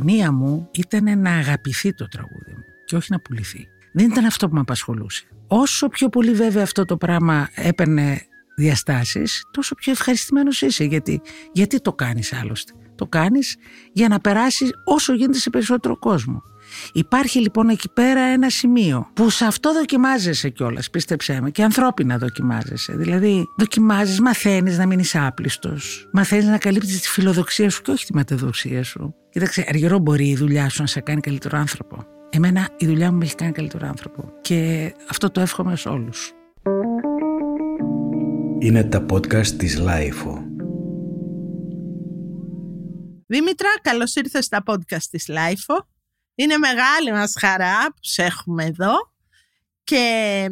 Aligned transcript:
αγωνία 0.00 0.32
μου 0.32 0.68
ήταν 0.72 1.20
να 1.20 1.30
αγαπηθεί 1.30 1.94
το 1.94 2.08
τραγούδι 2.08 2.52
μου 2.52 2.64
και 2.84 2.96
όχι 2.96 3.08
να 3.10 3.20
πουληθεί. 3.20 3.66
Δεν 3.92 4.10
ήταν 4.10 4.24
αυτό 4.24 4.48
που 4.48 4.54
με 4.54 4.60
απασχολούσε. 4.60 5.24
Όσο 5.46 5.88
πιο 5.88 6.08
πολύ 6.08 6.32
βέβαια 6.32 6.62
αυτό 6.62 6.84
το 6.84 6.96
πράγμα 6.96 7.48
έπαιρνε 7.54 8.20
διαστάσεις, 8.56 9.44
τόσο 9.50 9.74
πιο 9.74 9.92
ευχαριστημένος 9.92 10.62
είσαι. 10.62 10.84
Γιατί, 10.84 11.20
γιατί 11.52 11.80
το 11.80 11.92
κάνεις 11.92 12.32
άλλωστε. 12.32 12.72
Το 12.94 13.06
κάνεις 13.06 13.56
για 13.92 14.08
να 14.08 14.20
περάσει 14.20 14.70
όσο 14.84 15.14
γίνεται 15.14 15.38
σε 15.38 15.50
περισσότερο 15.50 15.98
κόσμο. 15.98 16.42
Υπάρχει 16.92 17.38
λοιπόν 17.38 17.68
εκεί 17.68 17.88
πέρα 17.92 18.20
ένα 18.20 18.50
σημείο 18.50 19.10
που 19.14 19.30
σε 19.30 19.44
αυτό 19.44 19.72
δοκιμάζεσαι 19.72 20.48
κιόλας, 20.48 20.90
πίστεψέ 20.90 21.40
με, 21.40 21.50
και 21.50 21.62
ανθρώπινα 21.62 22.18
δοκιμάζεσαι. 22.18 22.92
Δηλαδή, 22.96 23.44
δοκιμάζεις, 23.58 24.20
μαθαίνεις 24.20 24.78
να 24.78 24.86
μείνεις 24.86 25.14
άπλιστος. 25.14 26.08
Μαθαίνεις 26.12 26.46
να 26.46 26.58
καλύπτεις 26.58 27.00
τη 27.00 27.08
φιλοδοξία 27.08 27.70
σου 27.70 27.82
και 27.82 27.90
όχι 27.90 28.06
τη 28.06 28.14
ματεδοξία 28.14 28.82
σου. 28.84 29.14
Κοίταξε, 29.30 29.64
αργυρό 29.68 29.98
μπορεί 29.98 30.28
η 30.28 30.36
δουλειά 30.36 30.68
σου 30.68 30.80
να 30.80 30.86
σε 30.86 31.00
κάνει 31.00 31.20
καλύτερο 31.20 31.58
άνθρωπο. 31.58 32.04
Εμένα 32.30 32.68
η 32.76 32.86
δουλειά 32.86 33.12
μου 33.12 33.18
με 33.18 33.24
έχει 33.24 33.34
κάνει 33.34 33.52
καλύτερο 33.52 33.86
άνθρωπο. 33.86 34.32
Και 34.40 34.92
αυτό 35.10 35.30
το 35.30 35.40
εύχομαι 35.40 35.76
σε 35.76 35.88
όλους. 35.88 36.32
Είναι 38.58 38.84
τα 38.84 39.06
podcast 39.10 39.46
της 39.46 39.78
LiFO. 39.78 40.44
Δήμητρα, 43.26 43.68
καλώς 43.82 44.14
ήρθες 44.14 44.44
στα 44.44 44.62
podcast 44.66 45.02
της 45.10 45.28
LiFO. 45.28 45.88
Είναι 46.34 46.56
μεγάλη 46.58 47.12
μας 47.12 47.34
χαρά 47.38 47.86
που 47.86 48.00
σε 48.00 48.22
έχουμε 48.22 48.64
εδώ 48.64 48.92
και 49.84 50.46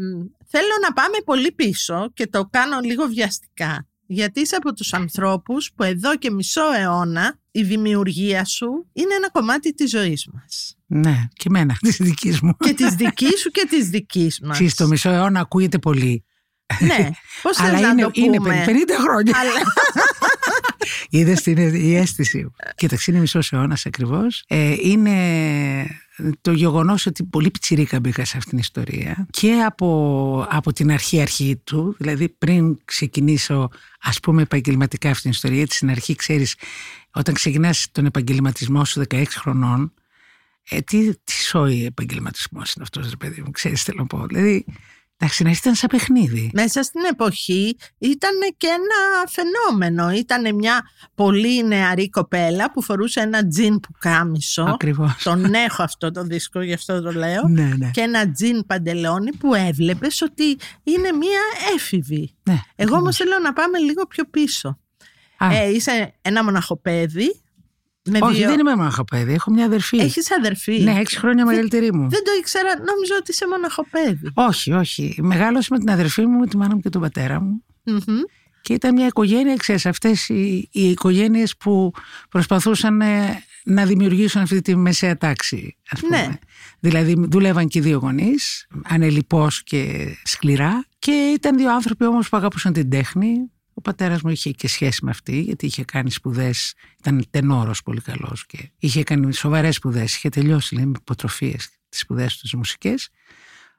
θέλω 0.47 0.73
να 0.83 0.93
πάμε 0.93 1.17
πολύ 1.25 1.53
πίσω 1.53 2.11
και 2.15 2.27
το 2.27 2.49
κάνω 2.51 2.81
λίγο 2.81 3.07
βιαστικά. 3.07 3.87
Γιατί 4.11 4.41
είσαι 4.41 4.57
από 4.57 4.73
τους 4.73 4.93
ανθρώπους 4.93 5.71
που 5.75 5.83
εδώ 5.83 6.17
και 6.17 6.31
μισό 6.31 6.73
αιώνα 6.79 7.39
η 7.51 7.63
δημιουργία 7.63 8.45
σου 8.45 8.87
είναι 8.93 9.15
ένα 9.15 9.31
κομμάτι 9.31 9.75
της 9.75 9.91
ζωής 9.91 10.29
μας. 10.33 10.77
Ναι, 10.87 11.29
και 11.33 11.45
εμένα, 11.49 11.77
της 11.87 11.97
δικής 11.97 12.41
μου. 12.41 12.57
Και 12.59 12.75
της 12.75 12.95
δικής 12.95 13.41
σου 13.41 13.51
και 13.51 13.67
της 13.69 13.89
δικής 13.89 14.41
μας. 14.41 14.53
Ξέρεις, 14.53 14.75
το 14.75 14.87
μισό 14.87 15.11
αιώνα 15.11 15.41
ακούγεται 15.41 15.79
πολύ. 15.79 16.25
Ναι, 16.81 17.11
πώς 17.43 17.57
θες 17.59 17.69
Αλλά 17.69 17.81
να 17.81 17.89
είναι, 17.89 18.03
το 18.03 18.11
είναι 18.13 18.37
πούμε; 18.37 18.65
50 18.67 18.71
χρόνια. 19.03 19.33
Αλλά... 19.37 19.51
Είδες 21.11 21.43
την 21.43 21.75
η 21.75 21.97
αίσθηση. 21.97 22.51
Κοίταξε, 22.75 23.11
είναι 23.11 23.21
μισός 23.21 23.53
αιώνας 23.53 23.87
ακριβώς. 23.87 24.45
Ε, 24.49 24.75
είναι 24.83 25.17
το 26.41 26.53
γεγονός 26.53 27.07
ότι 27.07 27.25
πολύ 27.25 27.51
πιτσιρίκα 27.51 28.01
μπήκα 28.01 28.25
σε 28.25 28.37
αυτήν 28.37 28.51
την 28.51 28.59
ιστορία 28.59 29.27
και 29.31 29.53
από, 29.53 30.47
από 30.51 30.73
την 30.73 30.91
αρχή 30.91 31.21
αρχή 31.21 31.61
του, 31.65 31.95
δηλαδή 31.99 32.29
πριν 32.29 32.79
ξεκινήσω 32.85 33.69
ας 34.01 34.21
πούμε 34.21 34.43
επαγγελματικά 34.43 35.09
αυτήν 35.09 35.23
την 35.23 35.31
ιστορία, 35.31 35.57
γιατί 35.57 35.75
στην 35.75 35.91
αρχή 35.91 36.15
ξέρεις 36.15 36.55
όταν 37.11 37.35
ξεκινάς 37.35 37.89
τον 37.93 38.07
επαγγελματισμό 38.07 38.85
σου 38.85 39.03
16 39.09 39.25
χρονών 39.29 39.93
ε, 40.69 40.81
τι, 40.81 41.15
τι 41.25 41.33
σόι 41.33 41.85
επαγγελματισμός 41.85 42.73
είναι 42.73 42.85
αυτός 42.85 43.11
ρε 43.11 43.17
παιδί 43.17 43.43
μου, 43.43 43.51
ξέρεις 43.51 43.83
θέλω 43.83 43.99
να 44.01 44.07
πω. 44.07 44.27
Δηλαδή, 44.27 44.65
εντάξει, 45.21 45.37
στην 45.37 45.47
αρχή 45.47 45.59
ήταν 45.61 45.75
σαν 45.75 45.89
παιχνίδι. 45.93 46.51
Μέσα 46.55 46.83
στην 46.83 47.01
εποχή 47.11 47.77
ήταν 47.99 48.31
και 48.57 48.67
ένα 48.67 49.27
φαινόμενο. 49.29 50.11
Ήταν 50.11 50.55
μια 50.55 50.83
πολύ 51.15 51.65
νεαρή 51.67 52.11
κοπέλα 52.11 52.71
που 52.73 52.83
φορούσε 52.83 53.21
ένα 53.21 53.47
τζιν 53.49 53.81
που 53.81 53.89
κάμισο. 53.99 54.63
Ακριβώς. 54.63 55.23
Τον 55.23 55.55
έχω 55.55 55.83
αυτό 55.83 56.11
το 56.11 56.23
δίσκο, 56.23 56.61
γι' 56.63 56.73
αυτό 56.73 57.01
το 57.03 57.13
λέω. 57.13 57.49
Ναι, 57.49 57.73
ναι. 57.77 57.91
Και 57.91 58.01
ένα 58.01 58.31
τζιν 58.33 58.67
παντελόνι 58.67 59.33
που 59.37 59.55
έβλεπες 59.55 60.23
ότι 60.23 60.45
είναι 60.83 61.13
μια 61.13 61.41
έφηβη. 61.75 62.35
ναι 62.43 62.61
Εγώ 62.77 62.97
όμως 62.97 63.17
θέλω 63.17 63.39
να 63.43 63.53
πάμε 63.53 63.79
λίγο 63.79 64.07
πιο 64.07 64.25
πίσω. 64.25 64.79
Α, 65.39 65.49
Ε, 65.55 65.69
είσαι 65.69 66.15
ένα 66.23 66.45
μοναχοπέδι. 66.45 67.41
Με 68.05 68.19
όχι, 68.23 68.37
δύο... 68.37 68.49
δεν 68.49 68.59
είμαι 68.59 68.77
μοναχοπέδι, 68.77 69.33
έχω 69.33 69.51
μια 69.51 69.65
αδερφή. 69.65 69.99
Έχεις 69.99 70.33
αδερφή; 70.33 70.83
Ναι, 70.83 70.99
έξι 70.99 71.19
χρόνια 71.19 71.45
μεγαλύτερη 71.45 71.93
μου. 71.93 72.09
Δεν 72.09 72.25
το 72.25 72.31
ήξερα, 72.39 72.69
νόμιζα 72.69 73.15
ότι 73.21 73.31
είσαι 73.31 73.47
μοναχοπέδι. 73.49 74.31
Όχι, 74.35 74.73
όχι. 74.73 75.19
Μεγάλωσε 75.23 75.69
με 75.71 75.79
την 75.79 75.91
αδερφή 75.91 76.27
μου, 76.27 76.39
με 76.39 76.47
τη 76.47 76.57
μάνα 76.57 76.75
μου 76.75 76.81
και 76.81 76.89
τον 76.89 77.01
πατέρα 77.01 77.41
μου. 77.41 77.65
Μμμ. 77.85 78.21
Και 78.61 78.73
ήταν 78.75 78.95
μια 78.95 79.07
οικογένεια, 79.07 79.57
ξέρεις, 79.57 79.87
αυτές 79.87 80.29
οι, 80.29 80.69
οι 80.73 80.91
οικογένειες 80.91 81.57
που 81.57 81.93
προσπαθούσαν 82.29 83.01
ε, 83.01 83.43
να 83.65 83.85
δημιουργήσουν 83.85 84.43
αυτή 84.43 84.61
τη 84.61 84.77
μεσαία 84.77 85.17
τάξη, 85.17 85.77
ας 85.91 86.01
πούμε. 86.01 86.17
Ναι. 86.17 86.29
Δηλαδή 86.81 87.27
δούλευαν 87.31 87.69
και 87.69 87.79
οι 87.79 87.83
δύο 87.83 87.99
γονείς, 87.99 88.67
ανελιπώς 88.85 89.63
και 89.63 90.09
σκληρά. 90.25 90.85
Και 90.99 91.33
ήταν 91.35 91.57
δύο 91.57 91.73
άνθρωποι 91.73 92.05
όμως 92.05 92.29
που 92.29 92.37
αγαπούσαν 92.37 92.73
την 92.73 92.91
τέχνη. 92.91 93.51
Ο 93.79 93.81
πατέρας 93.81 94.23
μου 94.23 94.31
είχε 94.31 94.51
και 94.51 94.69
σχέση 94.69 95.05
με 95.05 95.11
αυτή, 95.11 95.41
γιατί 95.41 95.67
είχε 95.67 95.85
κάνει 95.85 96.11
σπουδές, 96.11 96.75
ήταν 96.99 97.27
τενόρος 97.31 97.83
πολύ 97.83 98.01
καλός 98.01 98.47
και 98.47 98.71
είχε 98.79 99.03
κάνει 99.03 99.33
σοβαρές 99.33 99.75
σπουδές, 99.75 100.17
είχε 100.17 100.29
τελειώσει 100.29 100.75
λέει, 100.75 100.87
με 100.87 100.93
υποτροφίες 101.01 101.69
τις 101.89 102.01
σπουδές 102.01 102.35
του 102.35 102.41
τις 102.41 102.55
μουσικές. 102.55 103.09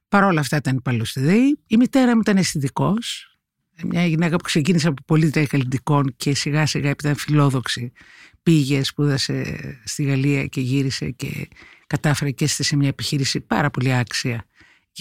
Παρ' 0.07 0.23
όλα 0.23 0.39
αυτά 0.39 0.57
ήταν 0.57 0.75
υπαλλήλος 0.75 1.09
στη 1.09 1.19
ΔΕΗ. 1.19 1.59
Η 1.67 1.77
μητέρα 1.77 2.13
μου 2.15 2.19
ήταν 2.19 2.37
αισθητικός, 2.37 3.37
μια 3.83 4.05
γυναίκα 4.05 4.35
που 4.35 4.43
ξεκίνησε 4.43 4.87
από 4.87 5.01
πολίτρια 5.05 5.45
καλλιτικών 5.45 6.13
και 6.17 6.35
σιγά 6.35 6.65
σιγά 6.65 6.89
επειδή 6.89 7.07
ήταν 7.07 7.19
φιλόδοξη 7.23 7.91
πήγε, 8.43 8.83
σπούδασε 8.83 9.59
στη 9.85 10.03
Γαλλία 10.03 10.45
και 10.45 10.61
γύρισε 10.61 11.09
και 11.09 11.47
κατάφερε 11.87 12.31
και 12.31 12.43
έστησε 12.43 12.75
μια 12.75 12.87
επιχείρηση 12.87 13.39
πάρα 13.39 13.69
πολύ 13.69 13.93
άξια 13.93 14.45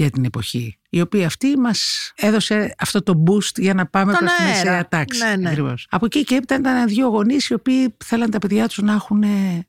για 0.02 0.10
την 0.10 0.24
εποχή 0.24 0.78
η 0.90 1.00
οποία 1.00 1.26
αυτή 1.26 1.58
μας 1.58 2.12
έδωσε 2.16 2.74
αυτό 2.78 3.02
το 3.02 3.22
boost 3.26 3.58
για 3.58 3.74
να 3.74 3.86
πάμε 3.86 4.12
Τον 4.12 4.20
προς 4.20 4.32
τη 4.36 4.42
αέρα. 4.42 4.54
μεσαία 4.56 4.88
τάξη. 4.88 5.24
Ναι, 5.24 5.36
ναι. 5.36 5.48
Ακριβώς. 5.48 5.86
Από 5.90 6.04
εκεί 6.06 6.24
και 6.24 6.34
έπειτα 6.34 6.54
ήταν 6.54 6.86
δύο 6.88 7.06
γονείς 7.08 7.48
οι 7.48 7.54
οποίοι 7.54 7.96
θέλαν 8.04 8.30
τα 8.30 8.38
παιδιά 8.38 8.66
τους 8.68 8.78
να 8.78 8.92
έχουν 8.92 9.24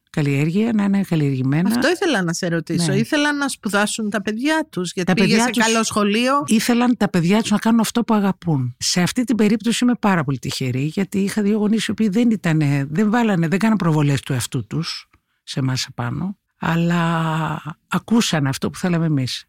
καλλιέργεια, 0.10 0.72
να 0.74 0.84
είναι 0.84 1.02
καλλιεργημένα. 1.04 1.70
Αυτό 1.70 1.90
ήθελα 1.90 2.24
να 2.24 2.34
σε 2.34 2.48
ρωτήσω. 2.48 2.92
Ναι. 2.92 2.98
Ήθελα 2.98 3.34
να 3.34 3.48
σπουδάσουν 3.48 4.10
τα 4.10 4.22
παιδιά 4.22 4.68
τους 4.72 4.92
γιατί 4.94 5.14
Τα 5.14 5.22
πήγε 5.22 5.28
παιδιά 5.28 5.44
σε 5.44 5.52
τους- 5.52 5.64
καλό 5.66 5.84
σχολείο. 5.84 6.44
ήθελαν 6.48 6.98
τα 6.98 7.10
παιδιά 7.10 7.42
τους 7.42 7.52
να 7.52 7.58
κάνουν 7.58 7.80
αυτό 7.80 8.04
που 8.04 8.14
αγαπούν. 8.14 8.76
Σε 8.80 9.02
αυτή 9.02 9.24
την 9.24 9.36
περίπτωση 9.36 9.84
είμαι 9.84 9.94
πάρα 10.00 10.24
πολύ 10.24 10.40
τυχερή 10.40 10.82
γιατί 10.84 11.20
είχα 11.20 11.42
δύο 11.42 11.58
γονείς 11.58 11.86
οι 11.86 11.92
οποίοι 11.92 12.10
δεν 12.10 12.32
ήταν, 12.32 12.62
δεν 12.90 13.10
βάλανε, 13.12 13.48
δεν 13.48 13.60
κάναν 13.60 13.78
προβολές 13.78 14.22
του 14.22 14.34
εαυτού 14.34 14.68
τους 14.68 15.10
σε 15.44 15.60
εμάς 15.60 15.86
απάνω, 15.90 16.38
αλλά 16.60 17.76
ακούσαν 17.88 18.48
αυτό 18.48 18.70
που 18.70 18.78
θέλαμε 18.78 19.06
εμείς. 19.06 19.46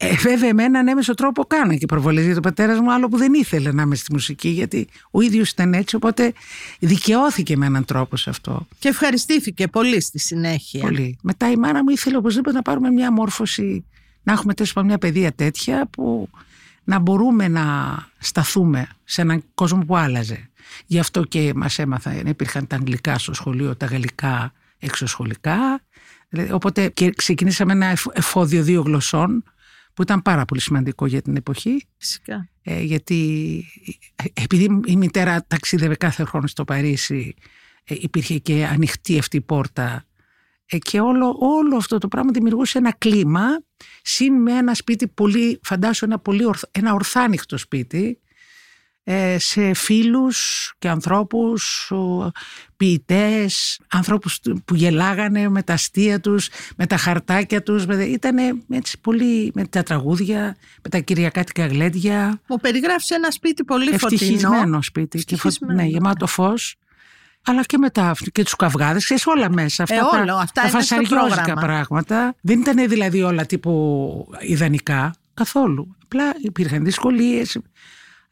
Ε, 0.00 0.14
βέβαια, 0.14 0.48
εμένα 0.48 0.78
ανέμεσο 0.78 1.14
τρόπο 1.14 1.44
κάνα 1.44 1.74
και 1.74 1.86
προβολές 1.86 2.24
γιατί 2.24 2.38
ο 2.38 2.42
πατέρας 2.42 2.80
μου 2.80 2.92
άλλο 2.92 3.08
που 3.08 3.16
δεν 3.16 3.34
ήθελε 3.34 3.72
να 3.72 3.82
είμαι 3.82 3.94
στη 3.94 4.12
μουσική 4.12 4.48
γιατί 4.48 4.88
ο 5.10 5.20
ίδιος 5.20 5.50
ήταν 5.50 5.74
έτσι 5.74 5.96
οπότε 5.96 6.32
δικαιώθηκε 6.78 7.56
με 7.56 7.66
έναν 7.66 7.84
τρόπο 7.84 8.16
σε 8.16 8.30
αυτό. 8.30 8.66
Και 8.78 8.88
ευχαριστήθηκε 8.88 9.68
πολύ 9.68 10.00
στη 10.00 10.18
συνέχεια. 10.18 10.80
Πολύ. 10.80 11.18
Μετά 11.22 11.50
η 11.50 11.56
μάνα 11.56 11.82
μου 11.82 11.90
ήθελε 11.90 12.16
οπωσδήποτε 12.16 12.56
να 12.56 12.62
πάρουμε 12.62 12.90
μια 12.90 13.12
μόρφωση, 13.12 13.84
να 14.22 14.32
έχουμε 14.32 14.54
τέλος 14.54 14.72
πάντων 14.72 14.88
μια 14.88 14.98
παιδεία 14.98 15.32
τέτοια 15.32 15.86
που 15.90 16.28
να 16.84 16.98
μπορούμε 16.98 17.48
να 17.48 17.96
σταθούμε 18.18 18.88
σε 19.04 19.20
έναν 19.20 19.44
κόσμο 19.54 19.84
που 19.84 19.96
άλλαζε. 19.96 20.50
Γι' 20.86 20.98
αυτό 20.98 21.24
και 21.24 21.52
μας 21.56 21.78
έμαθα, 21.78 22.14
υπήρχαν 22.24 22.66
τα 22.66 22.76
αγγλικά 22.76 23.18
στο 23.18 23.34
σχολείο, 23.34 23.76
τα 23.76 23.86
γαλλικά 23.86 24.52
εξωσχολικά. 24.78 25.80
Δηλαδή, 26.28 26.52
Οπότε 26.52 26.88
και 26.88 27.10
ξεκινήσαμε 27.10 27.72
ένα 27.72 27.86
εφ- 27.86 28.06
εφόδιο 28.12 28.62
δύο 28.62 28.82
γλωσσών 28.82 29.42
που 29.94 30.02
ήταν 30.02 30.22
πάρα 30.22 30.44
πολύ 30.44 30.60
σημαντικό 30.60 31.06
για 31.06 31.22
την 31.22 31.36
εποχή. 31.36 31.86
Φυσικά. 31.96 32.48
Ε, 32.62 32.80
γιατί 32.82 33.64
ε, 34.16 34.42
επειδή 34.42 34.80
η 34.86 34.96
μητέρα 34.96 35.44
ταξίδευε 35.46 35.94
κάθε 35.96 36.24
χρόνο 36.24 36.46
στο 36.46 36.64
Παρίσι 36.64 37.34
ε, 37.84 37.94
υπήρχε 37.98 38.38
και 38.38 38.66
ανοιχτή 38.66 39.18
αυτή 39.18 39.36
η 39.36 39.40
πόρτα 39.40 40.04
ε, 40.66 40.78
και 40.78 41.00
όλο, 41.00 41.36
όλο 41.38 41.76
αυτό 41.76 41.98
το 41.98 42.08
πράγμα 42.08 42.30
δημιουργούσε 42.32 42.78
ένα 42.78 42.94
κλίμα 42.98 43.42
συν 44.02 44.34
με 44.34 44.52
ένα 44.52 44.74
σπίτι 44.74 45.08
πολύ, 45.08 45.60
φαντάσου 45.62 46.04
ένα, 46.04 46.18
πολύ 46.18 46.44
ορθ, 46.44 46.62
ένα 46.70 46.92
ορθάνυχτο 46.92 47.56
σπίτι 47.58 48.18
ε, 48.24 48.27
σε 49.36 49.74
φίλους 49.74 50.72
και 50.78 50.88
ανθρώπους 50.88 51.90
ο, 51.90 52.30
ποιητές, 52.76 53.80
ανθρώπους 53.92 54.40
του- 54.40 54.62
που 54.64 54.74
γελάγανε 54.74 55.48
με 55.48 55.62
τα 55.62 55.72
αστεία 55.72 56.20
τους, 56.20 56.48
με 56.76 56.86
τα 56.86 56.96
χαρτάκια 56.96 57.62
τους. 57.62 57.84
Ήταν 57.84 58.36
έτσι 58.70 58.98
πολύ 59.00 59.50
με 59.54 59.66
τα 59.66 59.82
τραγούδια, 59.82 60.56
με 60.82 60.90
τα 60.90 60.98
κυριακάτικα 60.98 61.66
γλέντια. 61.66 62.40
Μου 62.48 62.56
περιγράφεις 62.56 63.10
ένα 63.10 63.30
σπίτι 63.30 63.64
πολύ 63.64 63.98
φωτεινό. 63.98 64.08
Ευτυχισμένο 64.22 64.82
σπίτι. 64.82 65.24
Και 65.24 65.36
φω... 65.36 65.48
Ευτυχισμένο. 65.48 65.82
Ναι, 65.82 65.88
γεμάτο 65.88 66.26
φως. 66.26 66.74
Αλλά 67.46 67.62
και 67.62 67.78
μετά 67.78 68.14
και 68.32 68.42
τους 68.42 68.56
καυγάδες, 68.56 69.04
ξέρεις 69.04 69.26
όλα 69.26 69.50
μέσα. 69.52 69.82
Αυτά 69.82 69.94
Ε, 69.94 69.98
τα, 69.98 70.18
όλο, 70.20 70.34
αυτά 70.34 70.62
τα 70.62 70.68
είναι 70.68 70.80
στο 70.82 70.94
φασαριόζικα 70.96 71.42
πρόγραμμα. 71.44 71.60
πράγματα. 71.60 72.34
Δεν 72.40 72.60
ήταν 72.60 72.88
δηλαδή 72.88 73.22
όλα 73.22 73.46
τύπου 73.46 74.26
ιδανικά. 74.40 75.14
Καθόλου. 75.34 75.96
Απλά 76.04 76.24
υπήρχαν 76.42 76.84
δυσκολίες. 76.84 77.58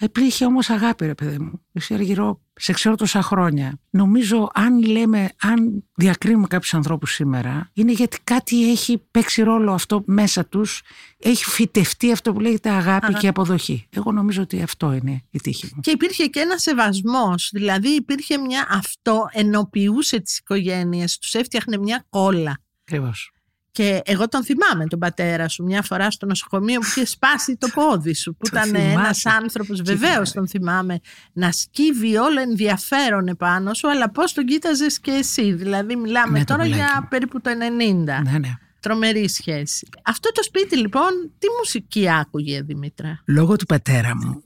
Υπήρχε 0.01 0.45
όμως 0.45 0.71
αγάπη, 0.71 1.07
ρε 1.07 1.15
παιδί 1.15 1.39
μου. 1.39 1.61
Εσύ 1.73 1.95
αργυρό, 1.95 2.41
σε 2.55 2.73
ξέρω 2.73 2.95
τόσα 2.95 3.23
χρόνια. 3.23 3.79
Νομίζω, 3.91 4.51
αν 4.55 4.83
λέμε, 4.83 5.31
αν 5.41 5.85
διακρίνουμε 5.95 6.47
κάποιους 6.47 6.75
ανθρώπους 6.75 7.13
σήμερα, 7.13 7.71
είναι 7.73 7.93
γιατί 7.93 8.19
κάτι 8.25 8.71
έχει 8.71 9.03
παίξει 9.11 9.43
ρόλο 9.43 9.73
αυτό 9.73 10.03
μέσα 10.07 10.47
τους, 10.47 10.83
έχει 11.19 11.45
φυτευτεί 11.45 12.13
αυτό 12.13 12.33
που 12.33 12.41
λέγεται 12.41 12.71
αγάπη 12.71 13.15
και 13.15 13.29
αποδοχή. 13.29 13.87
Εγώ 13.91 14.13
νομίζω 14.13 14.43
ότι 14.43 14.63
αυτό 14.63 14.93
είναι 14.93 15.23
η 15.31 15.41
τύχη 15.41 15.71
μου. 15.75 15.81
Και 15.81 15.91
υπήρχε 15.91 16.27
και 16.27 16.41
ένας 16.41 16.63
σεβασμός. 16.63 17.51
Δηλαδή, 17.53 17.89
υπήρχε 17.89 18.39
μια 18.39 18.67
αυτό, 18.71 19.29
ενοποιούσε 19.33 20.21
τι 20.21 20.37
οικογένειε, 20.39 21.05
τους 21.21 21.35
έφτιαχνε 21.35 21.79
μια 21.79 22.07
κόλλα. 22.09 22.59
Ακριβώς. 22.83 23.31
Και 23.77 24.01
εγώ 24.05 24.29
τον 24.29 24.45
θυμάμαι 24.45 24.87
τον 24.87 24.99
πατέρα 24.99 25.49
σου 25.49 25.63
μια 25.65 25.83
φορά 25.83 26.11
στο 26.11 26.27
νοσοκομείο 26.27 26.81
που 26.81 26.87
είχε 26.87 27.05
σπάσει 27.07 27.57
το 27.57 27.69
πόδι 27.75 28.15
σου. 28.15 28.37
Που 28.37 28.49
Το 28.51 28.59
ήταν 28.59 28.63
θυμάσαι. 28.75 28.91
ένας 28.91 29.27
άνθρωπος, 29.27 29.83
βεβαίως 29.83 30.33
τον 30.33 30.49
θυμάμαι, 30.49 31.01
να 31.33 31.53
σκύβει 31.53 32.17
όλο 32.17 32.41
ενδιαφέρον 32.41 33.29
επάνω 33.29 33.75
σου, 33.75 33.89
αλλά 33.91 34.11
πώς 34.11 34.33
τον 34.33 34.45
κοίταζες 34.45 35.01
και 35.01 35.11
εσύ. 35.11 35.53
Δηλαδή, 35.53 35.97
μιλάμε 35.97 36.39
Ναι, 36.39 36.45
το 36.45 36.53
τώρα 36.55 36.63
πουλάκι 36.63 36.83
για 36.83 36.99
μου. 37.01 37.07
περίπου 37.09 37.41
το 37.41 37.51
90. 37.51 38.23
Ναι, 38.23 38.39
ναι. 38.39 38.53
Τρομερή 38.81 39.29
σχέση. 39.29 39.89
Αυτό 40.05 40.33
το 40.33 40.43
σπίτι 40.43 40.77
λοιπόν, 40.77 41.11
τι 41.39 41.47
μουσική 41.59 42.11
άκουγε 42.11 42.63
Δημήτρα. 42.63 43.23
Λόγω 43.27 43.57
του 43.57 43.67
πατέρα 43.67 44.17
μου, 44.17 44.43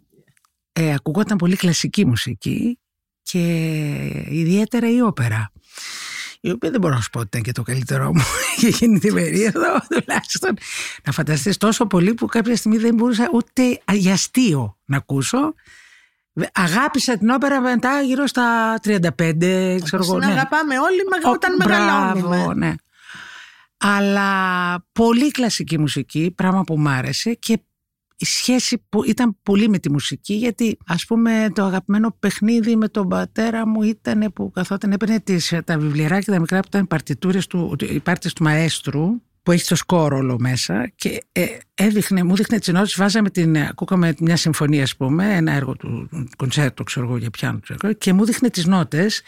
ε, 0.73 0.93
ακουγόταν 0.95 1.37
πολύ 1.37 1.57
κλασική 1.57 2.07
μουσική 2.07 2.79
και 3.23 3.39
ιδιαίτερα 4.31 4.91
η 4.91 5.01
όπερα. 5.01 5.53
Η 6.41 6.51
οποία 6.51 6.71
δεν 6.71 6.81
μπορώ 6.81 6.95
να 6.95 7.01
σου 7.01 7.11
πω 7.11 7.19
ότι 7.19 7.27
ήταν 7.29 7.43
και 7.43 7.53
το 7.53 7.63
καλύτερό 7.63 8.13
μου 8.15 8.23
για 8.57 8.69
εκείνη 8.69 8.99
την 8.99 9.15
περίοδο, 9.15 9.81
τουλάχιστον. 9.89 10.57
Να 11.05 11.13
φανταστείς 11.13 11.57
τόσο 11.57 11.87
πολύ 11.87 12.15
που 12.15 12.27
κάποια 12.27 12.57
στιγμή 12.57 12.77
δεν 12.79 12.95
μπορούσα 12.95 13.29
ούτε 13.33 13.81
για 13.93 14.13
αστείο 14.13 14.77
να 14.85 14.97
ακούσω. 14.97 15.55
Αγάπησα 16.53 17.19
την 17.19 17.31
όπερα 17.31 17.61
μετά 17.61 18.01
γύρω 18.01 18.27
στα 18.27 18.75
35, 18.85 19.79
ξέρω 19.85 20.03
εγώ. 20.05 20.19
Την 20.19 20.29
ναι. 20.29 20.33
αγαπάμε 20.35 20.79
όλοι 20.79 21.03
με- 21.11 21.29
Ω, 21.29 21.31
όταν 21.31 21.57
μπράβο, 21.65 22.21
μεγαλώνουμε. 22.29 22.55
ναι. 22.67 22.75
Αλλά 23.77 24.31
πολύ 24.93 25.31
κλασική 25.31 25.79
μουσική, 25.79 26.33
πράγμα 26.37 26.63
που 26.65 26.79
μ' 26.79 26.89
άρεσε 26.89 27.35
και 27.35 27.59
η 28.21 28.25
σχέση 28.25 28.83
που 28.89 29.05
ήταν 29.05 29.37
πολύ 29.43 29.69
με 29.69 29.79
τη 29.79 29.91
μουσική 29.91 30.35
γιατί 30.35 30.79
ας 30.87 31.05
πούμε 31.05 31.51
το 31.55 31.65
αγαπημένο 31.65 32.17
παιχνίδι 32.19 32.77
με 32.77 32.89
τον 32.89 33.09
πατέρα 33.09 33.67
μου 33.69 33.83
ήταν 33.83 34.33
που 34.35 34.51
καθόταν 34.51 34.93
έπαιρνε 34.93 35.21
τις, 35.21 35.55
τα 35.65 35.79
βιβλιαράκια 35.79 36.33
τα 36.33 36.41
μικρά 36.41 36.61
που 36.61 36.67
ήταν 36.69 36.87
παρτιτούρες 36.87 37.47
του, 37.47 37.77
οι 37.81 38.01
πάρτες 38.01 38.33
του 38.33 38.43
μαέστρου 38.43 39.21
που 39.43 39.53
έχει 39.53 39.65
το 39.65 39.75
σκόρο 39.75 40.17
όλο 40.17 40.37
μέσα 40.39 40.93
και 40.97 41.25
ε, 41.33 41.45
έδειχνε, 41.75 42.23
μου 42.23 42.35
δείχνε 42.35 42.59
τις 42.59 42.69
νότες, 42.69 42.95
βάζαμε 42.97 43.31
την, 43.31 43.57
ακούγαμε 43.57 44.15
μια 44.21 44.37
συμφωνία 44.37 44.83
ας 44.83 44.97
πούμε, 44.97 45.37
ένα 45.37 45.53
έργο 45.53 45.77
του 45.77 46.09
κονσέρτο 46.37 46.83
ξέρω 46.85 47.07
εγώ 47.07 47.17
για 47.17 47.31
πιάνο 47.31 47.59
ξέρω 47.61 47.79
εγώ, 47.83 47.93
και 47.93 48.13
μου 48.13 48.25
δείχνε 48.25 48.51
τις 48.51 48.67
νότες 48.67 49.23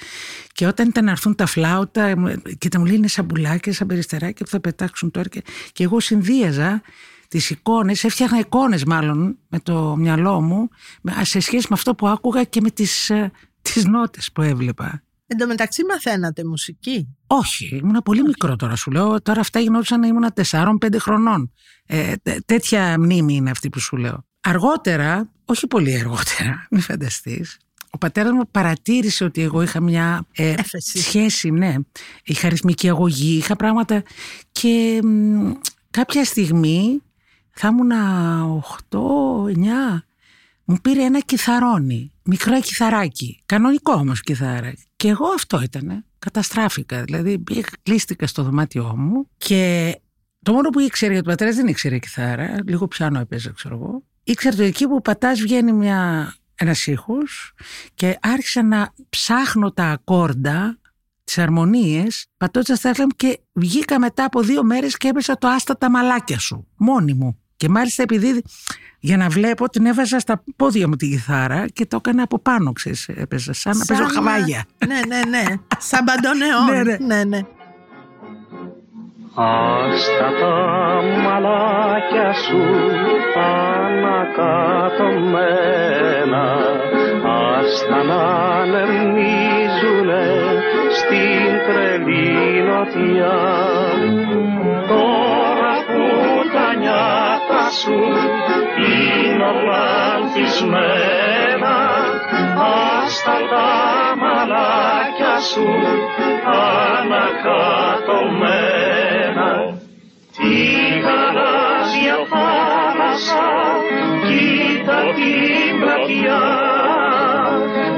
και 0.52 0.66
όταν 0.66 0.88
ήταν 0.88 1.04
να 1.04 1.10
έρθουν 1.10 1.34
τα 1.34 1.46
φλάουτα 1.46 2.18
μου- 2.18 2.42
και 2.58 2.68
τα 2.68 2.78
μου 2.78 2.84
λέει 2.84 2.96
είναι 2.96 3.08
σαν 3.08 3.24
μπουλάκια, 3.24 3.72
σαν 3.72 3.86
περιστεράκια 3.86 4.44
που 4.44 4.50
θα 4.50 4.60
πετάξουν 4.60 5.10
τώρα 5.10 5.28
και, 5.28 5.42
και 5.72 5.84
εγώ 5.84 6.00
συνδύαζα 6.00 6.82
τις 7.32 7.50
εικόνες, 7.50 8.04
έφτιαχνα 8.04 8.38
εικόνες 8.38 8.84
μάλλον 8.84 9.38
με 9.48 9.58
το 9.60 9.96
μυαλό 9.96 10.40
μου 10.40 10.68
με- 11.02 11.24
σε 11.24 11.40
σχέση 11.40 11.66
με 11.68 11.74
αυτό 11.74 11.94
που 11.94 12.08
άκουγα 12.08 12.44
και 12.44 12.60
με 12.60 12.70
τις, 12.70 13.10
ε, 13.10 13.30
τις 13.62 13.84
νότες 13.84 14.32
που 14.32 14.42
έβλεπα. 14.42 15.02
Εν 15.26 15.38
τω 15.38 15.46
μεταξύ 15.46 15.82
μαθαίνατε 15.84 16.44
μουσική. 16.44 17.08
Όχι, 17.26 17.76
ήμουν 17.82 18.00
πολύ 18.04 18.22
μικρό 18.22 18.56
τώρα 18.56 18.76
σου 18.76 18.90
λέω. 18.90 19.22
Τώρα 19.22 19.40
αυτά 19.40 19.60
γινόντουσαν 19.60 20.00
να 20.00 20.06
ήμουν 20.06 20.32
4-5 20.34 20.98
χρονών. 20.98 21.52
Ε, 21.86 22.12
τέ- 22.22 22.44
τέτοια 22.44 22.98
μνήμη 22.98 23.34
είναι 23.34 23.50
αυτή 23.50 23.68
που 23.68 23.78
σου 23.80 23.96
λέω. 23.96 24.26
Αργότερα, 24.40 25.30
όχι 25.44 25.66
πολύ 25.66 25.98
αργότερα, 25.98 26.66
μην 26.70 26.80
φανταστείς, 26.80 27.58
ο 27.90 27.98
πατέρας 27.98 28.32
μου 28.32 28.48
παρατήρησε 28.50 29.24
ότι 29.24 29.42
εγώ 29.42 29.62
είχα 29.62 29.80
μια 29.80 30.26
ε, 30.32 30.50
Έφεση. 30.50 30.98
σχέση, 30.98 31.50
ναι. 31.50 31.74
Είχα 32.24 32.48
ρυθμική 32.48 32.88
αγωγή, 32.88 33.36
είχα 33.36 33.56
πράγματα 33.56 34.02
και 34.52 35.00
μ, 35.04 35.50
κάποια 35.90 36.24
στιγμή 36.24 37.02
θα 37.52 37.68
ήμουν 37.68 37.92
8-9 38.90 40.02
μου 40.64 40.76
πήρε 40.82 41.02
ένα 41.02 41.20
κιθαρόνι, 41.20 42.12
μικρό 42.22 42.60
κιθαράκι, 42.60 43.42
κανονικό 43.46 43.92
όμως 43.92 44.20
κιθαράκι. 44.20 44.84
Και 44.96 45.08
εγώ 45.08 45.26
αυτό 45.34 45.62
ήταν. 45.62 46.04
Καταστράφηκα. 46.18 47.02
Δηλαδή 47.02 47.38
πήγα, 47.38 47.60
κλείστηκα 47.82 48.26
στο 48.26 48.42
δωμάτιό 48.42 48.94
μου 48.96 49.28
και 49.36 49.94
το 50.42 50.52
μόνο 50.52 50.68
που 50.68 50.80
ήξερε 50.80 51.12
για 51.12 51.22
τον 51.22 51.30
πατέρας 51.30 51.56
δεν 51.56 51.66
ήξερε 51.66 51.98
κιθάρα, 51.98 52.56
λίγο 52.66 52.88
πιάνο 52.88 53.20
έπαιζε 53.20 53.52
ξέρω 53.54 53.74
εγώ. 53.74 54.02
Ήξερε 54.24 54.54
ότι 54.54 54.64
εκεί 54.64 54.88
που 54.88 55.02
πατάς 55.02 55.40
βγαίνει 55.40 55.72
μια, 55.72 56.32
ένας 56.54 56.86
ήχος 56.86 57.52
και 57.94 58.18
άρχισα 58.22 58.62
να 58.62 58.92
ψάχνω 59.08 59.72
τα 59.72 59.84
ακόρντα 59.84 60.78
τις 61.24 61.38
αρμονίες 61.38 62.26
πατώντας 62.36 62.80
τα 62.80 62.88
έργα 62.88 63.02
μου 63.02 63.10
και 63.16 63.40
βγήκα 63.52 63.98
μετά 63.98 64.24
από 64.24 64.40
δύο 64.40 64.64
μέρες 64.64 64.96
και 64.96 65.08
έπεσα 65.08 65.38
το 65.38 65.48
άστα 65.48 65.78
τα 65.78 65.90
μαλάκια 65.90 66.38
σου 66.38 66.66
μόνη 66.76 67.14
μου 67.14 67.41
και 67.62 67.68
μάλιστα 67.68 68.02
επειδή 68.02 68.42
για 68.98 69.16
να 69.16 69.28
βλέπω 69.28 69.68
την 69.68 69.86
έβαζα 69.86 70.18
στα 70.18 70.42
πόδια 70.56 70.88
μου 70.88 70.96
τη 70.96 71.08
κιθάρα 71.08 71.66
και 71.72 71.86
το 71.86 71.96
έκανα 71.96 72.22
από 72.22 72.38
πάνω 72.38 72.72
ξέρεις 72.72 73.08
έπαιζα 73.08 73.52
σαν 73.52 73.76
να 73.76 73.84
παίζω 73.84 74.04
χαβάγια 74.14 74.64
Ναι, 74.86 75.00
ναι, 75.08 75.20
ναι. 75.28 75.44
Σαν 75.78 76.04
παντονεόν. 76.04 76.64
Ναι, 76.64 76.82
ναι. 76.82 76.96
ναι, 77.14 77.24
ναι. 77.24 77.40
Άστα 79.34 80.30
τα 80.40 81.02
μαλάκια 81.22 82.32
σου 82.32 82.62
ανακατωμένα 83.36 84.36
Άστα 87.58 88.02
να 88.02 88.22
ανεμίζουνε 88.60 90.26
στην 90.98 91.50
τρελή 91.66 92.62
νοτιά 92.62 93.40
σου 97.82 97.98
είναι 98.76 99.44
όλα 99.44 99.84
ανθισμένα 100.14 101.76
Άστα 103.04 103.36
τα 103.50 103.70
μαλάκια 104.20 105.36
σου 105.50 105.68
ανακατωμένα 106.98 107.70
Τη 110.36 110.54
γαλάζια 111.04 112.18
θάλασσα 112.32 113.48
κοίτα 114.26 114.98
την 115.16 115.72
πλατιά 115.80 116.44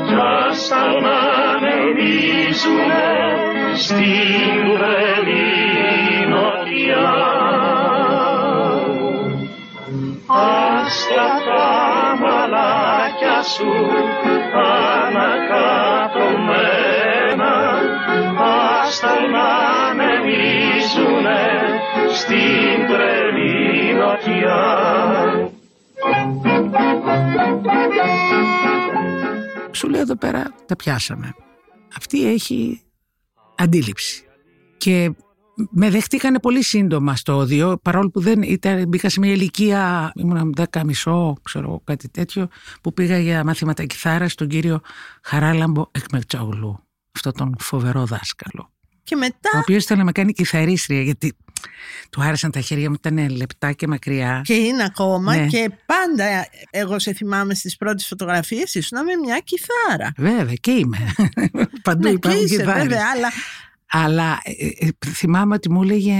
κι 0.06 0.16
άστα 0.48 0.82
να 1.04 1.16
ανεμίζουνε 1.52 3.08
στην 3.74 4.54
τρελή 4.78 6.26
νοτιά. 6.28 7.43
Άστα 10.36 11.26
τα 11.46 11.68
μαλάκια 12.20 13.42
σου 13.42 13.72
ανακατωμένα 15.04 15.54
άστα 18.82 19.14
να 19.32 19.46
ανεμίζουνε 19.90 21.44
στην 22.14 22.86
τρελή 22.88 23.94
νοτιά. 23.94 24.62
σου 29.72 29.88
λέω 29.88 30.00
εδώ 30.00 30.16
πέρα 30.16 30.54
τα 30.66 30.76
πιάσαμε 30.76 31.34
αυτή 31.96 32.26
έχει 32.26 32.82
αντίληψη 33.56 34.24
και 34.76 35.10
με 35.70 35.90
δεχτήκανε 35.90 36.38
πολύ 36.38 36.62
σύντομα 36.62 37.16
στο 37.16 37.36
όδιο 37.36 37.78
παρόλο 37.82 38.10
που 38.10 38.20
δεν 38.20 38.42
ήταν, 38.42 38.88
μπήκα 38.88 39.08
σε 39.08 39.20
μια 39.20 39.32
ηλικία 39.32 40.12
ήμουν 40.14 40.52
δέκα 40.56 40.84
μισό 40.84 41.36
ξέρω 41.42 41.64
εγώ, 41.68 41.80
κάτι 41.84 42.08
τέτοιο 42.08 42.48
που 42.82 42.92
πήγα 42.92 43.18
για 43.18 43.44
μαθήματα 43.44 43.84
κιθάρας 43.84 44.32
στον 44.32 44.48
κύριο 44.48 44.80
Χαράλαμπο 45.22 45.84
Εκμερτσόγλου 45.92 46.78
αυτό 47.16 47.30
τον 47.32 47.54
φοβερό 47.58 48.04
δάσκαλο 48.04 48.70
Και 49.02 49.16
μετά; 49.16 49.50
Ο 49.54 49.58
οποίος 49.58 49.82
ήθελε 49.82 49.98
να 49.98 50.04
με 50.04 50.12
κάνει 50.12 50.32
κιθαρίστρια 50.32 51.02
γιατί 51.02 51.36
του 52.10 52.22
άρεσαν 52.22 52.50
τα 52.50 52.60
χέρια 52.60 52.88
μου, 52.88 52.94
ήταν 53.04 53.30
λεπτά 53.36 53.72
και 53.72 53.86
μακριά. 53.86 54.40
και 54.44 54.54
είναι 54.54 54.82
ακόμα 54.84 55.36
Ναι. 55.36 55.46
και 55.46 55.70
πάντα 55.86 56.24
εγώ 56.70 56.98
σε 56.98 57.12
θυμάμαι 57.12 57.54
στις 57.54 57.76
πρώτες 57.76 58.06
φωτογραφίες 58.06 58.74
ήσουν 58.74 58.98
με 59.04 59.12
μια 59.24 59.38
κιθάρα. 59.44 60.12
Βέβαια 60.16 60.54
και 60.54 60.70
είμαι. 60.70 60.98
Παντού 61.82 62.02
Ναι, 62.02 62.08
και 62.08 62.14
υπάρχουν 62.14 62.44
είσαι 62.44 62.56
κιθάρες. 62.56 62.82
βέβαια, 62.82 63.02
αλλά 63.14 63.28
Αλλά 63.90 64.40
ε, 64.42 64.86
ε, 64.86 64.88
θυμάμαι 65.06 65.54
ότι 65.54 65.70
μου 65.70 65.82
έλεγε, 65.82 66.14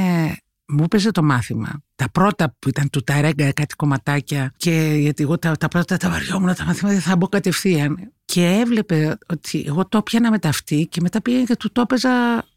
μου 0.68 0.82
έπαιζε 0.84 1.10
το 1.10 1.22
μάθημα. 1.22 1.82
Τα 1.94 2.10
πρώτα 2.10 2.56
που 2.58 2.68
ήταν 2.68 2.90
του 2.90 3.02
Ταρέγκα, 3.02 3.52
κάτι 3.52 3.74
κομματάκια 3.74 4.52
και 4.56 4.94
γιατί 4.98 5.22
εγώ 5.22 5.38
τα, 5.38 5.56
τα 5.56 5.68
πρώτα 5.68 5.96
τα 5.96 6.10
βαριόμουν 6.10 6.54
τα 6.54 6.64
μαθήματα 6.64 7.00
θα 7.00 7.16
μπω 7.16 7.28
κατευθείαν. 7.28 8.12
Και 8.24 8.46
έβλεπε 8.46 9.18
ότι 9.28 9.64
εγώ 9.66 9.88
το 9.88 10.02
πιάνα 10.02 10.30
με 10.30 10.38
τα 10.38 10.48
αυτή 10.48 10.86
και 10.86 11.00
μετά 11.00 11.22
πήγαινε 11.22 11.44
και 11.44 11.56
του 11.56 11.72
το 11.72 11.80
έπαιζα 11.80 12.10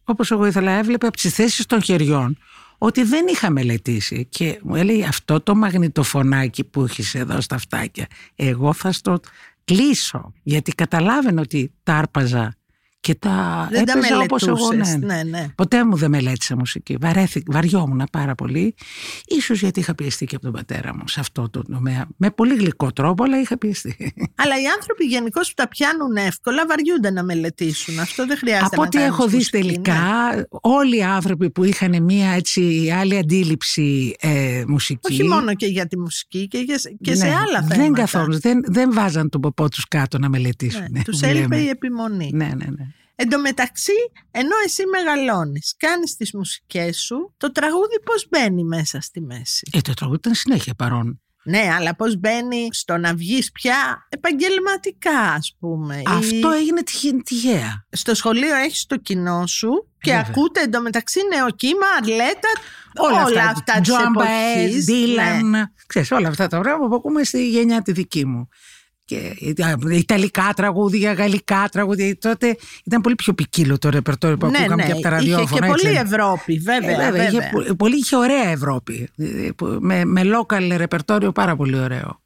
όπως 0.03 0.31
εγώ 0.31 0.45
ήθελα. 0.45 0.71
Έβλεπε 0.71 1.07
από 1.07 1.17
τις 1.17 1.33
θέσεις 1.33 1.65
των 1.65 1.81
χεριών 1.81 2.37
ότι 2.77 3.03
δεν 3.03 3.27
είχα 3.27 3.49
μελετήσει 3.49 4.27
και 4.29 4.59
μου 4.63 4.75
έλεγε 4.75 5.05
αυτό 5.05 5.41
το 5.41 5.55
μαγνητοφωνάκι 5.55 6.63
που 6.63 6.83
έχεις 6.83 7.15
εδώ 7.15 7.41
στα 7.41 7.57
φτάκια 7.57 8.07
εγώ 8.35 8.73
θα 8.73 8.91
στο 8.91 9.19
κλείσω 9.63 10.33
γιατί 10.43 10.71
καταλάβαινε 10.71 11.41
ότι 11.41 11.71
τα 11.83 11.95
άρπαζα 11.95 12.55
και 12.99 13.15
τα 13.15 13.67
Δεν 13.71 13.85
τα 13.85 13.91
έπαιζα 13.97 14.19
όπως 14.19 14.47
εγώ 14.47 14.67
μελετούσες. 14.67 14.97
ναι. 14.97 15.15
Ναι, 15.15 15.23
ναι. 15.23 15.47
Ποτέ 15.55 15.85
μου 15.85 15.95
δεν 15.95 16.09
μελέτησα 16.09 16.57
μουσική. 16.57 16.97
Βαρέθη, 17.01 17.43
βαριόμουν 17.47 18.03
πάρα 18.11 18.35
πολύ. 18.35 18.75
Ίσως 19.25 19.59
γιατί 19.59 19.79
είχα 19.79 19.95
πιεστεί 19.95 20.25
και 20.25 20.35
από 20.35 20.43
τον 20.43 20.53
πατέρα 20.53 20.95
μου 20.95 21.07
σε 21.07 21.19
αυτό 21.19 21.49
το 21.49 21.61
τομέα. 21.61 22.07
Με 22.17 22.31
πολύ 22.31 22.55
γλυκό 22.55 22.91
τρόπο, 22.91 23.23
αλλά 23.23 23.39
είχα 23.39 23.57
πιεστεί. 23.57 24.13
Αλλά 24.35 24.61
οι 24.61 24.65
άνθρωποι 24.75 25.05
γενικώς 25.05 25.47
που 25.47 25.53
τα 25.55 25.67
πιάνουν 25.67 26.15
εύκολα 26.15 26.65
βαριούνται 26.67 27.11
να 27.11 27.23
μελετήσουν. 27.23 27.99
Αυτό 27.99 28.25
δεν 28.25 28.37
χρειάζεται 28.37 28.65
από 28.65 28.81
να 28.81 28.87
ό,τι 28.87 28.97
κάνεις 28.97 29.13
έχω 29.13 29.27
δει 29.27 29.35
μουσική, 29.35 29.57
τελικά, 29.57 30.31
ναι. 30.35 30.41
όλοι 30.61 30.97
οι 30.97 31.03
άνθρωποι 31.03 31.49
που 31.49 31.63
είχαν 31.63 32.03
μία 32.03 32.29
έτσι 32.31 32.91
άλλη 32.99 33.17
αντίληψη 33.17 34.15
ε, 34.19 34.63
μουσική. 34.67 35.13
Όχι 35.13 35.23
μόνο 35.23 35.53
και 35.53 35.65
για 35.65 35.87
τη 35.87 35.99
μουσική 35.99 36.47
και, 36.47 36.57
για, 36.57 36.79
και 37.01 37.15
σε 37.15 37.25
ναι, 37.25 37.31
άλλα 37.33 37.59
θέματα. 37.61 37.75
Δεν 37.75 37.93
καθόλου. 37.93 38.39
Δεν, 38.39 38.63
δεν 38.65 38.93
βάζαν 38.93 39.29
τον 39.29 39.41
ποπό 39.41 39.69
τους 39.69 39.87
κάτω 39.87 40.17
να 40.17 40.29
μελετήσουν. 40.29 40.85
Ναι, 40.91 41.01
τους 41.01 41.19
που 41.19 41.25
έλειπε 41.25 41.55
λέμε. 41.55 41.57
η 41.57 41.69
επιμονή. 41.69 42.31
Ναι, 42.33 42.45
ναι, 42.45 42.65
ναι. 42.65 42.85
Εν 43.19 43.29
τω 43.29 43.39
μεταξύ, 43.39 43.91
ενώ 44.31 44.55
εσύ 44.65 44.83
μεγαλώνεις, 44.85 45.75
κάνεις 45.77 46.15
τις 46.15 46.33
μουσικές 46.33 46.97
σου, 46.99 47.33
το 47.37 47.51
τραγούδι 47.51 47.99
πώς 48.05 48.27
μπαίνει 48.29 48.63
μέσα 48.63 49.01
στη 49.01 49.21
μέση; 49.21 49.69
Ε, 49.73 49.81
το 49.81 49.93
τραγούδι 49.93 50.19
ήταν 50.19 50.33
συνέχεια 50.33 50.73
παρόν. 50.73 51.21
Ναι, 51.43 51.69
αλλά 51.77 51.95
πώς 51.95 52.17
μπαίνει 52.19 52.67
στο 52.71 52.97
να 52.97 53.15
βγεις 53.15 53.51
πια 53.51 54.07
επαγγελματικά, 54.09 55.19
ας 55.19 55.55
πούμε. 55.59 55.97
Ή 55.97 56.03
Αυτό 56.07 56.49
έγινε 56.49 56.83
τυχε- 56.83 57.23
τυχαία. 57.23 57.85
Στο 57.91 58.15
σχολείο 58.15 58.55
έχεις 58.55 58.85
το 58.85 58.97
κοινό 58.97 59.47
σου 59.47 59.69
και 59.99 60.11
Βέβαια. 60.11 60.25
ακούτε 60.29 60.61
εντωμεταξύ 60.61 61.19
νεοκύμα, 61.35 61.85
αρλέτα, 61.97 62.49
όλα, 62.97 63.21
αυτά, 63.21 63.43
αυτά 63.49 63.73
της 63.73 63.81
Τζοαν 63.81 64.13
εποχής. 64.15 64.87
Ναι. 64.87 64.93
Ντίλαν, 64.93 65.73
ξέρεις, 65.87 66.11
όλα 66.11 66.27
αυτά 66.27 66.47
τα 66.47 66.59
πράγματα 66.59 66.89
που 66.89 66.95
ακούμε 66.95 67.23
στη 67.23 67.49
γενιά 67.49 67.81
τη 67.81 67.91
δική 67.91 68.25
μου. 68.25 68.47
Και 69.07 69.35
Ιταλικά 69.91 70.53
τραγούδια, 70.55 71.13
γαλλικά 71.13 71.67
τραγούδια. 71.71 72.17
Τότε 72.17 72.57
ήταν 72.85 73.01
πολύ 73.01 73.15
πιο 73.15 73.33
ποικίλο 73.33 73.77
το 73.77 73.89
ρεπερτόριο 73.89 74.37
που 74.37 74.45
Ναι, 74.47 74.57
ακούγαμε 74.57 74.81
ναι, 74.81 74.87
και 74.87 74.91
από 74.91 75.01
τα 75.01 75.07
είχε 75.09 75.17
ραδιόφωνα. 75.17 75.61
και 75.61 75.67
πολύ 75.73 75.95
έτσι. 75.95 76.01
Ευρώπη, 76.13 76.57
βέβαια. 76.57 76.89
Ε, 76.91 76.95
βέβαια, 76.95 77.11
βέβαια. 77.11 77.27
Είχε, 77.27 77.49
πο- 77.51 77.75
πολύ 77.75 77.95
είχε 77.97 78.15
ωραία 78.15 78.47
Ευρώπη. 78.49 79.09
Ε, 79.17 79.49
που- 79.55 79.77
Με, 79.81 80.05
με 80.05 80.21
local 80.25 80.73
ρεπερτόριο 80.77 81.31
πάρα 81.31 81.55
πολύ 81.55 81.79
ωραίο. 81.79 82.21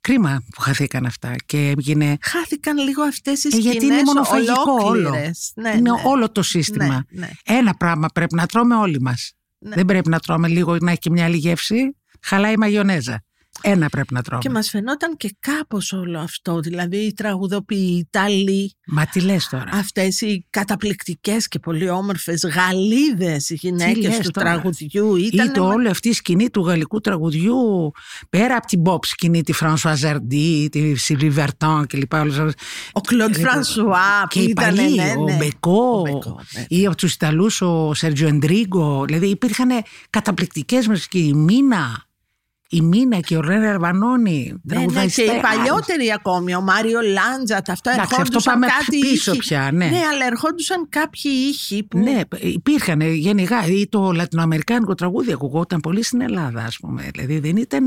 Κρίμα 0.00 0.42
που 0.54 0.60
χαθήκαν 0.60 1.06
αυτά 1.06 1.34
και 1.46 1.74
έγινε. 1.78 2.16
Χάθηκαν 2.20 2.76
λίγο 2.78 3.02
αυτές 3.02 3.44
οι 3.44 3.46
Ε, 3.46 3.50
σκηνές 3.50 3.64
γιατί 3.72 3.86
είναι 3.86 4.02
μονοφαγικό 4.04 4.72
όλο. 4.80 4.84
ολόκληρες. 5.08 5.52
Ναι, 5.54 5.68
είναι 5.68 5.80
ναι. 5.80 6.00
όλο 6.04 6.30
το 6.32 6.42
σύστημα. 6.42 7.04
Ναι, 7.10 7.20
ναι. 7.20 7.28
Ένα 7.44 7.74
πράγμα 7.74 8.08
πρέπει 8.14 8.34
να 8.34 8.46
τρώμε 8.46 8.74
όλοι 8.74 9.00
μας. 9.00 9.32
Ναι. 9.58 9.74
Δεν 9.74 9.84
πρέπει 9.84 10.08
να 10.08 10.18
τρώμε 10.18 10.48
λίγο 10.48 10.76
να 10.80 10.90
έχει 10.90 10.98
και 11.00 11.10
μια 11.10 11.24
άλλη 11.24 11.36
γεύση. 11.36 11.96
Χαλάει 12.22 12.52
η 12.52 12.56
μαγιονέζα. 12.56 13.24
Ένα 13.62 13.88
πρέπει 13.88 14.14
να 14.14 14.22
τρώμε. 14.22 14.42
Και 14.42 14.50
μας 14.50 14.68
φαινόταν 14.70 15.16
και 15.16 15.36
κάπως 15.40 15.92
όλο 15.92 16.18
αυτό, 16.18 16.60
δηλαδή 16.60 16.96
οι 16.96 17.12
τραγουδοποιοί, 17.12 17.88
οι 17.92 17.96
Ιταλοί, 17.98 18.74
Μα 18.86 19.06
τι 19.06 19.20
λες 19.20 19.48
τώρα. 19.48 19.64
αυτές 19.72 20.20
οι 20.20 20.46
καταπληκτικές 20.50 21.48
και 21.48 21.58
πολύ 21.58 21.88
όμορφες 21.90 22.44
Γαλλίδες 22.54 23.50
γυναίκες 23.50 24.04
λες 24.16 24.18
του 24.18 24.30
τώρα. 24.30 24.50
τραγουδιού. 24.50 25.16
Ήταν 25.16 25.46
Είτε 25.46 25.60
όλη 25.60 25.88
αυτή 25.88 26.08
η 26.08 26.12
σκηνή 26.12 26.50
του 26.50 26.60
γαλλικού 26.66 27.00
τραγουδιού, 27.00 27.90
πέρα 28.28 28.56
από 28.56 28.66
την 28.66 28.82
pop 28.86 29.04
σκηνή, 29.06 29.42
τη 29.42 29.52
François 29.60 29.92
Ζαρντί, 29.96 30.68
τη 30.70 30.94
Σιλβί 30.94 31.30
Βερτόν 31.30 31.86
κλπ. 31.86 32.12
όλους 32.12 32.38
αυτούς. 32.38 32.54
ο 32.92 33.00
Κλοντ 33.00 33.36
Λοιπόν, 33.36 33.50
Φρανσουά 33.50 34.26
Και 34.28 34.38
που 34.40 34.46
οι 34.46 34.48
ήταν, 34.50 34.74
παλιοί, 34.74 34.94
ναι, 34.96 35.12
ο 35.18 35.22
ναι. 35.24 35.36
Μπεκό, 35.36 35.98
Ο 35.98 36.00
Μπεκό, 36.02 36.40
ναι. 36.54 36.64
ή 36.68 36.86
από 36.86 36.96
τους 36.96 37.12
Ιταλούς 37.14 37.60
ο 37.60 37.94
Σέρτζιο 37.94 38.28
Εντρίγκο. 38.28 39.04
Δηλαδή 39.06 39.26
υπήρχαν 39.26 39.68
καταπληκτικές 40.10 40.86
μουσικοί. 40.86 41.18
Η 41.18 41.32
Μίνα, 41.34 42.05
η 42.68 42.80
Μίνα 42.80 43.20
και 43.20 43.36
ο 43.36 43.40
Ρένε 43.40 43.68
Αρβανόνη. 43.68 44.54
Ναι, 44.62 44.78
ναι, 44.78 45.06
και 45.06 45.22
οι 45.22 45.40
παλιότεροι 45.40 46.12
ακόμη, 46.14 46.54
ο 46.54 46.60
Μάριο 46.60 47.00
Λάντζατ, 47.00 47.70
αυτό 47.70 47.90
Εντάξει, 47.90 48.08
αυτό 48.10 48.20
ερχόντουσαν 48.20 48.52
πάμε 48.52 48.66
κάτι 48.66 48.98
πίσω 48.98 49.30
ήχοι. 49.30 49.38
πια, 49.40 49.70
ναι. 49.72 49.86
ναι, 49.86 50.00
αλλά 50.12 50.26
ερχόντουσαν 50.26 50.86
κάποιοι 50.88 51.30
ήχοι 51.48 51.84
που 51.84 51.98
Ναι, 51.98 52.20
υπήρχαν 52.40 53.00
γενικά. 53.00 53.66
Ή 53.66 53.88
το 53.88 54.12
λατινοαμερικάνικο 54.12 54.94
τραγούδι 54.94 55.32
ακουγόταν 55.32 55.80
πολύ 55.80 56.02
στην 56.04 56.20
Ελλάδα, 56.20 56.62
ας 56.64 56.78
πούμε. 56.78 57.08
Δηλαδή 57.12 57.38
δεν 57.38 57.56
ήταν, 57.56 57.86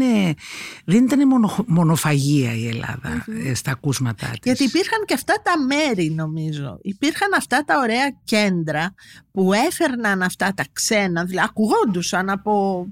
δεν 0.86 1.04
ήτανε 1.04 1.26
μονο, 1.26 1.66
μονοφαγία 1.68 2.54
η 2.56 2.68
ελλαδα 2.68 3.26
ε, 3.46 3.54
στα 3.54 3.72
ακούσματά 3.72 4.28
της. 4.28 4.40
Γιατί 4.44 4.64
υπήρχαν 4.64 5.04
και 5.06 5.14
αυτά 5.14 5.34
τα 5.44 5.54
μέρη 5.58 6.12
νομίζω. 6.12 6.80
Υπήρχαν 6.82 7.30
αυτά 7.38 7.64
τα 7.66 7.80
ωραία 7.80 8.16
κέντρα 8.24 8.94
που 9.32 9.54
έφερναν 9.54 10.22
αυτά 10.22 10.54
τα 10.56 10.66
ξένα, 10.74 11.24
δηλαδή 11.24 11.48
ακουγόντουσαν 11.50 12.30
από 12.30 12.86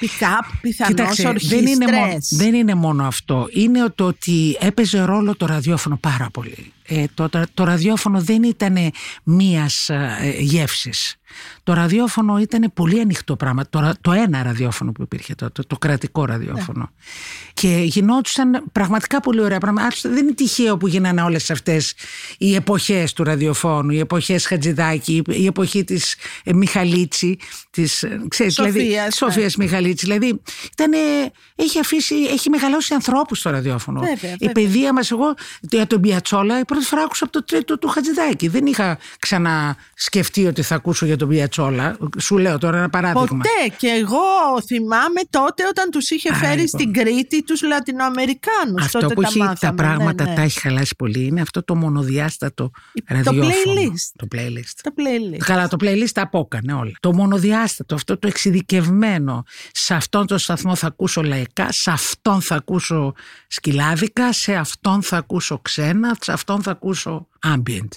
pick-up, 0.00 0.56
πιθανώς 0.60 0.94
Κοίταξε, 0.94 1.32
δεν 1.48 1.66
είναι, 1.66 1.86
μόνο, 1.86 2.06
ορχήστρες. 2.06 2.38
δεν 2.38 2.54
είναι 2.54 2.74
μόνο 2.74 3.06
αυτό. 3.06 3.48
Είναι 3.50 3.92
το 3.94 4.06
ότι 4.06 4.56
έπαιζε 4.60 5.00
ρόλο 5.00 5.36
το 5.36 5.46
ραδιόφωνο 5.46 5.96
πάρα 5.96 6.28
πολύ. 6.32 6.72
Ε, 6.88 7.04
το, 7.14 7.28
το, 7.28 7.44
το 7.54 7.64
ραδιόφωνο 7.64 8.20
δεν 8.20 8.42
ήταν 8.42 8.76
μίας 9.22 9.88
ε, 9.88 10.34
γεύσης. 10.38 11.16
Το 11.62 11.72
ραδιόφωνο 11.72 12.38
ήταν 12.38 12.70
πολύ 12.74 13.00
ανοιχτό 13.00 13.36
πράγμα. 13.36 13.66
Το, 13.70 13.80
ρα- 13.80 13.94
το 14.00 14.12
ένα 14.12 14.42
ραδιόφωνο 14.42 14.92
που 14.92 15.02
υπήρχε 15.02 15.34
τότε, 15.34 15.52
το, 15.52 15.66
το 15.66 15.76
κρατικό 15.76 16.24
ραδιόφωνο. 16.24 16.90
Και 17.54 17.68
γινόντουσαν 17.68 18.64
πραγματικά 18.72 19.20
πολύ 19.20 19.40
ωραία 19.40 19.58
πράγματα. 19.58 19.86
Άκουσα, 19.86 20.08
Δεν 20.08 20.18
είναι 20.18 20.32
τυχαίο 20.34 20.76
που 20.76 20.86
γίνανε 20.86 21.22
όλες 21.22 21.50
αυτές 21.50 21.94
οι 22.38 22.54
εποχές 22.54 23.12
του 23.12 23.24
ραδιοφώνου, 23.24 23.90
οι 23.90 23.98
εποχές 23.98 24.46
Χατζηδάκη, 24.46 25.22
η 25.28 25.46
εποχή 25.46 25.84
της 25.84 26.16
ε, 26.44 26.52
Μιχαλίτση, 26.52 27.36
της, 27.70 28.02
ε, 28.02 28.20
ξέρεις, 28.28 28.54
δηλαδή, 28.54 28.78
Σοφίας, 28.80 29.04
ναι. 29.04 29.10
Σοφίας 29.10 29.56
Μιχαλίτση. 29.56 30.06
Δηλαδή, 30.06 30.40
ήτανε, 30.72 30.96
έχει 31.54 31.78
αφήσει, 31.78 32.14
έχει 32.14 32.50
μεγαλώσει 32.50 32.94
ανθρώπους 32.94 33.38
στο 33.38 33.50
ραδιόφωνο. 33.50 34.00
Βέβαια, 34.00 34.30
Η 34.32 34.36
βέβαια. 34.38 34.52
παιδεία 34.52 34.92
μας, 34.92 35.10
εγώ 35.10 35.34
για 35.60 35.86
τον 35.86 36.00
Πιατσόλα, 36.00 36.58
η 36.60 36.64
πρώτη 36.76 36.90
φορά 36.90 37.02
άκουσα 37.02 37.24
από 37.24 37.32
το 37.32 37.44
τρίτο 37.44 37.78
του 37.78 37.88
Χατζηδάκη. 37.88 38.48
Δεν 38.48 38.66
είχα 38.66 38.98
ξανασκεφτεί 39.18 40.46
ότι 40.46 40.62
θα 40.62 40.74
ακούσω 40.74 41.06
για 41.06 41.16
τον 41.16 41.28
Πιατσόλα. 41.28 41.96
Σου 42.18 42.38
λέω 42.38 42.58
τώρα 42.58 42.76
ένα 42.76 42.88
παράδειγμα. 42.88 43.26
Ποτέ 43.26 43.74
και 43.76 43.88
εγώ 43.88 44.18
θυμάμαι 44.66 45.20
τότε 45.30 45.66
όταν 45.66 45.90
τους 45.90 46.10
είχε 46.10 46.30
Α, 46.30 46.34
φέρει 46.34 46.60
λοιπόν. 46.60 46.66
στην 46.66 46.92
Κρήτη 46.92 47.42
τους 47.44 47.62
Λατινοαμερικάνους. 47.62 48.84
Αυτό 48.84 48.98
τότε 48.98 49.14
που 49.14 49.20
τα 49.20 49.28
έχει 49.28 49.38
μάθαμε, 49.38 49.56
τα 49.60 49.74
πράγματα 49.74 50.24
ναι, 50.24 50.30
ναι. 50.30 50.36
τα 50.36 50.42
έχει 50.42 50.60
χαλάσει 50.60 50.94
πολύ 50.96 51.24
είναι 51.26 51.40
αυτό 51.40 51.64
το 51.64 51.74
μονοδιάστατο 51.74 52.70
Το 52.94 53.02
ραδιόφωνο. 53.08 53.48
playlist. 53.48 54.12
Το 54.16 54.26
playlist. 54.34 54.78
Το 54.82 54.90
playlist. 54.96 55.38
Καλά, 55.44 55.68
το 55.68 55.76
playlist 55.80 56.10
τα 56.14 56.22
απόκανε 56.22 56.72
όλα. 56.72 56.92
Το 57.00 57.14
μονοδιάστατο, 57.14 57.94
αυτό 57.94 58.18
το 58.18 58.26
εξειδικευμένο. 58.26 59.44
Σε 59.72 59.94
αυτόν 59.94 60.26
τον 60.26 60.38
σταθμό 60.38 60.74
θα 60.74 60.86
ακούσω 60.86 61.22
λαϊκά, 61.22 61.72
σε 61.72 61.90
αυτόν 61.90 62.40
θα 62.40 62.54
ακούσω 62.54 63.14
σκυλάδικα, 63.46 64.32
σε 64.32 64.54
αυτόν 64.54 65.02
θα 65.02 65.16
ακούσω 65.16 65.58
ξένα, 65.58 66.16
σε 66.20 66.32
αυτόν 66.32 66.62
θα 66.66 66.74
ακούσω 66.74 67.28
ambient. 67.46 67.88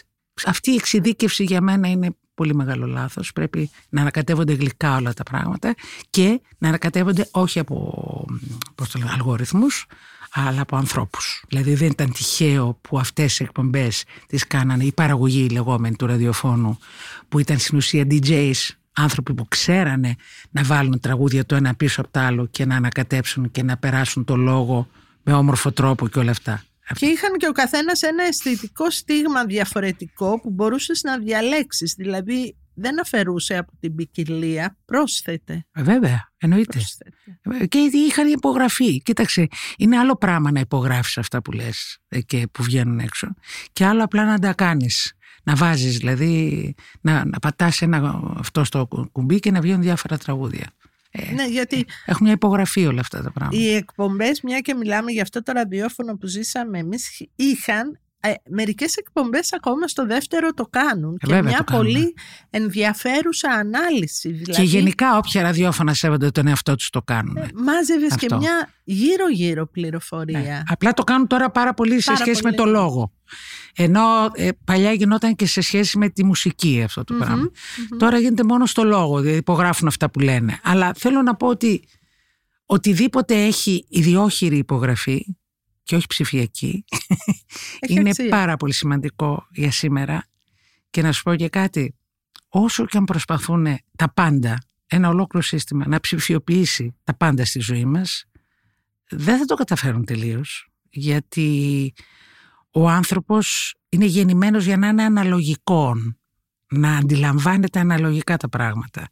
Αυτή 0.46 0.72
η 0.72 0.76
εξειδίκευση 0.76 1.44
για 1.44 1.62
μένα 1.62 1.90
είναι 1.90 2.10
πολύ 2.34 2.56
μεγάλο 2.56 2.86
λάθος. 2.86 3.34
Πρέπει 3.34 3.70
να 3.90 4.02
ανακατεύονται 4.02 4.54
γλυκά 4.54 4.96
όλα 4.96 5.14
τα 5.14 5.24
πράγματα 5.24 5.76
και 6.10 6.42
να 6.58 6.68
ανακατεύονται 6.68 7.28
όχι 7.32 7.60
από 7.60 7.76
πώς 8.76 8.90
το 8.90 9.00
λένε, 9.00 9.12
αλγοριθμούς, 9.14 9.86
αλλά 10.32 10.62
από 10.62 10.76
ανθρώπους. 10.76 11.44
Δηλαδή 11.48 11.74
δεν 11.74 11.88
ήταν 11.88 12.12
τυχαίο 12.12 12.80
που 12.82 13.00
αυτές 13.00 13.40
οι 13.40 13.44
εκπομπές 13.44 14.04
τις 14.28 14.48
κάνανε 14.48 14.84
η 14.84 14.92
παραγωγή 14.92 15.44
η 15.44 15.50
λεγόμενη 15.50 15.96
του 15.96 16.06
ραδιοφώνου 16.06 16.80
που 17.30 17.40
ήταν 17.40 17.58
στην 17.58 17.78
ουσία 17.78 18.08
DJs 18.10 18.54
άνθρωποι 18.94 19.34
που 19.34 19.48
ξέρανε 19.48 20.16
να 20.52 20.64
βάλουν 20.64 21.00
τραγούδια 21.00 21.46
το 21.46 21.56
ένα 21.56 21.76
πίσω 21.76 22.02
από 22.02 22.10
το 22.12 22.20
άλλο 22.20 22.46
και 22.46 22.66
να 22.66 22.76
ανακατέψουν 22.76 23.52
και 23.52 23.64
να 23.64 23.78
περάσουν 23.78 24.24
το 24.24 24.36
λόγο 24.36 24.88
με 25.24 25.34
όμορφο 25.34 25.72
τρόπο 25.72 26.08
και 26.08 26.20
όλα 26.20 26.32
αυτά. 26.32 26.64
Και 26.96 27.06
είχαν 27.06 27.38
και 27.38 27.48
ο 27.48 27.52
καθένας 27.52 28.02
ένα 28.02 28.24
αισθητικό 28.24 28.90
στίγμα 28.90 29.46
διαφορετικό 29.46 30.40
που 30.42 30.50
μπορούσες 30.50 31.02
να 31.04 31.18
διαλέξεις. 31.18 31.94
Δηλαδή 31.98 32.56
δεν 32.74 33.00
αφαιρούσε 33.00 33.58
από 33.58 33.72
την 33.80 33.96
ποικιλία, 33.96 34.78
πρόσθετε. 34.86 35.66
Ε, 35.72 35.84
Βέβαια, 35.84 36.32
εννοείται. 36.38 36.80
πρόσθετε. 36.80 37.68
Και 37.68 37.78
είχαν 37.78 38.28
υπογραφεί. 38.28 39.02
Κοίταξε, 39.02 39.48
είναι 39.78 39.98
άλλο 39.98 40.16
πράγμα 40.16 40.52
να 40.52 40.60
υπογράφεις 40.60 41.18
αυτά 41.18 41.42
που 41.42 41.52
λες 41.52 41.98
ε, 42.08 42.22
και 42.22 42.48
που 42.52 42.64
βγαίνουν 42.64 43.00
έξω 43.00 43.34
και 43.72 43.86
άλλο 43.86 44.04
απλά 44.04 44.26
να 44.26 44.40
τα 44.40 44.54
κάνεις. 44.54 45.14
Να 45.44 45.56
βάζεις 45.56 45.98
δηλαδή, 45.98 46.74
να, 47.02 47.26
να 47.26 47.40
πατάς 47.40 47.82
ένα 47.82 48.22
αυτό 48.38 48.64
στο 48.64 48.88
κουμπί 49.12 49.40
και 49.40 49.52
να 49.52 49.62
βγαίνουν 49.62 49.82
διάφορα 49.82 50.18
τραγούδια. 50.18 50.68
Ε, 51.30 51.34
Ναι, 51.34 51.48
γιατί 51.48 51.86
Έχουν 52.06 52.26
μια 52.26 52.34
υπογραφή 52.34 52.86
όλα 52.86 53.00
αυτά 53.00 53.24
τα 53.24 53.32
πράγματα. 53.32 53.64
οι 53.64 53.76
εκπομπές, 53.76 54.42
μια 54.42 54.60
και 54.60 54.74
μιλάμε 54.74 55.12
για 55.12 55.22
αυτό 55.22 55.44
το 55.44 55.52
ραδιόφωνο 55.52 56.18
που 56.18 56.28
ζήσαμε 56.28 56.80
εμείς, 56.80 57.28
είχαν 57.36 58.00
ε, 58.22 58.34
μερικές 58.50 58.96
εκπομπές 58.96 59.54
ακόμα 59.54 59.88
στο 59.88 60.06
δεύτερο 60.06 60.54
το 60.54 60.66
κάνουν 60.70 61.14
Ε, 61.14 61.18
και 61.18 61.34
βέβαια 61.34 61.42
μια 61.50 61.58
το 61.58 61.64
κάνουν. 61.64 61.86
πολύ 61.86 62.14
ενδιαφέρουσα 62.50 63.50
ανάλυση. 63.52 64.30
Δηλαδή, 64.32 64.52
Και 64.52 64.62
γενικά 64.62 65.18
όποια 65.18 65.42
ραδιόφωνα 65.42 65.94
σέβονται 65.94 66.30
τον 66.30 66.48
εαυτό 66.48 66.76
τους 66.76 66.90
το 66.90 67.02
κάνουν. 67.02 67.38
ε, 67.38 67.48
μάζευες 67.56 68.10
και 68.16 68.26
Αυτό. 68.26 68.38
μια 68.38 68.70
γύρω-γύρω 68.84 69.68
πληροφορία. 69.68 70.40
Ναι. 70.40 70.62
Απλά 70.68 70.94
το 70.94 71.04
κάνουν 71.04 71.28
τώρα 71.28 71.52
πάρα 71.52 71.74
πολύ 71.74 72.02
σε 72.02 72.12
Πάρα 72.12 72.18
σχέση 72.26 72.42
πολύ. 72.42 72.56
με 72.58 72.64
το 72.64 72.70
λόγο. 72.70 73.14
Ενώ 73.76 74.02
ε, 74.34 74.50
παλιά 74.64 74.92
γινόταν 74.92 75.36
και 75.36 75.46
σε 75.46 75.62
σχέση 75.62 75.98
με 75.98 76.10
τη 76.10 76.24
μουσική 76.26 76.82
αυτό 76.86 77.04
το 77.04 77.14
Μμμ, 77.14 77.20
πράγμα. 77.20 77.36
μμμ. 77.92 77.98
Τώρα 77.98 78.20
γίνεται 78.20 78.44
μόνο 78.44 78.66
στο 78.66 78.84
λόγο, 78.84 79.20
δηλαδή 79.20 79.38
υπογράφουν 79.38 79.88
αυτά 79.88 80.10
που 80.10 80.20
λένε. 80.20 80.60
Αλλά 80.64 80.92
θέλω 80.98 81.22
να 81.22 81.36
πω 81.36 81.48
ότι 81.48 81.84
οτιδήποτε 82.66 83.44
έχει 83.46 83.86
ιδιόχειρη 83.90 84.58
υπογραφή 84.58 85.26
και 85.90 85.96
όχι 85.96 86.08
ψηφιακή 86.08 86.86
Έχει 87.80 87.94
είναι 87.94 88.10
αξία. 88.10 88.30
πάρα 88.30 88.58
πολύ 88.58 88.74
σημαντικό 88.74 89.48
για 89.52 89.72
σήμερα. 89.72 90.26
Και 90.90 91.02
να 91.02 91.12
σου 91.12 91.24
πω 91.24 91.36
και 91.36 91.50
κάτι, 91.50 91.96
όσο 92.50 92.86
και 92.86 92.98
αν 92.98 93.04
προσπαθούν 93.04 93.68
τα 93.96 94.14
πάντα, 94.14 94.58
ένα 94.88 95.10
ολόκληρο 95.10 95.46
σύστημα 95.46 95.88
να 95.88 96.00
ψηφιοποιήσει 96.00 96.96
τα 97.04 97.16
πάντα 97.16 97.46
στη 97.46 97.60
ζωή 97.60 97.86
μας, 97.86 98.26
δεν 99.10 99.38
θα 99.38 99.46
το 99.46 99.56
καταφέρουν 99.56 100.06
τελείως. 100.06 100.70
Γιατί 100.90 101.94
ο 102.72 102.90
άνθρωπος 102.90 103.76
είναι 103.90 104.06
γεννημένος 104.06 104.66
για 104.66 104.78
να 104.78 104.88
είναι 104.88 105.04
αναλογικών, 105.04 106.20
να 106.68 106.98
αντιλαμβάνεται 106.98 107.80
αναλογικά 107.80 108.38
τα 108.38 108.50
πράγματα. 108.50 109.12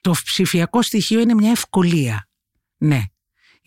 Το 0.00 0.10
ψηφιακό 0.10 0.82
στοιχείο 0.82 1.20
είναι 1.20 1.34
μια 1.34 1.50
ευκολία. 1.50 2.28
Ναι. 2.76 3.02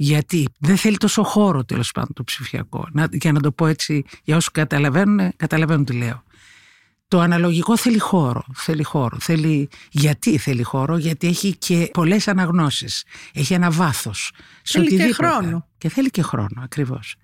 Γιατί; 0.01 0.47
Δεν 0.59 0.77
θέλει 0.77 0.97
τόσο 0.97 1.23
χώρο 1.23 1.65
τέλος 1.65 1.91
πάντων 1.91 2.13
το 2.13 2.23
ψηφιακό. 2.23 2.87
Να, 2.91 3.07
για 3.11 3.31
να 3.31 3.39
το 3.39 3.51
πω 3.51 3.67
έτσι, 3.67 4.03
για 4.23 4.35
όσους 4.35 4.51
καταλαβαίνουν, 4.51 5.31
καταλαβαίνουν 5.35 5.85
τι 5.85 5.93
λέω. 5.93 6.23
Το 7.07 7.19
αναλογικό 7.19 7.77
θέλει 7.77 7.99
χώρο. 7.99 8.43
Θέλει 8.53 8.83
χώρο. 8.83 9.17
Θέλει... 9.19 9.69
Γιατί 9.91 10.37
θέλει 10.37 10.63
χώρο, 10.63 10.97
γιατί 10.97 11.27
έχει 11.27 11.55
και 11.57 11.89
πολλές 11.93 12.27
αναγνώσεις. 12.27 13.03
Έχει 13.33 13.53
ένα 13.53 13.71
βάθος. 13.71 14.31
Θέλει 14.63 14.97
και 14.97 15.13
χρόνο. 15.13 15.67
Και 15.77 15.89
θέλει 15.89 16.09
και 16.09 16.21
χρόνο, 16.21 16.61
ακριβώς. 16.63 17.15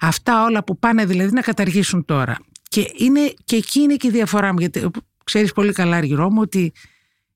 Αυτά 0.00 0.44
όλα 0.44 0.64
που 0.64 0.78
πάνε 0.78 1.04
δηλαδή 1.04 1.32
να 1.32 1.40
καταργήσουν 1.40 2.04
τώρα. 2.04 2.38
Και, 2.68 2.92
είναι, 2.96 3.34
και 3.44 3.56
εκεί 3.56 3.80
είναι 3.80 3.94
και 3.94 4.06
η 4.06 4.10
διαφορά 4.10 4.52
μου. 4.52 4.58
Γιατί 4.58 4.90
ξέρεις 5.24 5.52
πολύ 5.52 5.72
καλά, 5.72 5.96
Αργυρό 5.96 6.30
μου, 6.30 6.40
ότι 6.40 6.72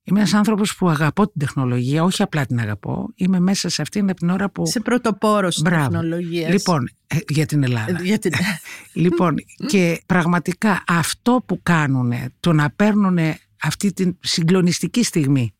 είμαι 0.08 0.18
ένας 0.18 0.34
άνθρωπος 0.34 0.76
που 0.76 0.88
αγαπώ 0.88 1.22
την 1.22 1.40
τεχνολογία. 1.40 2.02
Όχι 2.04 2.22
απλά 2.22 2.46
την 2.46 2.58
αγαπώ. 2.58 3.08
Είμαι 3.14 3.40
μέσα 3.40 3.68
σε 3.68 3.82
αυτήν 3.82 4.10
από 4.10 4.18
την 4.18 4.30
ώρα 4.30 4.50
που. 4.50 4.66
Σε 4.66 4.80
πρωτοπόρο 4.80 5.48
Μπράβο. 5.62 5.90
τεχνολογία. 5.90 6.48
Λοιπόν, 6.48 6.90
ε, 7.06 7.16
για 7.28 7.46
την 7.46 7.62
Ελλάδα. 7.62 8.00
Για 8.02 8.18
την... 8.18 8.32
Λοιπόν, 8.92 9.34
και 9.66 10.02
πραγματικά 10.06 10.84
αυτό 10.86 11.42
που 11.46 11.60
κάνουν, 11.62 12.12
το 12.40 12.52
να 12.52 12.70
παίρνουν 12.70 13.18
αυτή 13.62 13.92
την 13.92 14.16
συγκλονιστική 14.20 15.02
στιγμή 15.02 15.52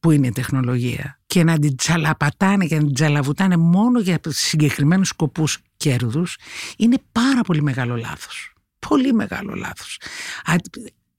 που 0.00 0.10
είναι 0.10 0.26
η 0.26 0.32
τεχνολογία 0.32 1.20
και 1.26 1.44
να 1.44 1.58
την 1.58 1.76
τσαλαπατάνε 1.76 2.66
και 2.66 2.74
να 2.74 2.84
την 2.84 2.94
τσαλαβουτάνε 2.94 3.56
μόνο 3.56 4.00
για 4.00 4.20
συγκεκριμένους 4.28 5.08
σκοπούς 5.08 5.58
κέρδους 5.76 6.36
είναι 6.76 6.96
πάρα 7.12 7.40
πολύ 7.40 7.62
μεγάλο 7.62 7.96
λάθος. 7.96 8.52
Πολύ 8.88 9.12
μεγάλο 9.12 9.54
λάθος. 9.54 9.98
Α, 10.44 10.54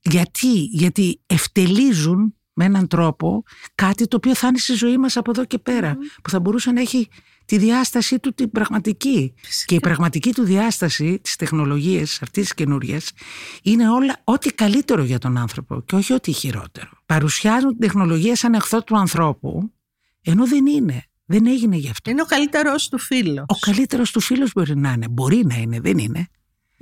Γιατί, 0.02 0.54
γιατί 0.72 1.22
ευτελίζουν 1.26 2.36
με 2.54 2.66
έναν 2.66 2.88
τρόπο 2.88 3.44
κάτι 3.76 4.08
το 4.08 4.16
οποίο 4.16 4.36
θα 4.36 4.48
είναι 4.48 4.58
στη 4.58 4.74
ζωή 4.74 4.98
μας 4.98 5.18
από 5.18 5.32
εδώ 5.32 5.46
και 5.46 5.58
πέρα 5.58 5.98
που 6.24 6.30
θα 6.30 6.40
μπορούσε 6.40 6.72
να 6.72 6.82
έχει 6.82 7.08
τη 7.46 7.58
διάστασή 7.58 8.20
του 8.20 8.34
την 8.34 8.52
πραγματική. 8.52 9.34
Και 9.66 9.76
η 9.76 9.80
πραγματική 9.80 10.34
του 10.34 10.44
διάσταση 10.44 11.20
της 11.24 11.36
τεχνολογίας 11.36 12.20
αυτής 12.22 12.44
της 12.44 12.54
καινούριας 12.54 13.12
είναι 13.64 13.90
όλα 13.90 14.22
ό,τι 14.24 14.54
καλύτερο 14.54 15.04
για 15.04 15.18
τον 15.18 15.38
άνθρωπο 15.38 15.82
και 15.82 15.96
όχι 15.96 16.14
ό,τι 16.14 16.32
χειρότερο. 16.32 16.90
Παρουσιάζουν 17.06 17.70
την 17.70 17.80
τεχνολογία 17.80 18.36
σαν 18.36 18.54
εχθρό 18.54 18.84
του 18.84 18.98
ανθρώπου 18.98 19.72
ενώ 20.24 20.48
δεν 20.48 20.66
είναι. 20.66 21.04
Δεν 21.26 21.48
έγινε 21.48 21.76
γι' 21.76 21.90
αυτό. 21.90 22.10
Είναι 22.10 22.22
ο 22.22 22.26
καλύτερος 22.26 22.90
του 22.90 23.00
φίλος. 23.00 23.46
Ο 23.48 23.56
καλύτερος 23.60 24.12
του 24.12 24.20
φίλος 24.20 24.52
μπορεί 24.54 24.78
να 24.78 24.92
είναι. 24.92 25.08
Μπορεί 25.08 25.46
να 25.46 25.56
είναι, 25.56 25.80
δεν 25.80 25.98
είναι. 25.98 26.28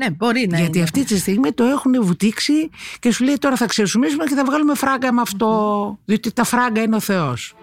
Ναι, 0.04 0.10
μπορεί 0.10 0.48
να 0.50 0.58
Γιατί 0.58 0.78
είναι. 0.78 0.84
αυτή 0.84 1.04
τη 1.04 1.18
στιγμή 1.18 1.52
το 1.52 1.64
έχουν 1.64 2.04
βουτήξει 2.04 2.70
και 3.00 3.12
σου 3.12 3.24
λέει 3.24 3.38
τώρα 3.38 3.56
θα 3.56 3.66
ξεσουμίσουμε 3.66 4.24
και 4.24 4.36
θα 4.36 4.44
βγάλουμε 4.44 4.76
φράγκα 4.76 5.14
με 5.14 5.22
αυτό. 5.22 6.00
Διότι 6.06 6.34
τα 6.34 6.44
φράγκα 6.44 6.82
είναι 6.82 6.96
ο 6.96 7.00
Θεός. 7.00 7.56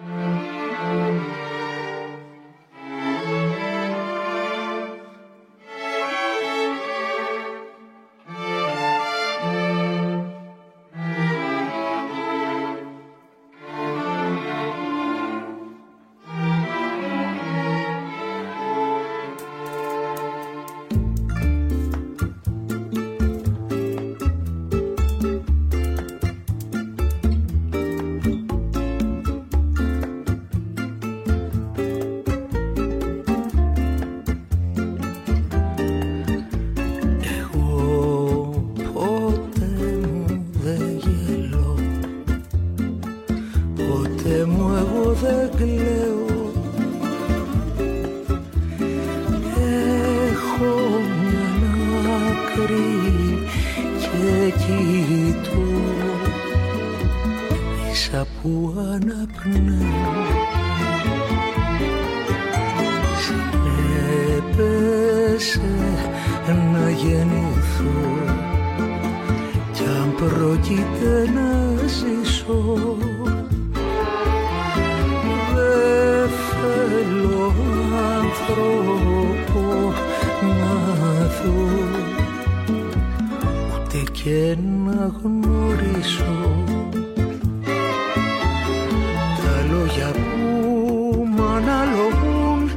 Λόγια 89.99 90.11
που 90.11 91.27
μ' 91.35 91.41
αναλογούν 91.41 92.71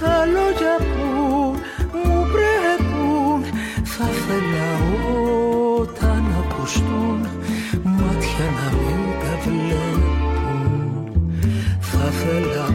τα 0.00 0.24
λόγια 0.24 0.76
που 0.78 1.06
μου 2.04 2.26
πρέπουν 2.32 3.40
θα 3.84 4.04
θέλα 4.04 4.70
όταν 5.80 6.24
ακουστούν 6.40 7.20
μάτια 7.82 8.46
να 8.58 8.68
μην 8.78 9.02
τα 9.20 9.32
βλέπουν. 9.44 11.12
Θα 11.80 12.10
θέλα 12.20 12.69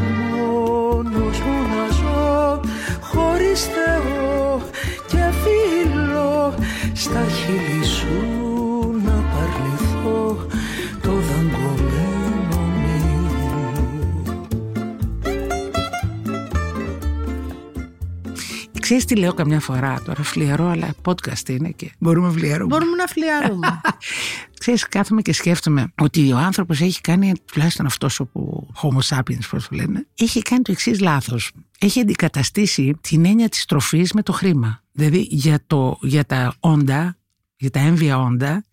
Ξέρεις 18.85 19.05
τι 19.05 19.15
λέω 19.15 19.33
καμιά 19.33 19.59
φορά 19.59 20.01
τώρα, 20.01 20.23
φλιαρό, 20.23 20.67
αλλά 20.67 20.93
podcast 21.05 21.49
είναι 21.49 21.69
και 21.69 21.91
μπορούμε 21.99 22.31
φλιαρούμε. 22.31 22.77
Μπορούμε 22.77 22.95
να 22.95 23.07
φλιαρούμε. 23.07 23.81
Ξέρεις, 24.59 24.87
κάθομαι 24.87 25.21
και 25.21 25.33
σκέφτομαι 25.33 25.93
ότι 26.01 26.31
ο 26.31 26.37
άνθρωπος 26.37 26.81
έχει 26.81 27.01
κάνει, 27.01 27.33
τουλάχιστον 27.45 27.85
αυτός 27.85 28.19
όπου 28.19 28.67
Homo 28.81 29.15
sapiens, 29.15 29.47
πώς 29.49 29.67
το 29.67 29.75
λένε, 29.75 30.07
έχει 30.17 30.41
κάνει 30.41 30.61
το 30.61 30.71
εξής 30.71 30.99
λάθος. 30.99 31.51
Έχει 31.79 31.99
αντικαταστήσει 31.99 32.97
την 33.01 33.25
έννοια 33.25 33.49
της 33.49 33.65
τροφής 33.65 34.13
με 34.13 34.23
το 34.23 34.31
χρήμα. 34.31 34.83
Δηλαδή 34.91 35.27
για, 35.29 35.59
το, 35.67 35.97
για 36.01 36.25
τα 36.25 36.55
όντα, 36.59 37.17
για 37.55 37.69
τα 37.69 37.79
έμβια 37.79 38.19
όντα, 38.19 38.65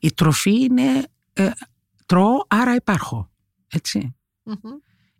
η 0.00 0.12
τροφή 0.12 0.62
είναι 0.62 1.08
ε, 1.32 1.50
τρώω 2.06 2.36
άρα 2.48 2.74
υπάρχω. 2.74 3.30
Έτσι. 3.68 4.16
Μμμ. 4.42 4.56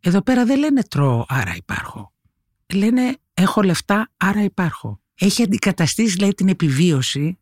Εδώ 0.00 0.22
πέρα 0.22 0.44
δεν 0.44 0.58
λένε 0.58 0.82
τρώω 0.82 1.24
άρα 1.28 1.54
υπάρχω. 1.56 2.12
Λένε 2.74 3.18
έχω 3.42 3.62
λεφτά 3.62 4.10
άρα 4.16 4.42
υπάρχω. 4.42 5.00
έχει 5.20 5.42
αντικαταστήσει 5.42 6.12
δηλαδή 6.14 6.34
την 6.34 6.48
επιβίωση 6.48 7.38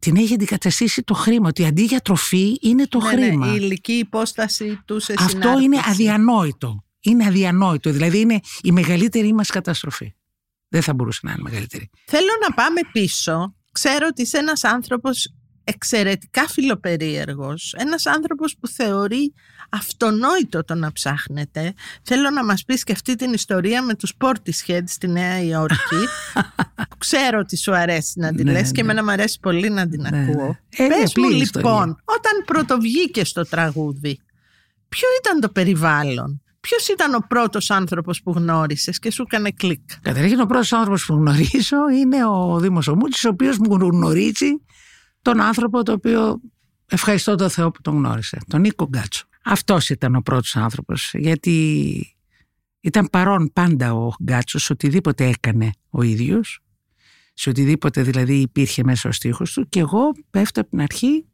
την 0.00 0.16
έχει 0.16 0.34
αντικαταστήσει 0.34 1.02
το 1.02 1.14
χρήμα. 1.14 1.48
Ότι 1.48 1.64
αντί 1.64 1.82
για 1.82 2.00
τροφή 2.00 2.56
είναι 2.60 2.86
το 2.86 2.98
Ναι, 3.00 3.12
ναι, 3.14 3.26
χρήμα. 3.26 3.46
η 3.52 3.56
ηλική 3.60 3.92
υπόσταση 3.92 4.80
του 4.84 5.00
σε 5.00 5.14
Αυτό 5.18 5.28
συνάρτηση. 5.30 5.64
είναι 5.64 5.80
αδιανόητο. 5.86 6.84
Είναι 7.00 7.26
αδιανόητο. 7.26 7.90
Δηλαδή 7.90 8.18
είναι 8.20 8.40
η 8.62 8.72
μεγαλύτερη 8.72 9.32
μας 9.32 9.50
καταστροφή. 9.50 10.12
Δεν 10.68 10.82
θα 10.82 10.94
μπορούσε 10.94 11.20
να 11.22 11.32
είναι 11.32 11.40
μεγαλύτερη. 11.42 11.90
Θέλω 12.06 12.30
να 12.48 12.54
πάμε 12.54 12.80
πίσω. 12.92 13.54
Ξέρω 13.72 14.06
ότι 14.10 14.22
είσαι 14.22 14.38
ένας 14.38 14.64
άνθρωπος 14.64 15.34
εξαιρετικά 15.64 16.48
φιλοπερίεργος. 16.48 17.74
Ένας 17.78 18.06
άνθρωπος 18.06 18.56
που 18.60 18.68
θεωρεί 18.68 19.32
αυτονόητο 19.68 20.64
το 20.64 20.74
να 20.74 20.92
ψάχνετε. 20.92 21.74
Θέλω 22.02 22.30
να 22.30 22.44
μας 22.44 22.64
πεις 22.64 22.84
και 22.84 22.92
αυτή 22.92 23.14
την 23.14 23.32
ιστορία 23.32 23.82
με 23.82 23.94
τους 23.94 24.12
Portishead 24.18 24.82
στη 24.84 25.08
Νέα 25.08 25.42
Υόρκη. 25.42 25.76
που 26.88 26.96
ξέρω 27.06 27.38
ότι 27.38 27.56
σου 27.56 27.74
αρέσει 27.76 28.18
να 28.18 28.32
την 28.34 28.44
Ναι, 28.46 28.52
λες 28.52 28.72
και 28.72 28.82
ναι. 28.82 28.90
εμένα 28.90 29.04
μου 29.04 29.10
αρέσει 29.10 29.38
πολύ 29.40 29.70
να 29.70 29.88
την 29.88 30.00
Ναι, 30.10 30.18
ακούω. 30.30 30.46
ναι. 30.78 30.84
Ε, 30.84 30.88
Πες 30.88 30.96
μου 31.16 31.24
απλή 31.24 31.34
λοιπόν, 31.36 31.40
ιστορία. 31.42 31.96
όταν 32.04 32.44
πρωτοβγήκε 32.46 33.24
στο 33.24 33.42
τραγούδι, 33.42 34.20
ποιο 34.88 35.08
ήταν 35.20 35.40
το 35.40 35.48
περιβάλλον; 35.48 36.42
Ποιος 36.60 36.88
ήταν 36.88 37.14
ο 37.14 37.24
πρώτος 37.28 37.70
άνθρωπος 37.70 38.22
που 38.22 38.32
γνώρισες 38.32 38.98
και 38.98 39.10
σου 39.10 39.22
έκανε 39.22 39.50
κλικ; 39.50 39.80
Καταρχήν 40.02 40.40
ο 40.40 40.46
πρώτος 40.46 40.72
άνθρωπος 40.72 41.04
που 41.06 41.14
γνωρίζω 41.14 41.76
είναι 42.00 42.26
ο 42.26 42.58
Δήμος 42.60 42.88
Ομούτσης, 42.88 43.24
ο 43.24 43.28
οποίος 43.28 43.58
μου 43.58 43.74
γνωρίζει 43.76 44.50
τον 45.22 45.40
άνθρωπο 45.40 45.82
το 45.82 45.92
οποίο 45.92 46.40
ευχαριστώ 46.90 47.34
τον 47.34 47.50
Θεό 47.50 47.70
που 47.70 47.80
τον 47.80 47.94
γνώρισε, 47.94 48.38
τον 48.48 48.60
Νίκο 48.60 48.84
Γκάτσο. 48.88 49.26
Αυτός 49.50 49.88
ήταν 49.88 50.14
ο 50.14 50.20
πρώτος 50.20 50.56
άνθρωπος, 50.56 51.14
γιατί 51.14 52.16
ήταν 52.80 53.08
παρόν 53.12 53.50
πάντα 53.52 53.94
ο 53.94 54.12
Γκάτσος, 54.22 54.70
οτιδήποτε 54.70 55.26
έκανε 55.26 55.70
ο 55.90 56.02
ίδιος, 56.02 56.60
σε 57.34 57.48
οτιδήποτε 57.48 58.02
δηλαδή 58.02 58.34
υπήρχε 58.34 58.84
μέσα 58.84 59.08
ο 59.08 59.12
στίχος 59.12 59.52
του 59.52 59.68
και 59.68 59.80
εγώ 59.80 60.12
πέφτω 60.30 60.60
από 60.60 60.70
την 60.70 60.80
αρχή 60.80 61.26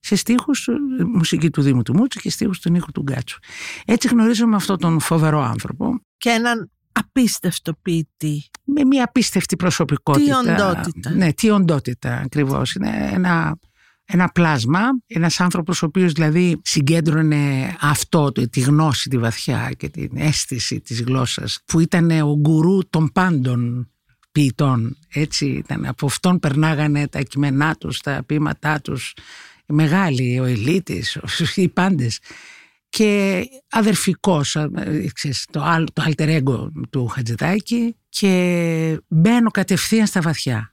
σε 0.00 0.16
στίχους, 0.16 0.68
ε, 0.68 0.72
μουσική 1.04 1.50
του 1.50 1.62
Δήμου 1.62 1.82
του 1.82 1.96
Μούτση 1.96 2.20
και 2.20 2.30
στίχους 2.30 2.60
του 2.60 2.70
Νίκου 2.70 2.92
του 2.92 3.02
Γκάτσου. 3.02 3.38
Έτσι 3.84 4.08
γνωρίζομαι 4.08 4.56
αυτόν 4.56 4.78
τον 4.78 5.00
φοβερό 5.00 5.40
άνθρωπο 5.40 6.00
Και 6.16 6.28
έναν 6.28 6.70
απίστευτο 6.92 7.72
ποιητή. 7.82 8.50
με 8.64 8.84
μια 8.84 9.04
απίστευτη 9.04 9.56
προσωπικότητα. 9.56 10.40
Τι 10.40 10.50
οντότητα. 10.50 11.10
Ναι, 11.10 11.32
τι 11.32 11.50
οντότητα 11.50 12.20
ακριβώς. 12.24 12.74
Είναι 12.74 13.10
ένα, 13.12 13.58
ένα 14.10 14.28
πλάσμα, 14.28 14.80
ένας 15.06 15.40
άνθρωπος 15.40 15.82
ο 15.82 15.86
οποίος 15.86 16.12
δηλαδή 16.12 16.60
συγκέντρωνε 16.64 17.74
αυτό, 17.80 18.32
το- 18.32 18.48
τη 18.48 18.60
γνώση, 18.60 19.08
τη 19.08 19.18
βαθιά 19.18 19.70
και 19.76 19.88
την 19.88 20.10
αίσθηση 20.14 20.80
της 20.80 21.02
γλώσσας 21.02 21.58
που 21.66 21.80
ήταν 21.80 22.10
ο 22.10 22.36
γκουρού 22.36 22.88
των 22.90 23.10
πάντων 23.12 23.90
ποιητών. 24.32 24.96
Έτσι 25.08 25.46
ήταν. 25.46 25.86
Από 25.86 26.06
αυτόν 26.06 26.38
περνάγανε 26.38 27.08
τα 27.08 27.20
κείμενά 27.22 27.74
τους, 27.74 28.00
τα 28.00 28.22
ποίηματά 28.26 28.80
τους, 28.80 29.14
οι 29.66 29.72
μεγάλοι, 29.72 30.40
ο 30.40 30.44
Ελίτης, 30.44 31.16
ο- 31.16 31.22
οι 31.54 31.68
πάντες 31.68 32.18
και 32.88 33.42
αδερφικός, 33.70 34.56
ε, 34.56 34.68
ξέρεις, 35.14 35.46
το, 35.50 35.62
άλλο- 35.62 35.88
το 35.92 36.02
alter 36.06 36.42
ego 36.42 36.68
του 36.90 37.06
Χατζηδάκη 37.06 37.96
και 38.08 39.00
μπαίνω 39.08 39.50
κατευθείαν 39.50 40.06
στα 40.06 40.20
βαθιά. 40.20 40.72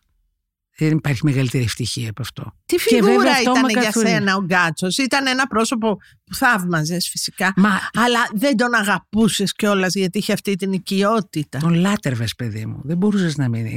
Δεν 0.78 0.92
υπάρχει 0.98 1.20
μεγαλύτερη 1.24 1.64
ευτυχία 1.64 2.10
από 2.10 2.22
αυτό. 2.22 2.56
Τι 2.66 2.76
Και 2.76 2.82
φιγούρα 2.82 3.14
βέβαια 3.14 3.32
αυτό 3.32 3.50
ήταν 3.52 3.62
με 3.62 3.72
για 3.72 3.82
καθορίζει. 3.82 4.14
σένα 4.14 4.36
ο 4.36 4.42
Γκάτσος; 4.44 4.98
Ήταν 4.98 5.28
ένα 5.28 5.48
πρόσωπο 5.48 5.96
που 6.24 6.36
θαύμαζες 6.36 7.10
φυσικά. 7.10 7.54
Μα 7.56 7.80
Αλλά 7.94 8.20
δεν 8.34 8.58
τον 8.58 8.74
αγαπούσες 8.74 9.54
κιόλας 9.54 9.94
γιατί 9.96 10.18
είχε 10.18 10.34
αυτή 10.34 10.56
την 10.56 10.72
οικειότητα. 10.74 11.58
τον 11.60 11.74
λάτρευες 11.74 12.36
παιδί 12.36 12.66
μου. 12.66 12.82
Δεν 12.84 12.98
μπορούσες 12.98 13.36
να 13.38 13.50
μην. 13.50 13.68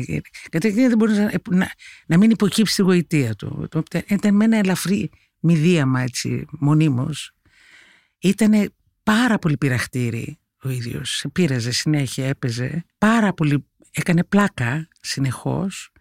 Καταρχήν 0.50 0.88
δεν 0.88 0.96
μπορούσες 0.98 1.18
να, 1.18 1.56
να, 1.56 1.70
να 2.06 2.18
μην 2.18 2.30
υποκύψεις 2.30 2.76
τη 2.76 2.82
γοητεία 2.82 3.34
του. 3.34 3.66
Το- 3.70 3.82
Ήταν 4.06 4.34
με 4.34 4.44
ένα 4.44 4.56
ελαφρύ 4.56 5.10
μηδίαμα 5.40 6.00
έτσι 6.00 6.46
μονίμως. 6.50 7.32
Ήταν 8.18 8.72
πάρα 9.02 9.38
πολύ 9.38 9.56
πειραχτήρι 9.56 10.38
ο 10.62 10.68
ίδιος. 10.68 11.10
Σε 11.16 11.28
πείραζε 11.28 11.70
συνέχεια, 11.72 12.26
έπαιζε. 12.26 12.84
Πάρα 12.98 13.32
πολύ, 13.32 13.66
έκανε 13.90 14.24
πλάκα 14.24 14.88
συνεχώς. 15.00 15.92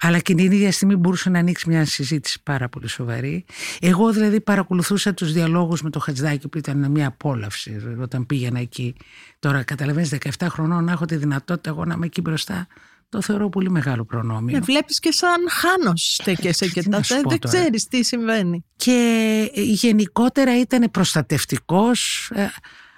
Αλλά 0.00 0.18
και 0.18 0.34
την 0.34 0.44
ίδια 0.52 0.72
στιγμή 0.72 0.96
μπορούσε 0.96 1.30
να 1.30 1.38
ανοίξει 1.38 1.68
μια 1.68 1.84
συζήτηση 1.84 2.42
πάρα 2.42 2.68
πολύ 2.68 2.88
σοβαρή. 2.88 3.44
Εγώ 3.80 4.12
δηλαδή 4.12 4.40
παρακολουθούσα 4.40 5.14
τους 5.14 5.32
διαλόγους 5.32 5.82
με 5.82 5.90
το 5.90 5.98
Χατζηδάκη 5.98 6.48
που 6.48 6.58
ήταν 6.58 6.90
μια 6.90 7.06
απόλαυση 7.06 7.76
όταν 8.00 8.26
πήγαινα 8.26 8.60
εκεί. 8.60 8.94
Τώρα 9.38 9.62
καταλαβαίνεις 9.62 10.12
17 10.38 10.46
χρονών 10.50 10.84
να 10.84 10.92
έχω 10.92 11.04
τη 11.04 11.16
δυνατότητα 11.16 11.70
εγώ 11.70 11.84
να 11.84 11.94
είμαι 11.94 12.06
εκεί 12.06 12.20
μπροστά. 12.20 12.66
Το 13.08 13.22
θεωρώ 13.22 13.48
πολύ 13.48 13.70
μεγάλο 13.70 14.04
προνόμιο. 14.04 14.56
Με 14.56 14.60
βλέπεις 14.64 14.98
και 14.98 15.12
σαν 15.12 15.36
χάνος 15.50 16.14
στέκεσαι 16.20 16.68
και 16.68 16.80
Τι 16.82 16.88
να 16.88 17.02
σου 17.02 17.08
τότε. 17.14 17.22
πω 17.22 17.30
Δεν 17.30 17.38
τώρα. 17.38 17.58
ξέρεις 17.58 17.88
τι 17.88 18.04
συμβαίνει. 18.04 18.64
και 18.76 19.50
γενικότερα 19.54 20.60
ήταν 20.60 20.90
προστατευτικός, 20.90 22.30
ε, 22.34 22.46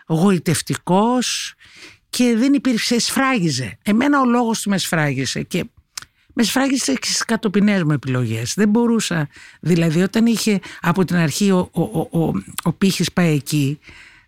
γοητευτικός 0.06 1.54
και 2.10 2.34
δεν 2.36 2.52
υπήρξε, 2.52 2.98
σφράγιζε. 3.00 3.78
Εμένα 3.82 4.20
ο 4.20 4.24
λόγος 4.24 4.60
του 4.62 4.70
με 4.70 4.78
σφράγιζε 4.78 5.42
και 5.42 5.64
με 6.40 6.46
σφράγιζε 6.46 6.92
και 6.92 7.06
στις 7.06 7.24
κατοπινές 7.24 7.82
μου 7.82 7.92
επιλογές. 7.92 8.52
Δεν 8.56 8.68
μπορούσα, 8.68 9.28
δηλαδή 9.60 10.02
όταν 10.02 10.26
είχε 10.26 10.58
από 10.80 11.04
την 11.04 11.16
αρχή 11.16 11.50
ο, 11.50 11.68
ο, 11.72 11.82
ο, 11.82 12.20
ο, 12.20 12.32
ο 12.62 12.72
πύχης 12.72 13.12
πάει 13.12 13.34
εκεί, 13.34 13.78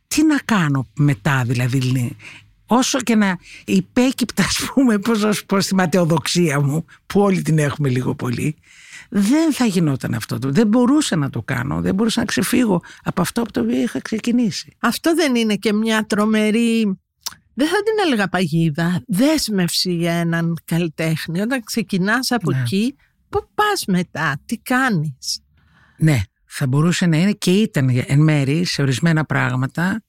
τι 0.09 0.25
να 0.25 0.39
κάνω 0.45 0.87
μετά 0.97 1.43
δηλαδή. 1.47 2.17
Όσο 2.67 2.99
και 3.01 3.15
να 3.15 3.39
υπέκυπτα 3.65 4.43
ας 4.45 4.71
πούμε 4.75 4.99
πώς 4.99 5.21
να 5.23 5.33
σου 5.33 5.47
πω 5.47 5.61
στη 5.61 5.75
ματαιοδοξία 5.75 6.61
μου 6.61 6.85
που 7.07 7.21
όλοι 7.21 7.43
την 7.43 7.59
έχουμε 7.59 7.89
λίγο 7.89 8.15
πολύ 8.15 8.57
δεν 9.15 9.53
θα 9.53 9.65
γινόταν 9.65 10.15
αυτό. 10.15 10.39
το- 10.39 10.51
Δεν 10.53 10.67
μπορούσα 10.67 11.17
να 11.17 11.31
το 11.31 11.43
κάνω. 11.43 11.81
Δεν 11.81 11.95
μπορούσα 11.95 12.21
να 12.21 12.27
ξεφύγω 12.27 12.83
από 13.03 13.21
αυτό 13.21 13.43
από 13.43 13.53
το 13.53 13.61
οποίο 13.61 13.81
είχα 13.83 14.01
ξεκινήσει. 14.01 14.77
Αυτό 14.79 15.15
δεν 15.15 15.35
είναι 15.35 15.55
και 15.57 15.73
μια 15.73 16.07
τρομερή, 16.07 16.99
δεν 17.55 17.67
θα 17.69 17.77
την 17.83 17.93
έλεγα 18.07 18.29
παγίδα, 18.29 19.03
δέσμευση 19.07 19.95
για 19.95 20.13
έναν 20.13 20.57
καλλιτέχνη. 20.65 21.41
Όταν 21.41 21.63
ξεκινάς 21.65 22.31
από 22.31 22.51
Ναι. 22.51 22.61
εκεί, 22.61 22.97
πού 23.29 23.49
πας 23.55 23.85
μετά, 23.87 24.41
τι 24.47 24.57
κάνεις; 24.59 25.41
Ναι, 25.99 26.21
θα 26.45 26.67
μπορούσε 26.67 27.07
να 27.07 27.17
είναι 27.17 27.33
και 27.33 27.51
ήταν 27.53 28.05
εν 28.07 28.21
μέρη 28.21 28.65
σε 28.65 28.83
ορισμένα 28.83 29.25
πράγματα, 29.25 30.03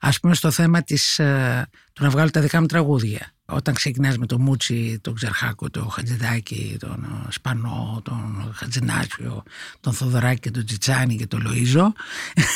ας 0.00 0.20
πούμε 0.20 0.34
στο 0.34 0.50
θέμα 0.50 0.82
της, 0.82 1.18
ε, 1.18 1.66
του 1.92 2.02
να 2.02 2.10
βγάλω 2.10 2.30
τα 2.30 2.40
δικά 2.40 2.60
μου 2.60 2.66
τραγούδια. 2.66 3.31
Όταν 3.46 3.74
ξεκινάς 3.74 4.18
με 4.18 4.26
το 4.26 4.38
Μούτσι, 4.38 4.98
τον 5.02 5.14
Ξερχάκο, 5.14 5.70
τον 5.70 5.90
Χατζηδάκη, 5.90 6.76
τον 6.80 7.04
ε, 7.26 7.30
Σπανό, 7.32 8.00
τον 8.04 8.52
Χατζηνάτσιο, 8.54 9.42
τον 9.80 9.92
Θοδωράκη 9.92 10.40
και 10.40 10.50
τον 10.50 10.64
Τσιτσάνη 10.64 11.16
και 11.16 11.26
τον 11.26 11.46
Λοΐζο, 11.46 11.86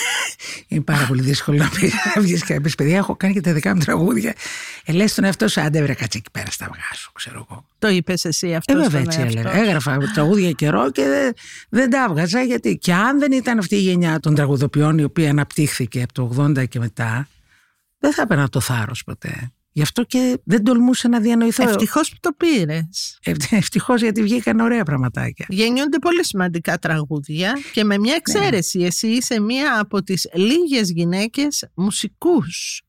είναι 0.68 0.81
πάρα 0.81 1.07
πολύ 1.07 1.22
δύσκολο 1.22 1.59
να 1.59 1.68
πεις, 1.68 1.92
να 2.14 2.22
βγεις 2.22 2.44
και 2.44 2.55
να 2.55 2.61
πεις 2.61 2.75
παιδιά 2.75 2.96
έχω 2.96 3.16
κάνει 3.16 3.35
και 3.35 3.40
τα 3.40 3.53
δικά 3.53 3.75
μου 3.75 3.81
τραγούδια. 3.81 4.35
Ε, 4.85 4.92
λες 4.92 5.14
τον 5.14 5.25
εαυτό 5.25 5.49
σου, 5.49 5.61
άντε 5.61 5.83
βρε 5.83 5.94
κάτσε 5.94 6.18
εκεί 6.18 6.31
πέρα 6.31 6.51
στα 6.51 6.64
αυγά 6.64 6.94
σου, 6.94 7.12
ξέρω 7.12 7.46
εγώ. 7.51 7.66
Το 7.79 7.88
είπες 7.88 8.25
εσύ 8.25 8.55
αυτό 8.55 8.72
Ε, 8.72 8.77
βέβαια 8.77 8.88
στον 8.88 9.05
έτσι 9.05 9.20
εαυτό 9.20 9.38
έλεγα. 9.38 9.55
σου. 9.55 9.61
Έγραφα 9.68 9.99
τραγούδια 10.14 10.51
καιρό 10.53 10.90
και 10.90 11.03
δεν, 11.05 11.33
δεν 11.68 11.90
τα 11.90 12.07
έβγαζα 12.09 12.42
γιατί 12.42 12.79
και 12.79 12.92
αν 12.94 13.18
δεν 13.18 13.33
ήταν 13.33 13.59
αυτή 13.59 13.75
η 13.77 13.81
γενιά 13.81 14.20
των 14.20 14.35
τραγουδοποιών 14.35 14.99
η 14.99 15.05
οποία 15.05 15.31
αναπτύχθηκε 15.31 16.03
από 16.03 16.12
το 16.12 16.44
80 16.59 16.68
και 16.68 16.79
μετά, 16.79 17.29
δεν 17.99 18.12
θα 18.12 18.22
έπαιρνα 18.22 18.49
το 18.49 18.61
θάρρος 18.61 19.05
ποτέ. 19.05 19.51
Γι' 19.77 19.83
αυτό 19.83 20.05
και 20.05 20.41
δεν 20.45 20.65
τολμούσα 20.65 21.09
να 21.09 21.21
διανοηθώ. 21.21 21.69
Ευτυχώς 21.69 22.09
που 22.11 22.17
το 22.21 22.31
πήρες. 22.37 23.19
Ευτυχώς 23.51 24.01
γιατί 24.03 24.23
βγήκαν 24.23 24.61
ωραία 24.61 24.83
πραγματάκια. 24.85 25.47
Γεννιούνται 25.49 25.99
πολύ 25.99 26.25
σημαντικά 26.25 26.79
τραγούδια 26.79 27.59
και 27.73 27.85
με 27.85 27.99
μια 27.99 28.15
εξαίρεση. 28.15 28.81
Εσύ 28.81 29.07
είσαι 29.07 29.41
μία 29.41 29.81
από 29.81 30.03
τις 30.03 30.29
λίγες 30.35 30.91
γυναίκες 30.91 31.69
μουσικούς. 31.75 32.83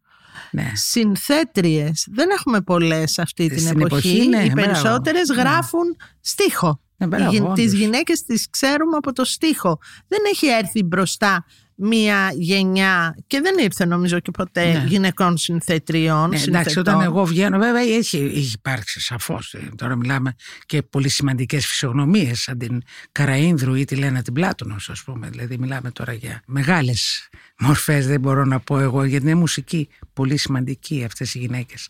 Ναι. 0.52 0.72
Συνθέτριες. 0.74 2.08
Δεν 2.12 2.30
έχουμε 2.30 2.62
πολλές 2.62 3.20
αυτή 3.20 3.48
την 3.48 3.60
Στην 3.60 3.82
εποχή. 3.82 4.10
εποχή, 4.10 4.28
ναι, 4.30 4.44
Οι 4.44 4.52
μπράβο. 4.54 4.56
περισσότερες 4.68 5.28
Ναι. 5.30 5.36
γράφουν 5.42 5.96
στίχο. 6.22 6.82
Ναι, 6.98 7.08
μπράβο, 7.08 7.32
Οι 7.32 7.36
γυ- 7.36 7.42
όντως. 7.44 7.56
τις 7.60 7.74
γυναίκες 7.74 8.24
τις 8.24 8.50
ξέρουμε 8.50 8.96
από 8.98 9.14
το 9.14 9.26
στίχο. 9.26 9.78
Δεν 10.08 10.20
έχει 10.32 10.48
έρθει 10.48 10.84
μπροστά 10.84 11.46
μία 11.80 12.32
γενιά 12.36 13.18
και 13.28 13.42
δεν 13.42 13.58
ήρθε 13.58 13.86
νομίζω 13.86 14.20
και 14.20 14.32
ποτέ 14.32 14.72
Ναι. 14.72 14.84
γυναικών 14.88 15.38
συνθετριών. 15.38 16.30
Ναι, 16.30 16.36
εντάξει, 16.36 16.48
συνθετών. 16.70 16.94
όταν 16.94 17.02
εγώ 17.02 17.26
βγαίνω, 17.26 17.58
βέβαια 17.58 17.82
έχει, 17.82 18.18
έχει 18.18 18.52
υπάρξει 18.54 19.02
σαφώς. 19.02 19.56
Τώρα 19.76 19.96
μιλάμε 19.96 20.36
και 20.66 20.82
πολύ 20.82 21.10
σημαντικές 21.10 21.66
φυσιογνωμίες, 21.68 22.42
σαν 22.42 22.58
την 22.58 22.82
Καραΐνδρου 23.12 23.76
ή 23.80 23.86
τη 23.86 23.96
Λένα 23.96 24.22
την 24.22 24.34
Πλάτωνος, 24.34 24.90
ας 24.90 25.04
πούμε. 25.04 25.30
Δηλαδή, 25.30 25.58
μιλάμε 25.58 25.92
τώρα 25.92 26.14
για 26.14 26.42
μεγάλες 26.46 27.30
μορφές, 27.60 28.08
δεν 28.08 28.20
μπορώ 28.20 28.46
να 28.46 28.60
πω 28.60 28.80
εγώ, 28.80 29.04
γιατί 29.04 29.26
είναι 29.26 29.36
μουσική 29.36 29.90
πολύ 30.14 30.38
σημαντική 30.38 31.04
αυτές 31.06 31.36
οι 31.36 31.40
γυναίκες. 31.40 31.90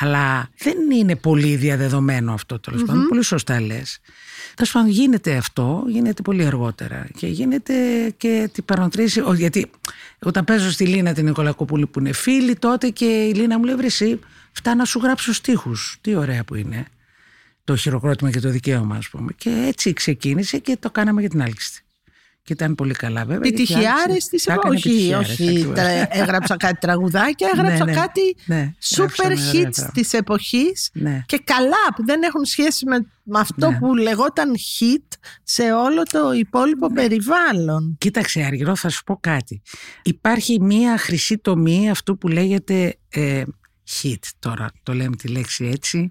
Αλλά 0.00 0.48
δεν 0.58 0.76
είναι 0.90 1.16
πολύ 1.16 1.56
διαδεδομένο 1.56 2.32
αυτό 2.32 2.58
τέλος 2.60 2.82
πάντων. 2.84 3.06
Πολύ 3.08 3.22
σωστά 3.24 3.60
λες. 3.60 3.98
Τέλος 4.54 4.72
πάντων, 4.72 4.90
γίνεται 4.90 5.36
αυτό, 5.36 5.84
γίνεται 5.88 6.22
πολύ 6.22 6.44
αργότερα. 6.44 7.06
Και 7.16 7.26
γίνεται 7.26 7.74
και 8.16 8.48
την 8.52 8.64
παροντρήσει. 8.64 9.20
ο- 9.20 9.34
Γιατί 9.34 9.70
όταν 10.18 10.44
παίζω 10.44 10.70
στη 10.70 10.86
Λίνα 10.86 11.12
την 11.12 11.24
Νικολακοπούλη 11.24 11.86
που 11.86 11.98
είναι 12.00 12.12
φίλη, 12.12 12.54
τότε 12.56 12.88
και 12.88 13.04
η 13.04 13.34
Λίνα 13.34 13.58
μου 13.58 13.64
λέει: 13.64 13.74
Βρε, 13.74 13.86
εσύ, 13.86 14.18
φτάνει 14.52 14.76
να 14.76 14.84
σου 14.84 14.98
γράψω 15.02 15.32
στίχους 15.32 15.98
Τι 16.00 16.14
ωραία 16.14 16.44
που 16.44 16.54
είναι. 16.54 16.86
το 17.64 17.76
χειροκρότημα 17.76 18.30
και 18.30 18.40
το 18.40 18.50
δικαίωμα 18.50 18.96
ας 18.96 19.08
πούμε. 19.08 19.32
Και 19.36 19.64
έτσι 19.68 19.92
ξεκίνησε 19.92 20.58
και 20.58 20.76
το 20.80 20.90
κάναμε 20.90 21.20
για 21.20 21.30
την 21.30 21.42
άλκηστη. 21.42 21.80
Και 22.48 22.54
ήταν 22.54 22.74
πολύ 22.74 22.94
καλά 22.94 23.20
βέβαια. 23.24 23.34
γιατί 23.48 23.48
Επιτυχιάρες 23.62 24.04
άλυξη- 24.08 24.30
της 24.30 24.42
τα 24.44 24.52
έκανε 24.52 24.74
όχι, 24.74 24.88
επιτυχιάρες, 24.88 25.28
όχι. 25.30 25.48
ακριβώς. 25.48 25.74
τα- 25.74 26.08
έγραψα 26.10 26.56
κάτι 26.56 26.78
τραγουδάκια, 26.78 27.48
έγραψα 27.54 27.84
Ναι, 27.84 27.92
ναι, 27.92 27.98
κάτι 28.00 28.36
ναι, 28.44 28.74
super 28.84 28.96
γράψαμε 28.98 29.32
ωραία 29.34 29.50
hits 29.52 29.52
πράγματα. 29.60 29.90
της 29.94 30.12
εποχής 30.12 30.90
Ναι. 30.92 31.22
και 31.26 31.40
καλά 31.44 31.76
που 31.96 32.04
δεν 32.04 32.22
έχουν 32.22 32.44
σχέση 32.44 32.86
με, 32.86 32.96
με 33.22 33.38
αυτό 33.38 33.70
Ναι. 33.70 33.78
που 33.78 33.94
λεγόταν 33.96 34.54
hit 34.56 35.16
σε 35.42 35.62
όλο 35.72 36.02
το 36.02 36.32
υπόλοιπο 36.32 36.92
περιβάλλον. 36.92 37.96
Κοίταξε 37.98 38.42
Αργυρό 38.42 38.76
θα 38.76 38.88
σου 38.88 39.02
πω 39.04 39.16
κάτι. 39.20 39.62
Υπάρχει 40.02 40.60
μία 40.60 40.98
χρυσή 40.98 41.38
τομή 41.38 41.90
αυτού 41.90 42.18
που 42.18 42.28
λέγεται 42.28 42.96
ε, 43.08 43.42
hit 44.02 44.18
τώρα, 44.38 44.70
το 44.82 44.92
λέμε 44.92 45.16
τη 45.16 45.28
λέξη 45.28 45.64
έτσι. 45.72 46.10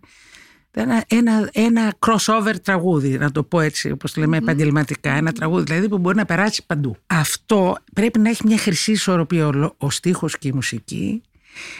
Ένα, 0.80 1.04
ένα, 1.08 1.50
ένα 1.54 1.94
crossover 2.00 2.54
τραγούδι, 2.63 3.18
να 3.18 3.32
το 3.32 3.44
πω 3.44 3.60
έτσι 3.60 3.92
όπως 3.92 4.12
το 4.13 4.20
λέμε 4.22 4.38
επαγγελματικά, 4.38 5.12
ένα 5.12 5.32
τραγούδι 5.32 5.63
δηλαδή 5.63 5.90
που 5.90 5.98
μπορεί 5.98 6.16
να 6.18 6.26
περάσει 6.26 6.66
παντού. 6.66 6.96
Αυτό 7.08 7.78
πρέπει 7.94 8.20
να 8.20 8.30
έχει 8.30 8.42
μια 8.46 8.58
χρυσή 8.58 8.92
ισορροπία 8.92 9.48
ο, 9.48 9.52
λο- 9.52 9.76
ο 9.78 9.90
στίχος 9.90 10.38
και 10.38 10.48
η 10.48 10.52
μουσική. 10.52 11.22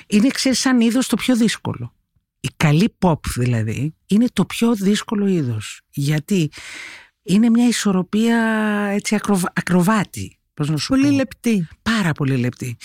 Είναι 0.08 0.28
ξέρεις 0.28 0.60
σαν 0.60 0.80
είδος 0.82 1.08
το 1.08 1.16
πιο 1.16 1.36
δύσκολο. 1.36 1.94
Η 2.40 2.50
καλή 2.58 2.96
pop 3.00 3.20
δηλαδή 3.36 3.96
είναι 4.08 4.26
το 4.34 4.46
πιο 4.46 4.76
δύσκολο 4.76 5.28
είδος. 5.28 5.82
Γιατί 5.90 6.52
είναι 7.24 7.50
μια 7.50 7.68
ισορροπία 7.68 8.38
έτσι 8.94 9.16
ακροβα- 9.16 9.52
ακροβάτη. 9.56 10.38
Πώς 10.54 10.70
να 10.70 10.78
σου 10.78 10.88
Πολύ 10.88 11.08
πω. 11.10 11.16
λεπτή. 11.16 11.68
Πάρα 11.82 12.12
πολύ 12.12 12.38
λεπτή. 12.38 12.78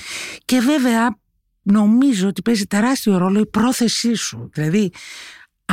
Και 0.44 0.58
βέβαια 0.60 1.18
νομίζω 1.62 2.28
ότι 2.28 2.42
παίζει 2.42 2.66
τεράστιο 2.66 3.16
ρόλο 3.16 3.38
η 3.40 3.46
πρόθεσή 3.46 4.14
σου. 4.14 4.50
Δηλαδή, 4.52 4.92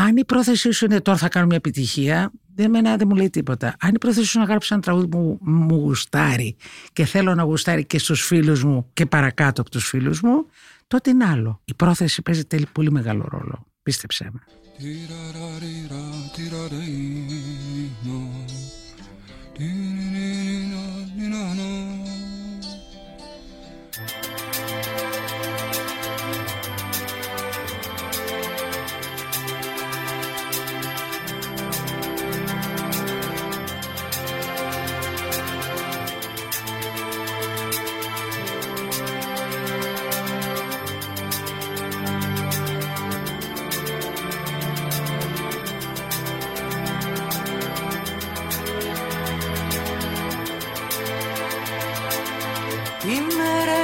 αν 0.08 0.18
η 0.18 0.26
πρόθεσή 0.26 0.72
σου 0.72 0.86
είναι 0.86 1.02
τώρα 1.02 1.18
θα 1.18 1.28
κάνω 1.30 1.46
μια 1.46 1.56
επιτυχία, 1.56 2.32
δεν, 2.56 2.70
μένα 2.70 2.96
δεν 2.98 3.08
μου 3.10 3.16
λέει 3.16 3.30
τίποτα. 3.30 3.76
Αν 3.80 3.94
η 3.94 3.98
πρόθεσή 3.98 4.26
σου 4.28 4.38
είναι 4.38 4.46
να 4.46 4.50
γράψεις 4.52 4.72
ένα 4.72 4.82
τραγούδι 4.82 5.08
που 5.08 5.40
μου 5.42 5.76
γουστάρει 5.76 6.56
και 6.94 7.06
θέλω 7.06 7.36
να 7.36 7.44
γουστάρει 7.44 7.86
και 7.86 8.00
στους 8.00 8.22
φίλους 8.26 8.64
μου 8.64 8.90
και 8.94 9.06
παρακάτω 9.06 9.62
από 9.62 9.70
τους 9.70 9.88
φίλους 9.88 10.22
μου, 10.22 10.46
τότε 10.88 11.10
είναι 11.10 11.26
άλλο. 11.26 11.62
Η 11.66 11.74
πρόθεση 11.74 12.22
παίζει 12.22 12.46
τελ- 12.46 12.68
πολύ 12.72 12.92
μεγάλο 12.92 13.26
ρόλο. 13.30 13.66
Πίστεψέ 13.84 14.30
με. 14.34 14.40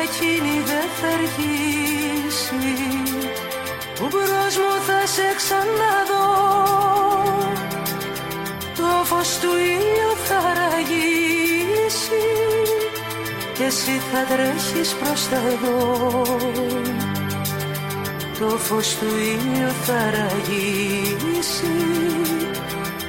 Εκείνη 0.05 0.55
δεν 0.71 0.87
θα 0.99 1.07
αργήσει. 1.17 2.75
Που 3.97 4.07
μπρος 4.11 4.55
μου 4.61 4.73
θα 4.87 4.99
σε 5.15 5.27
ξαναδώ. 5.39 6.27
Το 8.77 9.05
φως 9.05 9.39
του 9.39 9.51
ήλιου 9.73 10.13
θα 10.27 10.41
ραγίσει. 10.59 12.25
Και 13.57 13.63
εσύ 13.63 14.01
θα 14.11 14.35
τρέχεις 14.35 14.93
προς 14.93 15.27
τα 15.29 15.35
εδώ 15.35 16.21
Το 18.39 18.49
φως 18.57 18.97
του 18.99 19.05
ήλιου 19.05 19.71
θα 19.85 19.99
ραγίσει. 20.15 21.75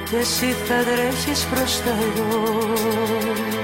Και 0.09 0.17
εσύ 0.17 0.55
θα 0.67 0.75
τρέχεις 0.75 1.45
προς 1.45 1.81
τα 1.81 1.89
εδώ 1.89 3.56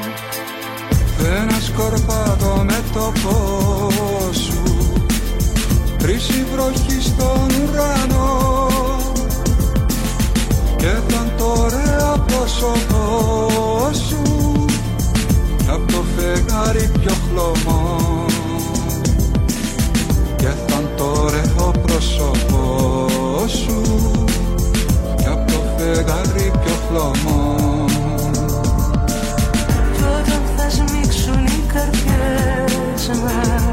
Ένα 1.26 1.60
σκορπάτο 1.60 2.64
με 2.66 2.84
το 2.94 3.12
φως 3.16 4.38
σου. 4.38 4.64
Χρύση 6.02 6.46
βροχή 6.52 7.02
στον 7.02 7.48
ουρανό. 7.64 8.68
Και 10.78 10.86
ήταν 10.86 11.32
το 11.38 11.46
ωραίο 11.46 12.26
πρόσωπό 12.26 13.90
σου. 14.08 14.22
Απ' 15.68 15.92
το 15.92 16.04
φεγγάρι 16.16 16.92
πιο 17.00 17.14
χλωμό. 17.30 18.26
Και 20.36 20.48
ήταν 20.68 20.90
το 20.98 21.04
ωραίο 21.04 21.72
πρόσωπός 21.82 23.52
σου. 23.52 23.82
Απ' 25.32 25.52
το 25.52 25.60
φεγγάρι 25.78 26.52
πιο 26.64 26.76
χλωμό 26.88 27.73
karkeşime 31.74 33.73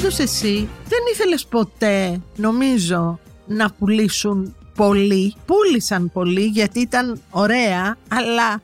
Πάντως 0.00 0.18
εσύ 0.18 0.68
δεν 0.88 0.98
ήθελες 1.12 1.46
ποτέ, 1.46 2.20
νομίζω, 2.36 3.20
να 3.46 3.70
πουλήσουν 3.70 4.54
πολύ. 4.74 5.34
Πούλησαν 5.46 6.10
πολύ 6.12 6.44
γιατί 6.44 6.80
ήταν 6.80 7.20
ωραία, 7.30 7.96
αλλά 8.08 8.60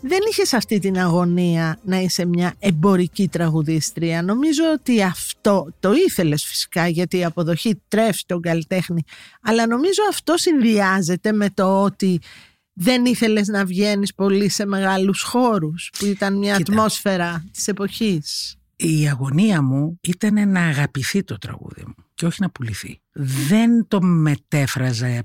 δεν 0.00 0.18
είχες 0.30 0.52
αυτή 0.52 0.78
την 0.78 0.98
αγωνία 0.98 1.78
να 1.82 2.00
είσαι 2.00 2.24
μια 2.24 2.54
εμπορική 2.58 3.28
τραγουδίστρια. 3.28 4.22
Νομίζω 4.22 4.62
ότι 4.74 5.02
αυτό 5.02 5.68
το 5.80 5.92
ήθελες 5.92 6.44
φυσικά 6.44 6.88
γιατί 6.88 7.18
η 7.18 7.24
αποδοχή 7.24 7.82
τρέφει 7.88 8.22
τον 8.26 8.40
καλλιτέχνη. 8.40 9.02
Αλλά 9.42 9.66
νομίζω 9.66 10.02
αυτό 10.10 10.36
συνδυάζεται 10.36 11.32
με 11.32 11.50
το 11.54 11.82
ότι 11.82 12.20
δεν 12.72 13.04
ήθελες 13.04 13.48
να 13.48 13.64
βγαίνεις 13.64 14.14
πολύ 14.14 14.48
σε 14.48 14.66
μεγάλους 14.66 15.22
χώρους 15.22 15.90
που 15.98 16.04
ήταν 16.04 16.38
μια 16.38 16.56
Κοίτα. 16.56 16.72
ατμόσφαιρα 16.72 17.44
της 17.52 17.68
εποχής. 17.68 18.54
Η 18.80 19.08
αγωνία 19.08 19.62
μου 19.62 19.98
ήταν 20.00 20.50
να 20.50 20.60
αγαπηθεί 20.60 21.24
το 21.24 21.38
τραγούδι 21.38 21.82
μου. 21.86 21.94
και 22.14 22.26
όχι 22.26 22.40
να 22.40 22.50
πουληθεί. 22.50 23.00
Δεν 23.12 23.88
το 23.88 24.02
μετέφραζα 24.02 25.06
ε, 25.06 25.24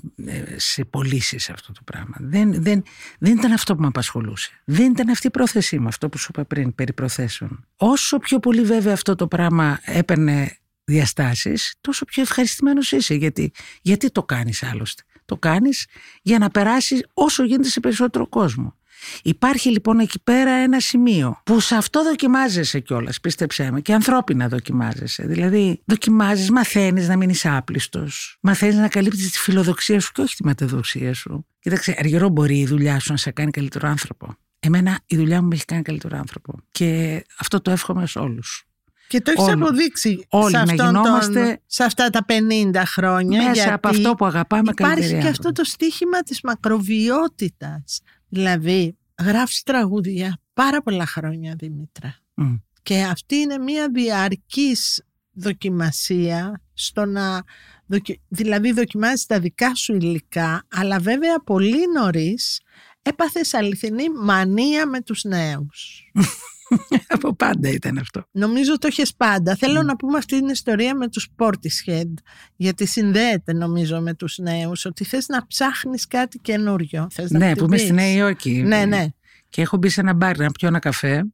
σε 0.55 0.85
πωλήσεις 0.85 1.49
αυτό 1.49 1.71
το 1.71 1.81
πράγμα. 1.83 2.15
Δεν, 2.19 2.63
δεν, 2.63 2.83
δεν 3.19 3.37
ήταν 3.37 3.51
αυτό 3.51 3.75
που 3.75 3.81
με 3.81 3.87
απασχολούσε. 3.87 4.61
Δεν 4.65 4.91
ήταν 4.91 5.09
αυτή 5.09 5.27
η 5.27 5.29
πρόθεσή 5.29 5.79
μου, 5.79 5.87
αυτό 5.87 6.09
που 6.09 6.17
σου 6.17 6.27
είπα 6.33 6.45
πριν, 6.45 6.75
περί 6.75 6.93
προθέσεων. 6.93 7.65
Όσο 7.75 8.17
πιο 8.17 8.39
πολύ 8.39 8.61
βέβαια 8.61 8.93
αυτό 8.93 9.15
το 9.15 9.27
πράγμα 9.27 9.79
έπαιρνε 9.83 10.57
διαστάσεις, 10.83 11.75
τόσο 11.81 12.05
πιο 12.05 12.21
ευχαριστημένος 12.21 12.91
είσαι. 12.91 13.13
Γιατί, 13.13 13.51
γιατί 13.81 14.11
το 14.11 14.23
κάνεις 14.23 14.63
άλλωστε. 14.63 15.03
Το 15.25 15.37
κάνεις 15.37 15.87
για 16.21 16.37
να 16.37 16.49
περάσει 16.49 17.05
όσο 17.13 17.43
γίνεται 17.43 17.69
σε 17.69 17.79
περισσότερο 17.79 18.27
κόσμο. 18.27 18.75
Υπάρχει 19.23 19.69
λοιπόν 19.69 19.99
εκεί 19.99 20.19
πέρα 20.23 20.51
ένα 20.51 20.79
σημείο 20.79 21.41
που 21.43 21.59
σε 21.59 21.75
αυτό 21.75 22.03
δοκιμάζεσαι 22.03 22.79
κιόλας, 22.79 23.19
πίστεψέ 23.19 23.71
με, 23.71 23.81
και 23.81 23.93
ανθρώπινα 23.93 24.47
δοκιμάζεσαι. 24.47 25.23
Δηλαδή, 25.27 25.81
δοκιμάζεις, 25.85 26.49
μαθαίνεις 26.49 27.07
να 27.07 27.17
μείνεις 27.17 27.45
άπλιστος, 27.45 28.37
μαθαίνεις 28.41 28.75
να 28.75 28.87
καλύπτεις 28.87 29.31
τη 29.31 29.39
φιλοδοξία 29.39 29.99
σου 29.99 30.11
και 30.11 30.21
όχι 30.21 30.35
τη 30.35 30.43
μεταδοξία 30.43 31.13
σου. 31.13 31.45
Κοίταξε, 31.59 31.95
αργυρό 31.99 32.29
μπορεί 32.29 32.59
η 32.59 32.65
δουλειά 32.65 32.99
σου 32.99 33.11
να 33.11 33.17
σε 33.17 33.31
κάνει 33.31 33.51
καλύτερο 33.51 33.87
άνθρωπο. 33.87 34.35
Εμένα 34.59 34.99
η 35.05 35.15
δουλειά 35.15 35.41
μου 35.41 35.47
με 35.47 35.55
έχει 35.55 35.65
κάνει 35.65 35.81
καλύτερο 35.81 36.17
άνθρωπο. 36.17 36.53
Και 36.71 37.21
αυτό 37.37 37.61
το 37.61 37.71
εύχομαι 37.71 38.07
σε 38.07 38.19
όλους. 38.19 38.65
Και 39.07 39.21
το 39.21 39.31
έχεις 39.31 39.43
Όλοι. 39.43 39.51
αποδείξει 39.51 40.25
Όλοι 40.29 40.49
σε, 40.49 40.57
να 40.57 40.63
αυτόν 40.63 40.85
γινόμαστε 40.85 41.43
τον, 41.43 41.57
σε 41.65 41.83
αυτά 41.83 42.09
τα 42.09 42.25
50 42.73 42.81
χρόνια. 42.85 43.41
Μέσα 43.41 43.51
γιατί 43.53 43.69
από 43.69 43.87
αυτό 43.87 44.15
που 44.15 44.25
αγαπάμε 44.25 44.71
Υπάρχει 44.71 44.95
καλύτεροι 44.95 45.21
και 45.21 45.27
αυτό 45.27 45.47
άνθρωποι. 45.47 45.53
το 45.53 45.63
στίχημα 45.63 46.19
της 46.19 46.39
μακροβιότητας. 46.43 48.01
Δηλαδή, 48.29 48.97
γράφεις 49.19 49.63
τραγούδια 49.63 50.39
πάρα 50.53 50.81
πολλά 50.81 51.05
χρόνια, 51.05 51.55
Δήμητρα. 51.57 52.15
Μμ. 52.33 52.55
Και 52.83 53.03
αυτή 53.03 53.35
είναι 53.35 53.57
μια 53.57 53.89
διαρκής 53.89 55.03
δοκιμασία 55.33 56.61
στο 56.73 57.05
να... 57.05 57.43
δοκι- 57.85 58.21
Δηλαδή 58.27 58.71
δοκιμάζεις 58.71 59.25
τα 59.25 59.39
δικά 59.39 59.75
σου 59.75 59.93
υλικά, 59.95 60.63
αλλά 60.71 60.99
βέβαια 60.99 61.39
πολύ 61.39 61.91
νωρίς 61.93 62.61
έπαθες 63.01 63.53
αληθινή 63.53 64.09
μανία 64.09 64.87
με 64.87 65.01
τους 65.01 65.23
νέους. 65.23 66.11
Από 67.07 67.35
πάντα 67.35 67.69
ήταν 67.69 67.97
αυτό. 67.97 68.27
Νομίζω 68.31 68.77
το 68.77 68.87
έχεις 68.87 69.15
πάντα. 69.15 69.55
Θέλω 69.55 69.83
να 69.83 69.95
πούμε 69.95 70.17
αυτή 70.17 70.39
την 70.39 70.47
ιστορία 70.47 70.95
με 70.95 71.07
τους 71.09 71.27
Portishead, 71.37 72.13
γιατί 72.55 72.85
συνδέεται 72.85 73.53
νομίζω 73.53 74.01
με 74.01 74.13
τους 74.13 74.37
νέους, 74.37 74.85
ότι 74.85 75.03
θες 75.03 75.27
να 75.27 75.47
ψάχνεις 75.47 76.07
κάτι 76.07 76.39
καινούριο. 76.39 77.07
Θες 77.11 77.31
να 77.31 77.39
ναι, 77.39 77.47
μου 77.47 77.53
που 77.53 77.57
την 77.57 77.65
είμαι 77.65 77.77
στη 77.77 77.87
πεις. 77.87 77.95
Νέα 77.95 78.13
Υόρκη. 78.13 78.51
Ναι, 78.51 78.85
ναι. 78.85 79.05
Και 79.49 79.61
έχω 79.61 79.77
μπει 79.77 79.89
σε 79.89 80.01
ένα 80.01 80.13
μπαρ 80.13 80.37
να 80.37 80.51
πιω 80.51 80.67
ένα 80.67 80.79
καφέ 80.79 81.25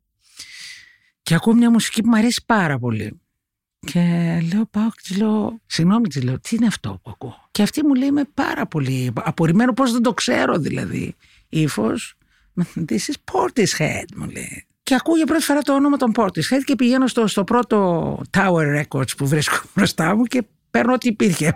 και 1.21 1.35
ακούω 1.35 1.53
μια 1.53 1.71
μουσική 1.71 2.01
που 2.01 2.09
μου 2.09 2.17
αρέσει 2.17 2.43
πάρα 2.45 2.79
πολύ. 2.79 3.21
Και 3.85 3.99
λέω, 4.53 4.65
πάω 4.65 4.89
και 4.89 5.01
της 5.01 5.17
λέω, 5.17 5.61
συγγνώμη, 5.65 6.07
της 6.07 6.23
λέω, 6.23 6.39
τι 6.39 6.55
είναι 6.55 6.67
αυτό 6.67 6.99
που 7.03 7.09
ακούω; 7.09 7.47
Και 7.51 7.61
αυτή 7.61 7.85
μου 7.85 7.93
λέει, 7.93 8.07
είμαι 8.07 8.23
πάρα 8.33 8.67
πολύ 8.67 9.11
απορριμμένο, 9.15 9.73
πώς 9.73 9.91
δεν 9.91 10.01
το 10.01 10.13
ξέρω 10.13 10.57
δηλαδή. 10.57 11.15
Ύφος, 11.49 12.15
this 12.75 12.91
is 12.91 13.15
Portishead, 13.31 14.05
μου 14.15 14.29
λέει. 14.29 14.65
Και 14.91 14.97
ακούω 14.97 15.15
για 15.15 15.25
πρώτη 15.25 15.43
φορά 15.43 15.62
το 15.62 15.75
όνομα 15.75 15.97
των 15.97 16.12
Portishead 16.15 16.63
και 16.65 16.75
πηγαίνω 16.75 17.08
στο, 17.08 17.27
στο 17.27 17.43
πρώτο 17.43 18.21
Tower 18.38 18.82
Records 18.82 19.17
που 19.17 19.27
βρίσκω 19.27 19.62
μπροστά 19.75 20.15
μου 20.15 20.23
και 20.23 20.43
παίρνω 20.71 20.93
ό,τι 20.93 21.08
υπήρχε. 21.08 21.56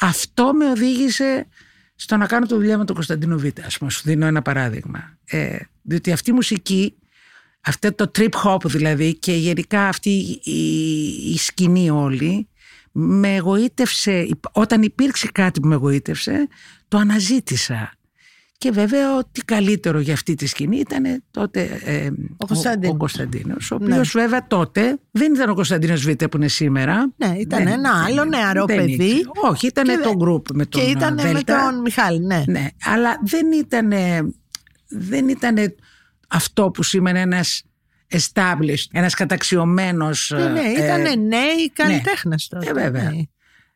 Αυτό 0.00 0.52
με 0.54 0.70
οδήγησε 0.70 1.46
στο 1.94 2.16
να 2.16 2.26
κάνω 2.26 2.46
τη 2.46 2.54
δουλειά 2.54 2.78
με 2.78 2.84
τον 2.84 2.94
Κωνσταντίνο 2.94 3.38
Β. 3.38 3.44
Ας 3.64 3.78
πούμε, 3.78 3.90
σου 3.90 4.02
δίνω 4.04 4.26
ένα 4.26 4.42
παράδειγμα. 4.42 5.18
Ε, 5.24 5.58
διότι 5.82 6.12
αυτή 6.12 6.30
η 6.30 6.32
μουσική, 6.32 6.94
αυτό 7.60 7.94
το 7.94 8.10
trip 8.18 8.30
hop 8.44 8.64
δηλαδή 8.64 9.14
και 9.14 9.32
γενικά 9.32 9.88
αυτή 9.88 10.40
η, 10.42 10.52
η 11.32 11.38
σκηνή 11.38 11.90
όλη 11.90 12.48
με 12.92 13.34
εγωίτευσε, 13.34 14.28
όταν 14.52 14.82
υπήρξε 14.82 15.28
κάτι 15.32 15.60
που 15.60 15.68
με 15.68 15.74
εγωίτευσε, 15.74 16.48
το 16.88 16.98
αναζήτησα. 16.98 17.92
Και 18.60 18.70
βέβαια 18.70 19.16
ότι 19.16 19.40
καλύτερο 19.44 20.00
για 20.00 20.12
αυτή 20.12 20.34
τη 20.34 20.46
σκηνή 20.46 20.76
ήταν 20.78 21.22
τότε 21.30 21.80
ε, 21.84 22.10
Ο 22.36 22.46
Κωνσταντίνος. 22.46 22.94
ο, 22.94 22.96
Κωνσταντίνος, 22.98 23.70
ο 23.70 23.78
Ναι. 23.78 23.84
οποίος 23.84 24.10
βέβαια 24.10 24.46
τότε 24.46 24.98
δεν 25.10 25.34
ήταν 25.34 25.50
ο 25.50 25.54
Κωνσταντίνος 25.54 26.02
Β 26.04 26.10
που 26.12 26.36
είναι 26.36 26.48
σήμερα. 26.48 27.12
Ναι, 27.16 27.34
ήταν 27.38 27.64
Δεν- 27.64 27.72
ένα 27.72 28.04
άλλο 28.06 28.24
νεαρό 28.24 28.64
δεν 28.64 28.76
παιδί. 28.76 28.92
ήξερε. 28.92 29.20
Όχι, 29.50 29.66
ήταν 29.66 29.84
Και 29.84 29.96
το 30.02 30.08
δε- 30.08 30.16
γκρουπ 30.16 30.46
με 30.52 30.66
τον 30.66 30.82
Και 30.82 30.90
ήταν 30.90 31.14
με 31.14 31.22
Δέλτα. 31.22 31.70
τον 31.70 31.80
Μιχάλη, 31.80 32.18
ναι. 32.26 32.42
Ναι, 32.46 32.66
αλλά 32.84 33.18
δεν 33.24 33.52
ήταν, 33.52 33.92
δεν 34.88 35.28
ήταν 35.28 35.56
αυτό 36.28 36.70
που 36.70 36.82
σήμαινε 36.82 37.20
ένας 37.20 37.62
established, 38.12 38.86
ένας 38.92 39.14
καταξιωμένος. 39.14 40.32
Ναι, 40.36 40.48
ναι, 40.48 40.60
ε, 40.60 40.84
ήταν 40.84 41.00
νέοι 41.26 41.70
καλλιτέχνες 41.72 42.48
τότε. 42.48 42.68
Ε, 42.70 42.72
βέβαια. 42.72 43.02
Ναι. 43.10 43.20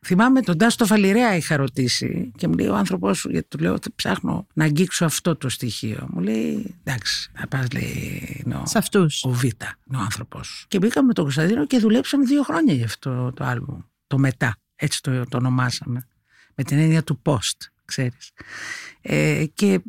Θυμάμαι 0.04 0.40
τον 0.40 0.58
Τάστο 0.58 0.86
Φαλιρέα 0.86 1.36
είχα 1.36 1.56
ρωτήσει 1.56 2.32
και 2.36 2.48
μου 2.48 2.54
λέει 2.54 2.66
ο 2.66 2.74
άνθρωπος 2.74 3.18
σου, 3.18 3.30
γιατί 3.30 3.48
του 3.48 3.58
λέω 3.58 3.72
ότι 3.72 3.90
ψάχνω 3.90 4.46
να 4.54 4.64
αγγίξω 4.64 5.04
αυτό 5.04 5.36
το 5.36 5.48
στοιχείο. 5.48 6.08
Μου 6.10 6.20
λέει 6.20 6.74
εντάξει, 6.84 7.30
θα 7.34 7.46
πας 7.48 7.70
λέει 7.72 8.42
είναι 8.44 8.54
ο, 8.54 8.66
Σε 8.66 8.78
αυτούς. 8.78 9.24
ο 9.24 9.30
Β, 9.30 9.42
είναι 9.44 9.56
ο 9.94 9.98
άνθρωπος. 9.98 10.64
Και 10.68 10.78
μπήκαμε 10.78 11.06
με 11.06 11.12
τον 11.12 11.24
Κωνσταντίνο 11.24 11.66
και 11.66 11.78
δουλέψαμε 11.78 12.24
δύο 12.24 12.42
χρόνια 12.42 12.74
γι' 12.74 12.84
αυτό 12.84 13.32
το 13.32 13.44
άλμπουμ. 13.44 13.78
Το 14.06 14.18
μετά, 14.18 14.56
έτσι 14.76 15.02
το, 15.02 15.24
το 15.28 15.36
ονομάσαμε. 15.36 16.06
Με 16.54 16.64
την 16.64 16.78
έννοια 16.78 17.02
του 17.02 17.20
post, 17.24 17.58
ξέρεις. 17.84 18.30
Ε, 19.00 19.44
και 19.54 19.80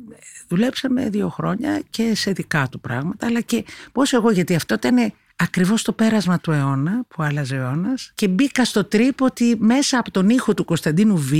δουλέψαμε 0.47 1.09
δύο 1.09 1.29
χρόνια 1.29 1.81
και 1.89 2.15
σε 2.15 2.31
δικά 2.31 2.67
του 2.69 2.79
πράγματα, 2.79 3.25
αλλά 3.25 3.41
και 3.41 3.65
πώς 3.91 4.13
εγώ, 4.13 4.31
γιατί 4.31 4.55
αυτό 4.55 4.73
ήταν 4.73 5.13
ακριβώς 5.35 5.81
το 5.81 5.93
πέρασμα 5.93 6.39
του 6.39 6.51
αιώνα, 6.51 7.05
που 7.07 7.23
άλλαζε 7.23 7.55
ο 7.55 7.61
αιώνας, 7.61 8.11
και 8.15 8.27
μπήκα 8.27 8.65
στο 8.65 8.83
τρίπ 8.83 9.21
ότι 9.21 9.55
μέσα 9.59 9.99
από 9.99 10.11
τον 10.11 10.29
ήχο 10.29 10.53
του 10.53 10.65
Κωνσταντίνου 10.65 11.17
Β, 11.17 11.31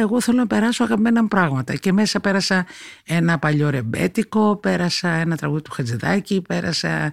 εγώ 0.00 0.20
θέλω 0.20 0.38
να 0.38 0.46
περάσω 0.46 0.84
αγαπημένα 0.84 1.22
μου 1.22 1.28
πράγματα. 1.28 1.74
Και 1.74 1.92
μέσα 1.92 2.20
πέρασα 2.20 2.66
ένα 3.04 3.38
παλιό 3.38 3.70
ρεμπέτικο, 3.70 4.56
πέρασα 4.56 5.08
ένα 5.08 5.36
τραγούδι 5.36 5.62
του 5.62 5.70
Χατζηδάκη, 5.70 6.42
πέρασα 6.42 7.12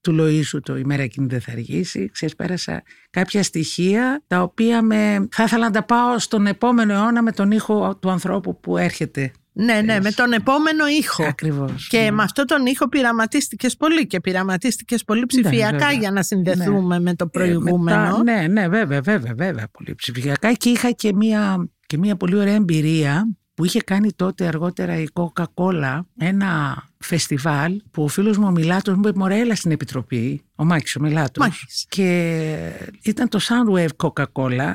του 0.00 0.16
Λοΐζου 0.18 0.60
το 0.62 0.76
«Η 0.76 0.84
μέρα 0.84 1.02
εκείνη 1.02 1.26
δεν 1.26 1.40
θα 1.40 1.52
αργήσει». 1.52 2.10
Ξέρεις, 2.12 2.36
πέρασα 2.36 2.82
κάποια 3.10 3.42
στοιχεία 3.42 4.22
τα 4.26 4.42
οποία 4.42 4.82
με... 4.82 5.28
θα 5.30 5.42
ήθελα 5.42 5.64
να 5.64 5.70
τα 5.70 5.82
πάω 5.82 6.18
στον 6.18 6.46
επόμενο 6.46 6.92
αιώνα 6.92 7.22
με 7.22 7.32
τον 7.32 7.50
ήχο 7.50 7.96
του 7.96 8.10
ανθρώπου 8.10 8.60
που 8.60 8.76
έρχεται. 8.76 9.32
Ναι, 9.58 9.80
ναι, 9.84 10.00
με 10.00 10.10
τον 10.10 10.32
επόμενο 10.32 10.86
ήχο. 10.86 11.24
Ακριβώς. 11.24 11.88
Και 11.88 11.98
ναι. 12.00 12.10
με 12.10 12.22
αυτό 12.22 12.44
τον 12.44 12.66
ήχο 12.66 12.88
πειραματίστηκες 12.88 13.76
πολύ 13.76 14.06
και 14.06 14.20
πειραματίστηκες 14.20 15.04
πολύ 15.04 15.26
ψηφιακά 15.26 15.70
βέβαια. 15.70 15.92
για 15.92 16.10
να 16.10 16.22
συνδεθούμε 16.22 17.00
με 17.00 17.14
το 17.14 17.24
Ε, 17.24 17.28
προηγούμενο. 17.32 18.00
μετά, 18.18 18.22
ναι, 18.22 18.46
ναι, 18.48 18.68
βέβαια, 18.68 19.00
βέβαια, 19.00 19.34
βέβαια, 19.36 19.68
πολύ 19.72 19.94
ψηφιακά. 19.94 20.52
Και 20.52 20.68
είχα 20.68 20.90
και 20.90 21.12
μία, 21.14 21.68
και 21.86 21.98
μία 21.98 22.16
πολύ 22.16 22.36
ωραία 22.36 22.54
εμπειρία 22.54 23.36
που 23.54 23.64
είχε 23.64 23.80
κάνει 23.80 24.12
τότε 24.12 24.46
αργότερα 24.46 24.96
η 25.00 25.06
Coca-Cola 25.12 26.00
ένα 26.18 26.82
φεστιβάλ 26.98 27.82
που 27.90 28.02
ο 28.02 28.08
φίλος 28.08 28.38
μου 28.38 28.46
ο 28.46 28.50
Μιλάτος 28.50 28.94
μου 28.94 29.00
είπε 29.08 29.18
«Μωρέ, 29.18 29.38
έλα 29.38 29.54
στην 29.54 29.70
Επιτροπή», 29.70 30.42
ο 30.54 30.64
Μάκης 30.64 30.96
ο 30.96 31.00
Μιλάτος. 31.00 31.44
Μάκης. 31.44 31.84
Και 31.88 32.70
ήταν 33.02 33.28
το 33.28 33.40
Soundwave 33.42 33.88
Coca-Cola 34.06 34.72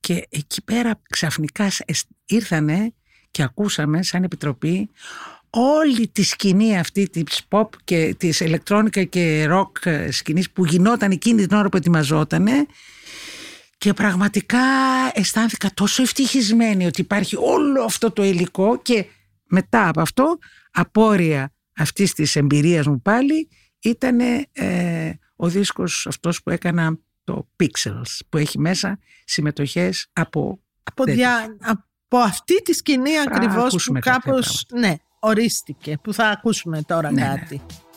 και 0.00 0.26
εκεί 0.30 0.64
πέρα 0.64 1.00
ξαφνικά 1.10 1.70
σ- 1.70 2.06
ήρθανε 2.26 2.92
και 3.30 3.42
ακούσαμε 3.42 4.02
σαν 4.02 4.22
Επιτροπή 4.24 4.90
όλη 5.50 6.08
τη 6.08 6.22
σκηνή 6.22 6.78
αυτή 6.78 7.08
της 7.08 7.42
pop 7.48 7.68
και 7.84 8.14
της 8.18 8.40
ηλεκτρόνικα 8.40 9.02
και 9.04 9.46
rock 9.50 10.06
σκηνής 10.10 10.50
που 10.50 10.64
γινόταν 10.64 11.10
εκείνη 11.10 11.46
την 11.46 11.56
ώρα 11.56 11.68
που 11.68 11.76
ετοιμαζότανε 11.76 12.66
και 13.78 13.92
πραγματικά 13.92 14.58
αισθάνθηκα 15.12 15.70
τόσο 15.74 16.02
ευτυχισμένη 16.02 16.86
ότι 16.86 17.00
υπάρχει 17.00 17.36
όλο 17.36 17.82
αυτό 17.82 18.10
το 18.10 18.24
υλικό 18.24 18.78
και 18.82 19.04
μετά 19.44 19.88
από 19.88 20.00
αυτό 20.00 20.38
απόρρια 20.70 21.52
αυτής 21.76 22.12
της 22.12 22.36
εμπειρίας 22.36 22.86
μου 22.86 23.02
πάλι 23.02 23.48
ήταν 23.78 24.18
ο 25.36 25.48
δίσκος 25.48 26.06
αυτός 26.08 26.42
που 26.42 26.50
έκανα 26.50 26.98
το 27.24 27.48
Pixels 27.62 28.18
που 28.28 28.36
έχει 28.38 28.58
μέσα 28.58 28.98
συμμετοχές 29.24 30.06
από 30.12 30.60
από, 30.82 31.04
τέτοιο. 31.04 31.14
δια- 31.20 31.56
από 32.10 32.22
αυτή 32.22 32.62
τη 32.62 32.72
σκηνή 32.72 33.10
Θα 33.10 33.22
ακριβώς 33.22 33.54
που 33.54 33.60
ακούσουμε 33.60 34.00
κάποια 34.00 34.20
κάπως 34.24 34.66
ναι, 34.72 34.94
ορίστηκε, 35.18 35.98
που 36.02 36.12
θα 36.12 36.28
ακούσουμε 36.28 36.82
τώρα 36.82 37.12
Ναι, 37.12 37.20
ναι. 37.20 37.26
κάτι. 37.28 37.60
Thank 37.68 37.87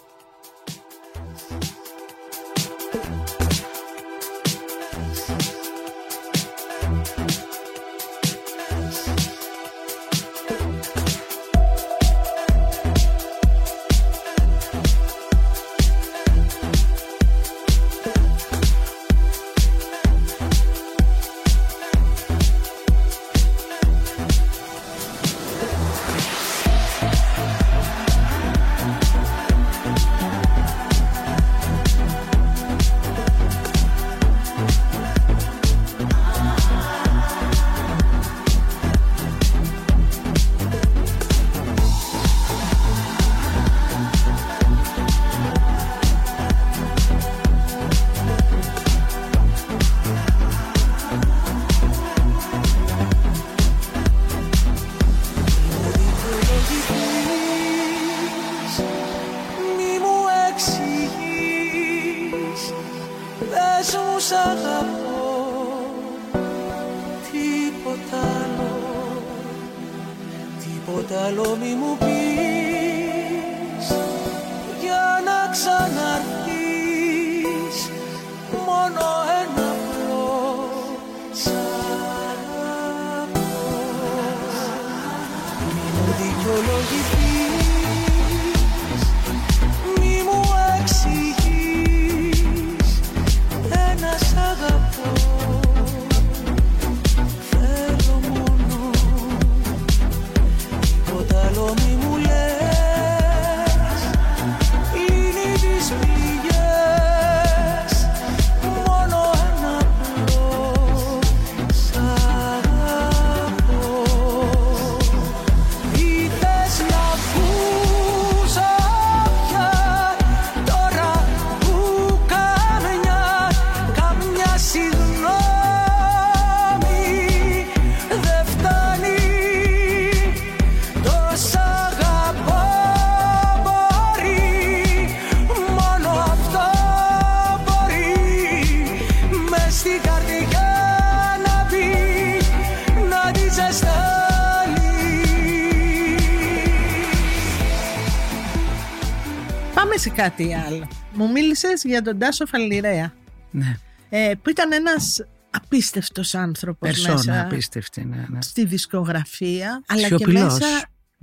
κάτι 150.22 150.54
άλλο. 150.68 150.88
Μου 151.14 151.32
μίλησες 151.32 151.84
για 151.84 152.02
τον 152.02 152.18
Τάσο 152.20 152.46
Φαλιρέα, 152.46 153.14
Ναι. 153.52 153.76
ε, 154.10 154.34
που 154.42 154.50
ήταν 154.50 154.72
ένας 154.72 155.22
απίστευτος 155.50 156.36
άνθρωπος 156.36 156.90
Περσόνα 156.90 157.14
μέσα 157.16 157.42
απίστευτη. 157.42 158.06
Ναι, 158.06 158.26
ναι. 158.30 158.42
στη 158.42 158.66
δισκογραφία, 158.66 159.84
αλλά 159.88 160.02
και 160.02 160.08
Σιωπηλός. 160.08 160.44
μέσα 160.44 160.66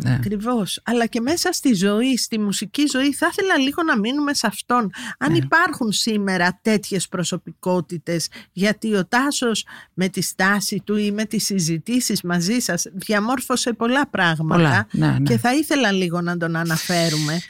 Ναι. 0.01 0.14
Ακριβώς. 0.14 0.80
Αλλά 0.84 1.07
και 1.07 1.20
μέσα 1.20 1.53
στη 1.53 1.74
ζωή, 1.74 2.16
στη 2.16 2.38
μουσική 2.38 2.82
ζωή, 2.92 3.14
θα 3.14 3.28
ήθελα 3.30 3.59
λίγο 3.59 3.82
να 3.82 3.99
μείνουμε 3.99 4.34
σε 4.34 4.46
αυτόν. 4.46 4.90
Αν 5.18 5.30
Ναι. 5.32 5.36
υπάρχουν 5.38 5.92
σήμερα 5.92 6.59
τέτοιες 6.62 7.09
προσωπικότητες, 7.09 8.28
γιατί 8.53 8.94
ο 8.94 9.07
Τάσος 9.07 9.66
με 9.94 10.09
τη 10.09 10.22
στάση 10.22 10.82
του 10.84 10.96
ή 10.96 11.11
με 11.12 11.24
τις 11.24 11.44
συζητήσεις 11.44 12.22
μαζί 12.22 12.59
σας 12.59 12.86
διαμόρφωσε 12.92 13.72
πολλά 13.72 14.09
πράγματα 14.09 14.55
Πολλά. 14.62 14.86
Ναι, 14.90 15.18
ναι. 15.18 15.22
και 15.30 15.38
θα 15.38 15.55
ήθελα 15.55 15.92
λίγο 15.92 16.20
να 16.20 16.36
τον 16.36 16.57
αναφέρουμε. 16.57 17.40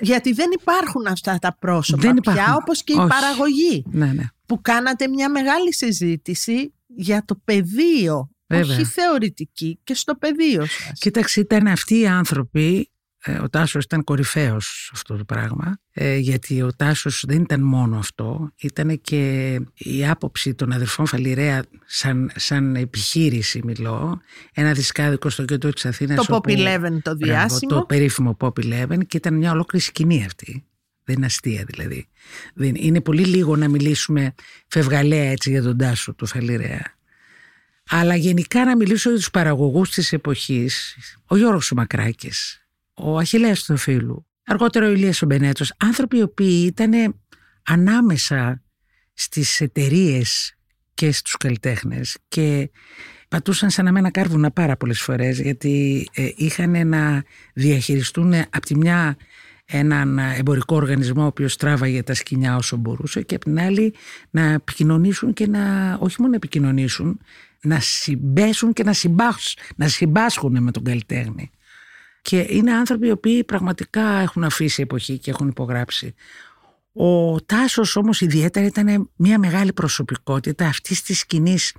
Γιατί 0.00 0.32
δεν 0.32 0.50
υπάρχουν 0.60 1.06
αυτά 1.06 1.38
τα 1.40 1.56
πρόσωπα 1.60 2.02
Δεν 2.02 2.14
πια, 2.14 2.32
υπάρχουν. 2.32 2.54
όπως 2.62 2.82
και 2.82 2.92
η 2.92 2.96
Όχι. 2.98 3.08
παραγωγή 3.08 3.84
ναι, 3.90 4.06
ναι. 4.06 4.22
που 4.46 4.60
κάνατε 4.60 5.08
μια 5.08 5.30
μεγάλη 5.30 5.74
συζήτηση 5.74 6.74
για 6.86 7.24
το 7.24 7.40
πεδίο, 7.44 8.30
Βέβαια. 8.46 8.74
όχι 8.76 8.84
θεωρητική, 8.84 9.78
και 9.84 9.94
στο 9.94 10.14
πεδίο 10.14 10.66
σας. 10.66 10.98
Κοίταξε, 10.98 11.40
ήταν 11.40 11.66
αυτοί 11.66 11.98
οι 11.98 12.06
άνθρωποι. 12.06 12.90
Ε, 13.28 13.38
Ο 13.38 13.48
Τάσος 13.48 13.84
ήταν 13.84 14.04
κορυφαίος 14.04 14.64
σε 14.84 14.90
αυτό 14.94 15.16
το 15.16 15.24
πράγμα, 15.24 15.78
ε, 15.92 16.16
γιατί 16.16 16.62
ο 16.62 16.72
Τάσος 16.76 17.24
δεν 17.26 17.40
ήταν 17.42 17.60
μόνο 17.62 17.98
αυτό, 17.98 18.52
ήταν 18.56 19.00
και 19.00 19.54
η 19.74 20.06
άποψη 20.06 20.54
των 20.54 20.72
αδερφών 20.72 21.06
Φαλιρέα 21.06 21.64
σαν, 21.86 22.30
σαν 22.34 22.76
επιχείρηση 22.76 23.60
μιλώ, 23.64 24.20
ένα 24.52 24.72
δισκάδικο 24.72 25.30
στο 25.30 25.44
κέντρο 25.44 25.70
της 25.72 25.86
Αθήνας. 25.86 26.26
Το 26.26 26.34
όπου- 26.34 26.50
Pop 26.50 26.52
11 26.52 27.00
το 27.02 27.16
Μπράβο, 27.16 27.16
διάσημο. 27.16 27.70
το 27.70 27.84
περίφημο 27.84 28.36
Pop 28.40 28.52
11 28.64 29.04
και 29.06 29.16
ήταν 29.16 29.34
μια 29.34 29.50
ολόκληρη 29.52 29.84
σκηνή 29.84 30.24
αυτή. 30.24 30.64
Δεν 31.04 31.16
είναι 31.16 31.26
αστεία 31.26 31.64
δηλαδή. 31.66 32.08
Δεν, 32.54 32.74
είναι 32.74 33.00
πολύ 33.00 33.24
λίγο 33.24 33.56
να 33.56 33.68
μιλήσουμε 33.68 34.34
φευγαλέα 34.68 35.30
έτσι 35.30 35.50
για 35.50 35.62
τον 35.62 35.76
Τάσο 35.76 36.14
του 36.14 36.26
Φαλιρέα. 36.26 36.94
Αλλά 37.90 38.16
γενικά 38.16 38.64
να 38.64 38.76
μιλήσω 38.76 39.08
για 39.08 39.18
τους 39.18 39.30
παραγωγούς 39.30 39.90
της 39.90 40.12
εποχής, 40.12 40.96
ο 41.26 41.36
Γιώργος 41.36 41.70
ο 41.70 41.74
Μακράκης, 41.74 42.65
ο 42.96 43.18
Αχιλέας 43.18 43.64
του 43.64 43.76
Φίλου, 43.76 44.26
αργότερα 44.44 44.86
ο 44.86 44.90
Ηλίας 44.90 45.22
ο 45.22 45.26
Μπενέτος, 45.26 45.72
άνθρωποι 45.76 46.16
οι 46.16 46.22
οποίοι 46.22 46.64
ήταν 46.66 47.14
ανάμεσα 47.62 48.62
στις 49.12 49.60
εταιρείες 49.60 50.56
και 50.94 51.12
στους 51.12 51.36
καλλιτέχνες 51.36 52.18
και 52.28 52.70
πατούσαν 53.28 53.70
σαν 53.70 53.86
αμένα 53.86 54.10
κάρβουνα 54.10 54.50
πάρα 54.50 54.76
πολλές 54.76 55.00
φορές 55.00 55.40
γιατί 55.40 56.06
ε, 56.14 56.28
είχαν 56.36 56.88
να 56.88 57.24
διαχειριστούν 57.54 58.34
από 58.34 58.60
τη 58.60 58.76
μια 58.76 59.16
έναν 59.64 60.18
εμπορικό 60.18 60.76
οργανισμό 60.76 61.22
ο 61.22 61.26
οποίος 61.26 61.56
τράβαγε 61.56 62.02
τα 62.02 62.14
σκηνιά 62.14 62.56
όσο 62.56 62.76
μπορούσε 62.76 63.22
και 63.22 63.34
από 63.34 63.44
την 63.44 63.60
άλλη 63.60 63.94
να 64.30 64.42
επικοινωνήσουν 64.42 65.32
και 65.32 65.46
να 65.46 65.94
όχι 66.00 66.16
μόνο 66.18 66.30
να 66.30 66.36
επικοινωνήσουν 66.36 67.20
να 67.62 67.80
συμπέσουν 67.80 68.72
και 68.72 68.82
να, 68.82 68.92
συμπάσχουν, 68.92 69.62
να 69.76 69.88
συμπάσχουν 69.88 70.62
με 70.62 70.70
τον 70.70 70.84
καλλιτέχνη. 70.84 71.50
Και 72.28 72.46
είναι 72.48 72.72
άνθρωποι 72.72 73.06
οι 73.06 73.10
οποίοι 73.10 73.44
πραγματικά 73.44 74.02
έχουν 74.18 74.44
αφήσει 74.44 74.82
εποχή 74.82 75.18
και 75.18 75.30
έχουν 75.30 75.48
υπογράψει. 75.48 76.14
Ο 76.92 77.40
Τάσος 77.40 77.96
όμως 77.96 78.20
ιδιαίτερα 78.20 78.66
ήταν 78.66 79.10
μια 79.16 79.38
μεγάλη 79.38 79.72
προσωπικότητα 79.72 80.66
αυτής 80.66 81.02
της 81.02 81.18
σκηνής 81.18 81.74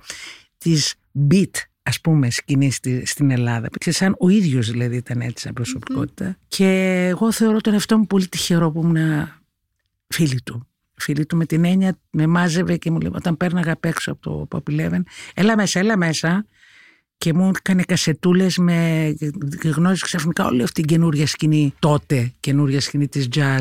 της 0.58 0.94
beat 1.30 1.50
ας 1.82 2.00
πούμε 2.00 2.30
σκηνής 2.30 2.74
στη- 2.74 3.06
στην 3.06 3.30
Ελλάδα. 3.30 3.68
Και 3.78 3.90
σαν 3.90 4.16
ο 4.18 4.28
ίδιος 4.28 4.70
δηλαδή 4.70 4.96
ήταν 4.96 5.20
έτσι 5.20 5.44
σαν 5.44 5.52
προσωπικότητα. 5.52 6.36
Και 6.48 6.66
εγώ 7.10 7.32
θεωρώ 7.32 7.60
τον 7.60 7.72
εαυτό 7.72 7.98
μου 7.98 8.06
πολύ 8.06 8.28
τυχερό 8.28 8.70
που 8.70 8.80
ήμουν 8.82 9.28
φίλη 10.06 10.40
του. 10.44 10.66
Φίλη 10.94 11.26
του 11.26 11.36
με 11.36 11.46
την 11.46 11.64
έννοια 11.64 11.98
με 12.10 12.26
μάζευε 12.26 12.76
και 12.76 12.90
μου 12.90 13.00
λέει 13.00 13.12
όταν 13.14 13.36
πέρναγα 13.36 13.72
απ' 13.72 13.84
έξω 13.84 14.12
από 14.12 14.46
το 14.48 14.62
Pop 14.66 14.72
11 14.72 15.02
έλα 15.34 15.56
μέσα, 15.56 15.78
έλα 15.78 15.96
μέσα 15.96 16.46
και 17.18 17.34
μου 17.34 17.50
έκανε 17.58 17.82
κασετούλες 17.86 18.58
με 18.58 19.14
και 19.60 19.68
γνώρισε 19.68 20.04
ξαφνικά 20.04 20.46
όλη 20.46 20.62
αυτή 20.62 20.72
την 20.82 20.84
καινούρια 20.84 21.26
σκηνή 21.26 21.74
τότε, 21.78 22.32
καινούρια 22.40 22.80
σκηνή 22.80 23.08
της 23.08 23.28
jazz 23.34 23.60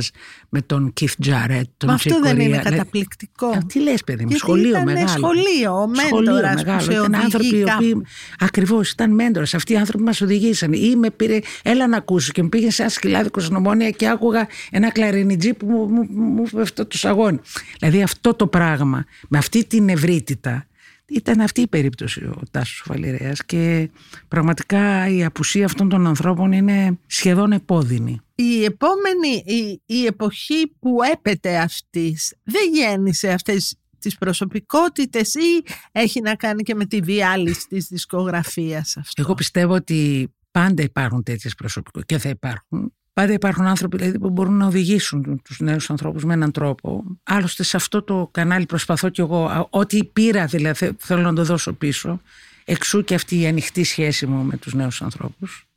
με 0.50 0.62
τον 0.62 0.94
Keith 1.02 1.26
Jarrett, 1.28 1.62
τον 1.78 1.90
Μα 1.90 1.94
αυτό 1.96 2.20
δεν 2.22 2.36
Chick 2.38 2.40
είναι 2.40 2.58
Corea. 2.60 2.64
καταπληκτικό. 2.70 3.50
Ε, 3.52 3.58
Τι 3.68 3.80
λες 3.82 4.04
παιδί 4.04 4.22
μου, 4.24 4.28
Γιατί 4.30 4.42
σχολείο 4.44 4.70
ήτανε 4.70 4.84
μεγάλο. 4.92 5.08
σχολείο, 5.10 5.74
ο 5.82 5.90
Σχολείο 5.96 6.32
μέντορας 6.34 6.62
που 6.62 6.66
μεγάλο. 6.66 6.82
σε 6.82 6.92
Ήταν 6.92 7.04
οδηγεί 7.06 7.24
άνθρωποι 7.24 7.46
οι 7.58 7.64
οποίοι 7.76 7.92
κάπου. 7.92 8.02
ακριβώς 8.40 8.92
ήταν 8.92 9.14
μέντορας. 9.14 9.54
Αυτοί 9.54 9.74
οι 9.74 9.78
άνθρωποι 9.78 10.04
μας 10.04 10.22
οδηγήσαν. 10.22 10.74
Ή 10.74 10.96
με 10.96 11.10
πήρε, 11.10 11.40
έλα 11.64 11.88
να 11.88 11.98
ακούσω 11.98 12.32
και 12.32 12.44
με 12.44 12.50
πήγε 12.50 12.72
σε 12.72 12.82
ένα 12.82 12.92
σκυλάδικο 12.92 13.40
στην 13.40 13.56
Ομόνια 13.56 13.90
και 13.90 14.08
άκουγα 14.10 14.48
ένα 14.72 14.92
κλαρινιτζί 14.92 15.54
που 15.54 15.66
μου, 15.68 15.86
μου, 15.88 16.08
μου 16.12 16.44
είπε 16.48 16.62
αυτό 16.62 16.86
το 16.86 16.98
σαγόνι. 16.98 17.40
Δηλαδή 17.80 18.02
αυτό 18.04 18.34
το 18.34 18.48
πράγμα, 18.48 19.06
με 19.28 19.38
αυτή 19.38 19.66
την 19.66 19.90
ευρύτητα, 19.90 20.66
ήταν 21.08 21.40
αυτή 21.40 21.62
η 21.62 21.68
περίπτωση 21.68 22.24
ο 22.24 22.42
Τάσος 22.52 22.82
Φαλιρέας 22.86 23.46
και 23.46 23.90
πραγματικά 24.28 25.08
η 25.10 25.24
απουσία 25.24 25.66
αυτών 25.66 25.90
των 25.90 26.08
ανθρώπων 26.08 26.52
είναι 26.52 27.00
σχεδόν 27.06 27.52
επώδυνη. 27.52 28.22
Η 28.36 28.64
επόμενη, 28.64 29.44
η, 29.46 29.82
η 29.86 30.06
εποχή 30.06 30.68
που 30.80 30.98
έπεται 31.14 31.58
αυτής 31.58 32.36
δεν 32.44 32.74
γέννησε 32.74 33.32
αυτές 33.32 33.76
τις 34.00 34.18
προσωπικότητες 34.18 35.34
ή 35.34 35.64
έχει 35.92 36.22
να 36.22 36.36
κάνει 36.36 36.64
και 36.64 36.76
με 36.76 36.86
τη 36.86 37.02
διάλυση 37.02 37.68
της 37.68 37.88
δισκογραφίας 37.88 38.98
αυτό. 38.98 39.22
Εγώ 39.22 39.34
πιστεύω 39.34 39.74
ότι 39.74 40.32
πάντα 40.52 40.84
υπάρχουν 40.84 41.24
τέτοιες 41.24 41.56
προσωπικότητες 41.56 42.18
και 42.18 42.24
θα 42.24 42.30
υπάρχουν. 42.30 42.94
Πάντα 43.18 43.34
υπάρχουν 43.34 43.66
άνθρωποι 43.66 43.98
δηλαδή, 43.98 44.20
που 44.20 44.30
μπορούν 44.30 44.58
να 44.58 44.66
οδηγήσουν 44.66 45.42
τους 45.44 45.60
νέους 45.60 45.90
ανθρώπους 45.90 46.24
με 46.24 46.34
έναν 46.34 46.52
τρόπο. 46.52 47.04
Άλλωστε 47.24 47.64
σε 47.64 47.78
αυτό 47.78 48.02
το 48.02 48.30
κανάλι 48.32 48.66
προσπαθώ 48.66 49.10
κι 49.10 49.22
εγώ, 49.22 49.46
α, 49.46 49.68
ό,τι 49.70 50.04
πήρα 50.06 50.46
δηλαδή 50.46 50.78
θε- 50.78 50.96
θέλω 50.98 51.22
να 51.22 51.34
το 51.34 51.44
δώσω 51.44 51.74
πίσω. 51.74 52.22
Εξού 52.66 53.04
και 53.04 53.16
αυτή 53.16 53.40
η 53.40 53.48
ανοιχτή 53.48 53.84
σχέση 53.84 54.26
μου 54.26 54.44
με 54.44 54.58
τους 54.58 54.74
νέους 54.74 55.02
ανθρώπους. 55.02 55.68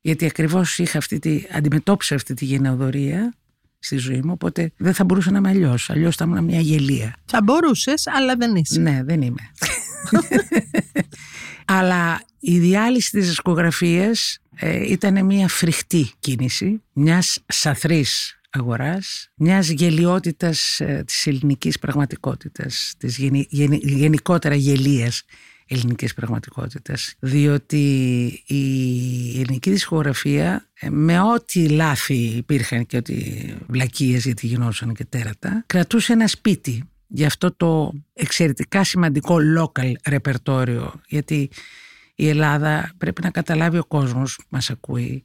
Γιατί 0.00 0.26
ακριβώς 0.26 0.78
είχα 0.78 0.98
αυτή 0.98 1.18
τη, 1.18 1.42
αντιμετώπισα 1.52 2.14
αυτή 2.14 2.34
τη 2.34 2.44
γενεοδορία 2.44 3.34
στη 3.78 3.96
ζωή 3.96 4.20
μου, 4.24 4.32
οπότε 4.32 4.72
δεν 4.76 4.94
θα 4.94 5.04
μπορούσα 5.04 5.30
να 5.30 5.38
είμαι 5.38 5.48
αλλιώς. 5.48 5.90
Αλλιώς 5.90 6.16
θα 6.16 6.24
ήμουν 6.24 6.44
μια 6.44 6.60
γελία. 6.60 7.14
Θα 7.24 7.42
μπορούσες, 7.42 8.06
αλλά 8.06 8.36
δεν 8.36 8.54
είσαι. 8.54 8.80
Ναι, 8.80 9.00
δεν 9.04 9.22
είμαι. 9.22 9.50
Αλλά 11.64 12.22
η 12.40 12.58
διάλυση 12.58 13.10
της 13.10 13.26
δισκογραφίας 13.28 14.38
ε, 14.56 14.90
ήταν 14.90 15.24
μια 15.24 15.48
φρικτή 15.48 16.10
κίνηση 16.18 16.82
μιας 16.92 17.38
σαθρής 17.46 18.38
αγοράς, 18.50 19.30
μιας 19.34 19.68
γελιότητας 19.68 20.80
ε, 20.80 21.02
της 21.06 21.26
ελληνικής 21.26 21.78
πραγματικότητας, 21.78 22.94
της 22.98 23.18
γενι- 23.18 23.46
γενι- 23.50 23.84
γενικότερα 23.84 24.54
γελίας 24.54 25.22
ελληνικής 25.66 26.14
πραγματικότητας. 26.14 27.14
Διότι 27.18 27.82
η 28.46 29.40
ελληνική 29.40 29.70
δισκογραφία 29.70 30.68
ε, 30.74 30.90
με 30.90 31.20
ό,τι 31.20 31.68
λάθη 31.68 32.14
υπήρχαν 32.14 32.86
και 32.86 32.96
ό,τι 32.96 33.14
βλακίες 33.66 34.24
γιατί 34.24 34.46
γινόντουσαν 34.46 34.94
και 34.94 35.04
τέρατα 35.04 35.62
κρατούσε 35.66 36.12
ένα 36.12 36.26
σπίτι 36.26 36.88
για 37.14 37.26
αυτό 37.26 37.54
το 37.56 37.92
εξαιρετικά 38.12 38.84
σημαντικό 38.84 39.36
local 39.58 39.92
ρεπερτόριο 40.08 41.00
γιατί 41.06 41.50
η 42.14 42.28
Ελλάδα 42.28 42.92
πρέπει 42.98 43.22
να 43.22 43.30
καταλάβει 43.30 43.78
ο 43.78 43.84
κόσμος 43.84 44.36
που 44.36 44.46
μας 44.48 44.70
ακούει 44.70 45.24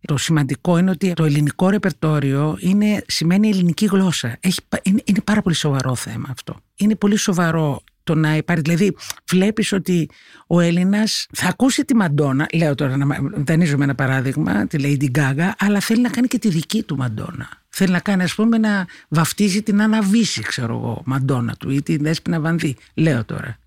το 0.00 0.16
σημαντικό 0.16 0.78
είναι 0.78 0.90
ότι 0.90 1.12
το 1.12 1.24
ελληνικό 1.24 1.68
ρεπερτόριο 1.68 2.56
είναι, 2.60 3.04
σημαίνει 3.06 3.48
ελληνική 3.48 3.86
γλώσσα. 3.86 4.36
Έχει, 4.40 4.60
είναι, 4.82 5.02
είναι 5.04 5.20
πάρα 5.20 5.42
πολύ 5.42 5.54
σοβαρό 5.54 5.94
θέμα 5.94 6.28
αυτό. 6.30 6.60
Είναι 6.76 6.94
πολύ 6.94 7.16
σοβαρό 7.16 7.82
το 8.02 8.14
να 8.14 8.36
υπάρχει. 8.36 8.62
Δηλαδή, 8.62 8.96
βλέπεις 9.30 9.72
ότι 9.72 10.08
ο 10.46 10.60
Έλληνας 10.60 11.26
θα 11.32 11.48
ακούσει 11.48 11.84
τη 11.84 11.94
Μαντόνα. 11.94 12.46
Λέω 12.54 12.74
τώρα 12.74 12.96
να 12.96 13.16
δανείζομαι 13.34 13.84
ένα 13.84 13.94
παράδειγμα, 13.94 14.66
τη 14.66 14.78
Lady 14.80 15.18
Gaga, 15.18 15.50
αλλά 15.58 15.80
θέλει 15.80 16.00
να 16.00 16.08
κάνει 16.08 16.26
και 16.26 16.38
τη 16.38 16.48
δική 16.48 16.82
του 16.82 16.96
Μαντόνα. 16.96 17.48
Θέλει 17.78 17.92
να 17.92 18.00
κάνει, 18.00 18.22
ας 18.22 18.34
πούμε, 18.34 18.58
να 18.58 18.86
βαφτίζει 19.08 19.62
την 19.62 19.82
Αναβίση, 19.82 20.42
ξέρω 20.42 20.74
εγώ, 20.74 21.02
Μαντόνα 21.04 21.54
του 21.54 21.70
ή 21.70 21.82
την 21.82 22.02
Δέσποινα 22.02 22.40
Βανδύ. 22.40 22.76
Λέω 22.94 23.24
τώρα. 23.24 23.58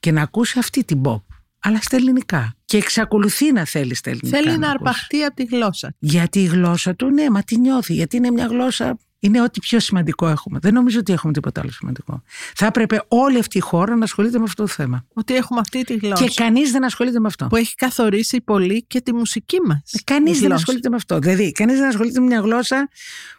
Και 0.00 0.12
να 0.12 0.22
ακούσει 0.22 0.58
αυτή 0.58 0.84
την 0.84 1.00
pop 1.04 1.22
αλλά 1.66 1.80
στα 1.80 1.96
ελληνικά. 1.96 2.54
Και 2.64 2.76
εξακολουθεί 2.76 3.52
να 3.52 3.64
θέλει 3.64 3.94
στα 3.94 4.10
ελληνικά. 4.10 4.36
Θέλει 4.36 4.58
να, 4.58 4.70
ακούσει. 4.70 4.70
αρπαχτεί 4.70 5.22
από 5.22 5.34
τη 5.36 5.44
γλώσσα. 5.44 5.94
Γιατί 5.98 6.40
η 6.40 6.44
γλώσσα 6.44 6.94
του, 6.94 7.10
ναι, 7.10 7.30
μα 7.30 7.42
τη 7.42 7.58
νιώθει. 7.58 7.94
Γιατί 7.94 8.16
είναι 8.16 8.30
μια 8.30 8.46
γλώσσα. 8.46 8.98
Είναι 9.18 9.42
ό,τι 9.42 9.60
πιο 9.60 9.80
σημαντικό 9.80 10.28
έχουμε. 10.28 10.58
Δεν 10.58 10.74
νομίζω 10.74 10.98
ότι 10.98 11.12
έχουμε 11.12 11.32
τίποτα 11.32 11.60
άλλο 11.60 11.70
σημαντικό. 11.70 12.22
Θα 12.54 12.66
έπρεπε 12.66 13.02
όλη 13.08 13.38
αυτή 13.38 13.58
η 13.58 13.60
χώρα 13.60 13.96
να 13.96 14.04
ασχολείται 14.04 14.38
με 14.38 14.44
αυτό 14.44 14.62
το 14.62 14.68
θέμα. 14.68 15.04
Ότι 15.14 15.34
έχουμε 15.34 15.60
αυτή 15.60 15.84
τη 15.84 15.94
γλώσσα. 15.94 16.24
Και 16.24 16.32
κανείς 16.34 16.70
δεν 16.70 16.84
ασχολείται 16.84 17.20
με 17.20 17.26
αυτό. 17.26 17.46
Που 17.46 17.56
έχει 17.56 17.74
καθορίσει 17.74 18.40
πολύ 18.40 18.84
και 18.84 19.00
τη 19.00 19.14
μουσική 19.14 19.60
μας. 19.66 19.82
Κανείς 20.04 20.40
δεν 20.40 20.52
ασχολείται 20.52 20.88
με 20.88 20.96
αυτό. 20.96 21.18
Δηλαδή, 21.18 21.52
κανείς 21.52 21.78
δεν 21.78 21.88
ασχολείται 21.88 22.20
με 22.20 22.26
μια 22.26 22.40
γλώσσα 22.40 22.88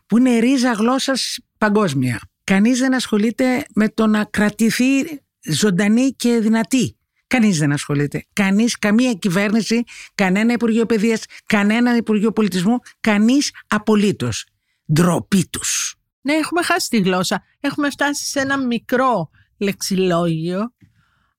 που 0.07 0.17
είναι 0.17 0.39
ρίζα 0.39 0.71
γλώσσας 0.71 1.37
παγκόσμια. 1.57 2.19
Κανείς 2.43 2.79
δεν 2.79 2.93
ασχολείται 2.93 3.65
με 3.75 3.89
το 3.89 4.07
να 4.07 4.23
κρατηθεί 4.23 5.21
ζωντανή 5.49 6.11
και 6.11 6.39
δυνατή. 6.39 6.97
Κανείς 7.27 7.57
δεν 7.57 7.71
ασχολείται. 7.71 8.25
Κανείς, 8.33 8.77
καμία 8.79 9.13
κυβέρνηση, 9.13 9.83
κανένα 10.15 10.53
Υπουργείο 10.53 10.85
Παιδείας, 10.85 11.23
κανένα 11.45 11.95
Υπουργείο 11.95 12.31
Πολιτισμού, 12.31 12.77
κανείς 12.99 13.51
απολύτως. 13.67 14.45
Ντροπή 14.93 15.47
τους. 15.49 15.95
Ναι, 16.21 16.33
έχουμε 16.33 16.61
χάσει 16.63 16.89
τη 16.89 16.97
γλώσσα. 16.97 17.43
Έχουμε 17.59 17.89
φτάσει 17.89 18.25
σε 18.25 18.39
ένα 18.39 18.57
μικρό 18.57 19.29
λεξιλόγιο. 19.57 20.73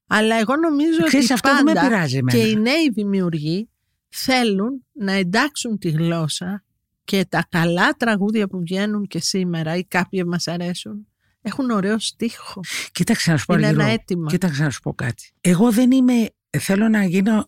Αλλά 0.07 0.37
εγώ 0.37 0.57
νομίζω 0.57 1.03
Ξέρεις, 1.05 1.25
ότι 1.25 1.33
αυτό 1.33 1.49
πάντα 1.49 1.63
δεν 1.65 1.75
με 1.75 1.89
πειράζει 1.89 2.17
εμένα. 2.17 2.39
και 2.39 2.49
οι 2.49 2.57
νέοι 2.57 2.91
δημιουργοί 2.93 3.71
θέλουν 4.09 4.87
να 4.93 5.13
εντάξουν 5.13 5.79
τη 5.79 5.91
γλώσσα 5.91 6.65
και 7.09 7.27
τα 7.29 7.47
καλά 7.49 7.91
τραγούδια 7.93 8.49
που 8.49 8.59
βγαίνουν 8.59 9.07
και 9.07 9.21
σήμερα 9.21 9.77
ή 9.77 9.85
κάποια 9.85 10.27
μας 10.27 10.49
αρέσουν 10.49 11.07
έχουν 11.43 11.71
ωραίο 11.71 11.99
στίχο. 11.99 12.61
Κοίταξε 12.93 13.31
να 13.31 13.37
σου 13.37 13.47
πω 13.47 13.55
Είναι 13.55 13.69
λίγο. 13.69 13.81
ένα 13.81 13.91
αίτημα. 13.91 14.31
Κοίταξε 14.31 14.63
να 14.63 14.71
σου 14.71 14.81
πω 14.81 14.95
κάτι. 14.95 15.31
Εγώ 15.41 15.73
δεν 15.73 15.91
είμαι. 15.91 16.29
Θέλω 16.59 16.89
να, 16.89 17.05
γίνω, 17.05 17.47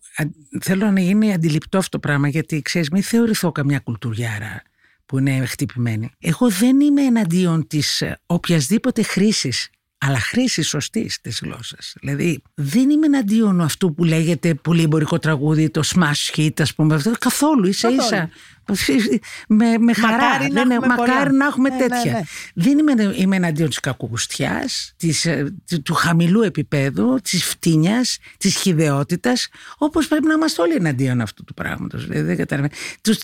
θέλω 0.61 0.91
να 0.91 1.01
γίνει 1.01 1.33
αντιληπτό 1.33 1.79
αυτό 1.79 1.91
το 1.91 1.99
πράγμα 1.99 2.29
γιατί 2.29 2.63
ξέρεις, 2.63 2.91
μην 2.91 3.03
θεωρηθώ 3.03 3.53
καμιά 3.53 3.79
κουλτουριάρα 3.79 4.63
που 5.07 5.19
είναι 5.19 5.47
χτυπημένη. 5.47 6.11
Εγώ 6.19 6.51
δεν 6.51 6.81
είμαι 6.81 7.03
εναντίον 7.03 7.67
της 7.67 8.03
οποιασδήποτε 8.27 9.03
χρήσης 9.03 9.71
αλλά 10.03 10.21
χρήση 10.21 10.63
σωστής 10.63 11.21
της 11.21 11.41
γλώσσας. 11.43 11.95
Δηλαδή, 12.01 12.43
δεν 12.55 12.91
είμαι 12.91 13.07
εναντίον 13.07 13.61
αυτού 13.61 13.95
που 13.95 14.05
λέγεται 14.05 14.55
πολύ 14.55 14.83
εμπορικό 14.83 15.19
τραγούδι, 15.19 15.71
το 15.71 15.83
smash 15.95 16.37
hit, 16.37 16.61
ας 16.61 16.75
πούμε. 16.75 16.95
Αυτό, 16.95 17.13
καθόλου, 17.19 17.67
ίσα 17.67 17.89
ίσα. 17.91 18.31
με, 19.49 19.79
με 19.79 19.93
χαρά. 19.93 20.17
Μακάρι 20.17 20.53
να 20.53 20.63
δεν, 20.63 20.71
έχουμε 20.71 20.87
μακάρι 20.87 21.11
πολλά. 21.11 21.33
να 21.33 21.47
έχουμε 21.47 21.69
Ναι, 21.69 21.77
ναι, 21.77 21.87
τέτοια. 21.87 22.13
ναι. 22.13 22.21
Δεν 22.55 22.79
είμαι, 22.79 23.15
είμαι 23.17 23.37
εναντίον 23.37 23.69
της 23.69 23.81
κακογουστιά, 23.81 24.69
του 25.83 25.95
χαμηλού 25.95 26.43
επίπεδου, 26.43 27.19
της 27.23 27.45
φτύνιας, 27.45 28.19
της 28.39 28.55
χιδεότητας, 28.57 29.49
όπως 29.79 30.09
πρέπει 30.09 30.27
να 30.27 30.33
είμαστε 30.33 30.63
όλοι 30.63 30.75
εναντίον 30.75 31.21
αυτού 31.21 31.45
του 31.45 31.55
πράγματος. 31.55 32.07
Δηλαδή, 32.07 32.27
δεν 32.27 32.37
καταλαβαίνω. 32.37 32.73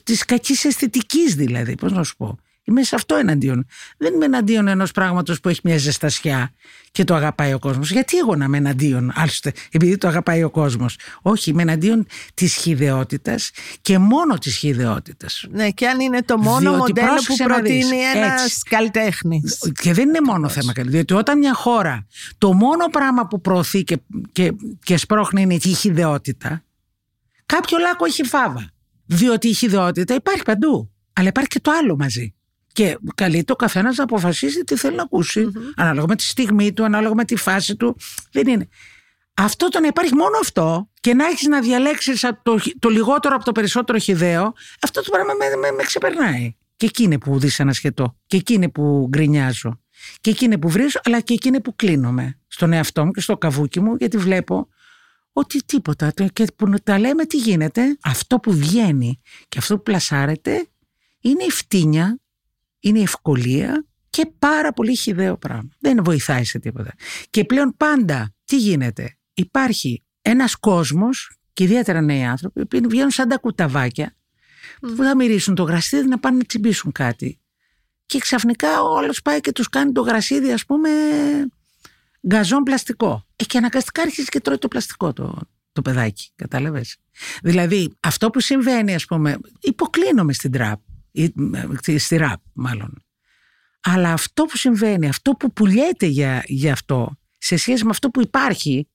Της 0.05 0.25
κακής 0.25 0.65
αισθητικής 0.65 1.35
δηλαδή, 1.35 1.75
πώς 1.75 1.93
να 1.93 2.03
σου 2.03 2.17
πω. 2.17 2.39
Είμαι 2.69 2.83
σε 2.83 2.95
αυτό 2.95 3.17
εναντίον. 3.17 3.67
Δεν 3.97 4.15
είμαι 4.15 4.25
εναντίον 4.25 4.69
ενός 4.69 4.93
πράγματος 4.93 5.41
που 5.41 5.49
έχει 5.49 5.61
μια 5.65 5.79
ζεστασιά 5.79 6.53
και 6.91 7.05
το 7.05 7.15
αγαπάει 7.15 7.53
ο 7.53 7.59
κόσμος. 7.59 7.91
Γιατί 7.91 8.17
εγώ 8.17 8.37
να 8.37 8.45
είμαι 8.45 8.57
εναντίον, 8.57 9.13
άλλωστε, 9.15 9.53
επειδή 9.71 9.99
το 9.99 10.09
αγαπάει 10.09 10.43
ο 10.43 10.51
κόσμος. 10.51 10.99
Όχι, 11.23 11.51
είμαι 11.51 11.63
εναντίον 11.63 12.07
της 12.35 12.55
χιδεότητας 12.55 13.51
και 13.81 13.99
μόνο 13.99 14.39
της 14.39 14.57
χιδεότητας. 14.57 15.47
Ναι, 15.51 15.71
και 15.71 15.89
αν 15.89 16.01
είναι 16.01 16.23
το 16.23 16.39
μόνο 16.39 16.59
Διότι 16.59 16.77
μοντέλο 16.77 17.07
που 17.07 17.13
πρόσεξε 17.13 17.45
να 17.45 17.61
δεις, 17.61 17.87
προτείνει 17.87 18.03
ένας 18.15 18.45
έτσι. 18.45 18.61
καλλιτέχνης. 18.69 19.59
Και 19.81 19.93
δεν 19.93 20.09
είναι 20.09 20.21
μόνο 20.25 20.49
θέμα 20.49 20.73
καλή. 20.73 20.91
Διότι 20.91 21.15
όταν 21.15 21.39
μια 21.39 21.55
χώρα 21.55 22.07
το 22.39 22.53
μόνο 22.53 22.87
πράγμα 22.87 23.27
που 23.27 23.41
προωθεί 23.41 23.85
και, 23.85 23.99
και, 24.33 24.53
και 24.85 24.97
σπρώχνει 24.97 25.43
είναι 25.43 25.55
η 25.55 25.59
χιδεότητα, 25.61 26.65
κάποιο 27.47 27.79
λάκκο 27.79 28.05
έχει 28.05 28.25
φάβα. 28.25 28.71
Διότι 29.07 29.49
η 29.49 29.53
χιδεότητα 29.53 30.15
υπάρχει 30.15 30.43
παντού. 30.43 30.91
Αλλά 31.13 31.29
υπάρχει 31.29 31.49
και 31.49 31.61
το 31.61 31.71
άλλο 31.71 31.97
μαζί. 31.97 32.35
Και 32.77 32.99
καλείται 33.15 33.53
ο 33.53 33.57
καθένας 33.57 33.97
να 33.97 34.03
αποφασίσει 34.05 34.65
τι 34.65 34.77
θέλει 34.77 34.97
να 34.97 35.03
ακούσει. 35.03 35.51
Ανάλογα 35.77 36.07
με 36.09 36.17
τη 36.17 36.23
στιγμή 36.23 36.73
του, 36.73 36.85
ανάλογα 36.85 37.15
με 37.15 37.25
τη 37.25 37.37
φάση 37.37 37.77
του. 37.77 37.97
Δεν 38.33 38.47
είναι. 38.47 38.69
Αυτό 39.35 39.69
το 39.69 39.81
να 39.81 39.87
υπάρχει 39.87 40.15
μόνο 40.15 40.39
αυτό 40.41 40.91
και 41.01 41.15
να 41.15 41.27
έχεις 41.27 41.47
να 41.47 41.61
διαλέξεις 41.61 42.21
το, 42.43 42.59
το 42.79 42.89
λιγότερο 42.89 43.35
από 43.35 43.45
το 43.45 43.53
περισσότερο 43.53 43.99
χιδαίο, 43.99 44.53
αυτό 44.83 45.03
το 45.03 45.11
πράγμα 45.11 45.33
με, 45.35 45.57
με, 45.57 45.71
με 45.77 45.83
ξεπερνάει. 45.83 46.57
Και 46.77 46.87
εκεί 46.87 47.03
είναι 47.03 47.19
που 47.19 47.39
δυσανασχετώ. 47.39 48.17
Και 48.27 48.37
εκεί 48.37 48.53
είναι 48.55 48.69
που 48.69 49.07
γκρινιάζω. 49.09 49.81
Και 50.21 50.31
εκεί 50.31 50.45
είναι 50.45 50.59
που 50.59 50.69
βρίζω, 50.69 51.01
αλλά 51.05 51.21
και 51.21 51.33
εκεί 51.35 51.49
είναι 51.49 51.61
που 51.61 51.77
κλείνομαι 51.77 52.39
στον 52.47 52.73
εαυτό 52.73 53.05
μου 53.05 53.11
και 53.11 53.21
στο 53.21 53.37
καβούκι 53.39 53.81
μου, 53.81 53.95
γιατί 53.99 54.17
βλέπω 54.17 54.69
ότι 55.33 55.65
τίποτα. 55.65 56.13
το- 56.15 56.29
Και 56.33 56.45
που 56.57 56.75
τα 56.85 56.99
λέμε 56.99 57.25
τι 57.25 57.37
γίνεται, 57.37 57.99
αυτό 58.03 58.39
που 58.39 58.53
βγαίνει 58.53 59.21
και 59.49 59.59
αυτό 59.59 59.77
που 59.77 59.83
πλασάρεται 59.83 60.67
είναι 61.21 61.45
η 61.45 61.51
φτύνια, 61.51 62.19
είναι 62.87 62.99
η 62.99 63.03
ευκολία 63.03 63.87
και 64.11 64.31
πάρα 64.39 64.73
πολύ 64.73 64.97
χιδαίο 64.97 65.37
πράγμα. 65.37 65.69
Δεν 65.79 66.05
βοηθάει 66.05 66.45
σε 66.45 66.59
τίποτα. 66.59 66.95
Και 67.31 67.45
πλέον 67.45 67.75
πάντα 67.77 68.35
τι 68.45 68.57
γίνεται; 68.57 69.17
Υπάρχει 69.35 70.03
ένας 70.23 70.55
κόσμος 70.55 71.37
και 71.53 71.65
ιδιαίτερα 71.65 72.01
νέοι 72.01 72.25
άνθρωποι 72.25 72.67
που 72.67 72.89
βγαίνουν 72.89 73.11
σαν 73.11 73.29
τα 73.29 73.37
κουταβάκια 73.37 74.17
που 74.81 75.03
θα 75.03 75.17
μυρίσουν 75.17 75.55
το 75.55 75.63
γρασίδι 75.63 76.09
να 76.09 76.19
πάνε 76.19 76.37
να 76.37 76.45
τσιμπήσουν 76.45 76.93
κάτι. 76.93 77.41
Και 78.07 78.19
ξαφνικά 78.19 78.83
ο 78.83 78.97
άλλος 78.97 79.23
πάει 79.23 79.41
και 79.41 79.53
τους 79.53 79.69
κάνει 79.69 79.93
το 79.93 80.01
γρασίδι 80.01 80.53
ας 80.53 80.65
πούμε 80.65 80.89
γκαζόν 82.27 82.63
πλαστικό. 82.63 83.27
Ε, 83.37 83.45
και 83.45 83.59
αναγκαστικά 83.59 84.03
αρχίζει 84.03 84.29
και 84.29 84.41
τρώει 84.41 84.59
το 84.59 84.69
πλαστικό 84.69 85.13
το, 85.13 85.39
το 85.73 85.83
παιδάκι, 85.83 86.33
κατάλαβες; 86.37 86.97
Δηλαδή 87.43 87.93
αυτό 88.01 88.31
που 88.31 88.41
συμβαίνει 88.41 88.95
ας 88.95 89.05
πούμε, 89.05 89.39
υποκλίνομαι 89.61 90.33
στην 90.33 90.51
τραπ, 90.51 90.81
ή, 91.17 91.35
ε, 91.87 91.99
στη 91.99 92.17
ραπ 92.17 92.41
μάλλον. 92.53 93.05
Αλλά 93.81 94.13
αυτό 94.13 94.45
που 94.45 94.57
συμβαίνει, 94.57 95.09
αυτό 95.09 95.33
που 95.33 95.53
πουλιέται 95.53 96.07
για, 96.07 96.43
για 96.47 96.73
αυτό, 96.73 97.19
σε 97.39 97.57
σχέση 97.57 97.85
με 97.85 97.91
αυτό 97.91 98.09
που 98.11 98.21
υπάρχει, 98.21 98.89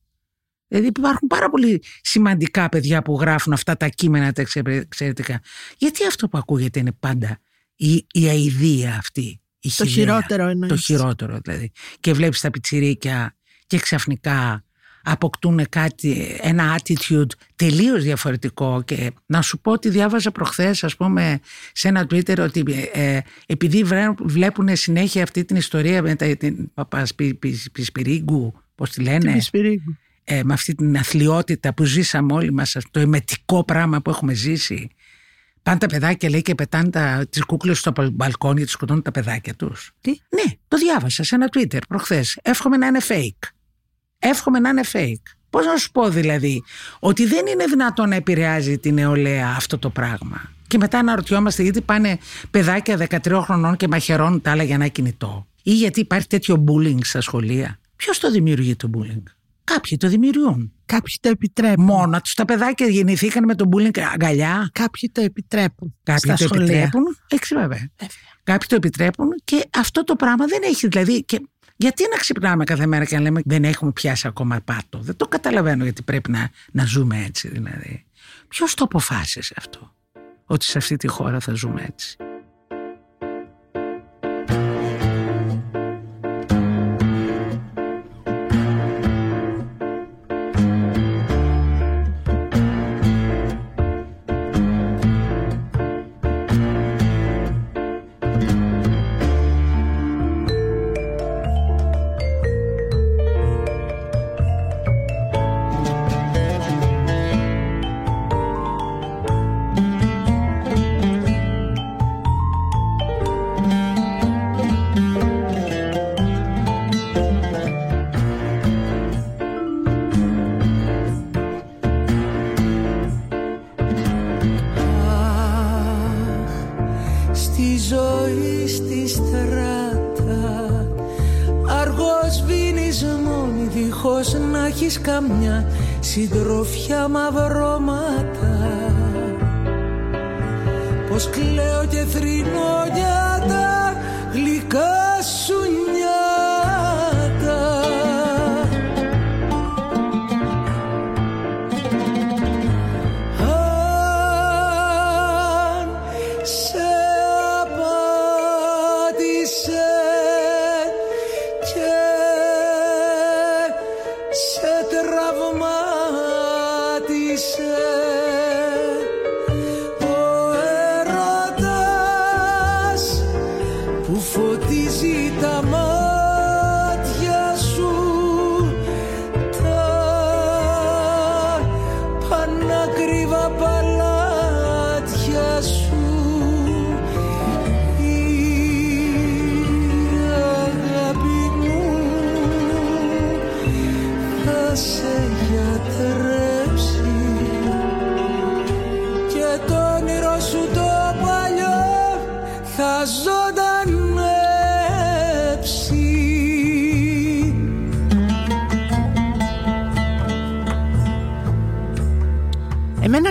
δηλαδή 0.67 0.87
υπάρχουν 0.87 1.27
πάρα 1.27 1.49
πολύ 1.49 1.83
σημαντικά 2.01 2.69
παιδιά 2.69 3.01
που 3.01 3.17
γράφουν 3.19 3.53
αυτά 3.53 3.77
τα 3.77 3.87
κείμενα 3.87 4.31
τα 4.31 4.41
εξε- 4.41 4.67
εξαιρετικά. 4.67 5.41
Γιατί 5.77 6.05
αυτό 6.07 6.27
που 6.29 6.37
ακούγεται 6.37 6.79
είναι 6.79 6.91
πάντα 6.91 7.39
η, 7.75 8.05
η 8.11 8.27
αηδία 8.27 8.95
αυτή. 8.95 9.41
Η 9.59 9.69
Το 9.77 9.85
χιδαία. 9.85 9.87
χειρότερο 9.93 10.47
εννοείς. 10.47 10.71
Το 10.71 10.77
χειρότερο 10.77 11.39
δηλαδή. 11.43 11.71
Και 11.99 12.13
βλέπεις 12.13 12.41
τα 12.41 12.49
πιτσιρίκια 12.49 13.35
και 13.67 13.79
ξαφνικά 13.79 14.63
αποκτούν 15.03 15.65
κάτι, 15.69 16.37
ένα 16.41 16.79
attitude 16.79 17.29
τελείως 17.55 18.03
διαφορετικό 18.03 18.81
και 18.85 19.11
να 19.25 19.41
σου 19.41 19.59
πω 19.59 19.71
ότι 19.71 19.89
διάβαζα 19.89 20.31
προχθές 20.31 20.83
ας 20.83 20.95
πούμε 20.95 21.39
σε 21.73 21.87
ένα 21.87 22.07
Twitter 22.09 22.37
ότι 22.39 22.63
ε, 22.93 23.15
ε, 23.15 23.21
επειδή 23.45 23.85
βλέπουν 24.21 24.75
συνέχεια 24.75 25.23
αυτή 25.23 25.45
την 25.45 25.55
ιστορία 25.55 26.01
με 26.01 26.15
τα, 26.15 26.35
την 26.35 26.73
Παπασπυρίγκου 26.73 28.53
πώς 28.75 28.89
τη 28.89 29.01
λένε 29.01 29.19
Την 29.19 29.33
Πισπυρίγκου. 29.33 29.97
ε, 30.23 30.43
με 30.43 30.53
αυτή 30.53 30.75
την 30.75 30.97
αθλειότητα 30.97 31.73
που 31.73 31.83
ζήσαμε 31.83 32.33
όλοι 32.33 32.51
μας 32.53 32.77
το 32.91 32.99
εμετικό 32.99 33.63
πράγμα 33.63 34.01
που 34.01 34.09
έχουμε 34.09 34.33
ζήσει. 34.33 34.89
Πάνε 35.63 35.77
τα 35.77 35.87
παιδάκια 35.87 36.29
λέει 36.29 36.41
και 36.41 36.55
πετάνε 36.55 36.89
τα, 36.89 37.25
τις 37.29 37.43
κούκλες 37.43 37.79
στο 37.79 37.93
μπαλκόνι 38.11 38.57
και 38.59 38.63
τις 38.63 38.73
σκοτώνουν 38.73 39.01
τα 39.01 39.11
παιδάκια 39.11 39.55
τους. 39.55 39.91
Τι; 40.01 40.09
ναι 40.09 40.53
το 40.67 40.77
διάβασα 40.77 41.23
σε 41.23 41.35
ένα 41.35 41.49
Twitter 41.57 41.79
προχθές. 41.87 42.39
Εύχομαι 42.41 42.77
να 42.77 42.87
είναι 42.87 42.99
fake 43.07 43.49
εύχομαι 44.21 44.59
να 44.59 44.69
είναι 44.69 44.83
fake 44.91 45.35
Πώς 45.51 45.65
να 45.65 45.77
σου 45.77 45.91
πω 45.91 46.09
δηλαδή 46.09 46.63
ότι 46.99 47.25
δεν 47.25 47.45
είναι 47.45 47.65
δυνατόν 47.65 48.09
να 48.09 48.15
επηρεάζει 48.15 48.77
την 48.77 48.93
νεολαία 48.93 49.53
αυτό 49.55 49.77
το 49.77 49.89
πράγμα. 49.89 50.51
Και 50.67 50.77
μετά 50.77 50.99
αναρωτιόμαστε 50.99 51.63
γιατί 51.63 51.81
πάνε 51.81 52.17
παιδάκια 52.51 53.07
13 53.09 53.41
χρονών 53.43 53.75
και 53.75 53.87
μαχαιρώνουν 53.87 54.41
τα 54.41 54.51
άλλα 54.51 54.63
για 54.63 54.75
ένα 54.75 54.87
κινητό; 54.87 55.47
Ή 55.63 55.71
γιατί 55.73 55.99
υπάρχει 55.99 56.27
τέτοιο 56.27 56.63
bullying 56.67 56.99
στα 57.03 57.21
σχολεία; 57.21 57.79
Ποιος 57.95 58.19
το 58.19 58.31
δημιουργεί 58.31 58.75
το 58.75 58.89
bullying; 58.97 59.23
Κάποιοι 59.63 59.97
το 59.97 60.07
δημιουργούν. 60.07 60.73
Κάποιοι 60.85 61.15
το 61.21 61.29
επιτρέπουν. 61.29 61.83
Μόνα 61.83 62.21
τους 62.21 62.33
τα 62.33 62.45
παιδάκια 62.45 62.87
γεννηθήκαν 62.87 63.43
με 63.43 63.55
τον 63.55 63.69
bullying 63.73 63.99
αγκαλιά. 64.13 64.69
Κάποιοι 64.71 65.09
το 65.13 65.21
επιτρέπουν. 65.21 65.95
Κάποιοι 66.03 66.19
στα 66.19 66.33
το 66.33 66.53
σχολεία. 66.53 66.65
επιτρέπουν. 66.65 67.17
Έτσι 67.27 67.55
βέβαια. 67.55 67.89
Κάποιοι 68.43 68.67
το 68.67 68.75
επιτρέπουν 68.75 69.27
και 69.43 69.63
αυτό 69.77 70.03
το 70.03 70.15
πράγμα 70.15 70.45
δεν 70.45 70.59
έχει. 70.63 70.87
Δηλαδή, 70.87 71.23
και 71.23 71.41
γιατί 71.81 72.03
να 72.11 72.17
ξυπνάμε 72.17 72.63
κάθε 72.63 72.85
μέρα 72.85 73.05
και 73.05 73.15
να 73.15 73.21
λέμε 73.21 73.41
δεν 73.45 73.63
έχουμε 73.63 73.91
πιάσει 73.91 74.27
ακόμα 74.27 74.61
πάτο. 74.65 74.99
Δεν 74.99 75.15
το 75.15 75.27
καταλαβαίνω 75.27 75.83
γιατί 75.83 76.01
πρέπει 76.01 76.31
να, 76.31 76.49
να 76.71 76.85
ζούμε 76.85 77.23
έτσι 77.25 77.47
δηλαδή. 77.47 78.05
Ποιος 78.47 78.73
το 78.73 78.83
αποφάσισε 78.83 79.53
αυτό, 79.57 79.95
ότι 80.45 80.65
σε 80.65 80.77
αυτή 80.77 80.95
τη 80.95 81.07
χώρα 81.07 81.39
θα 81.39 81.53
ζούμε 81.53 81.85
έτσι; 81.87 82.17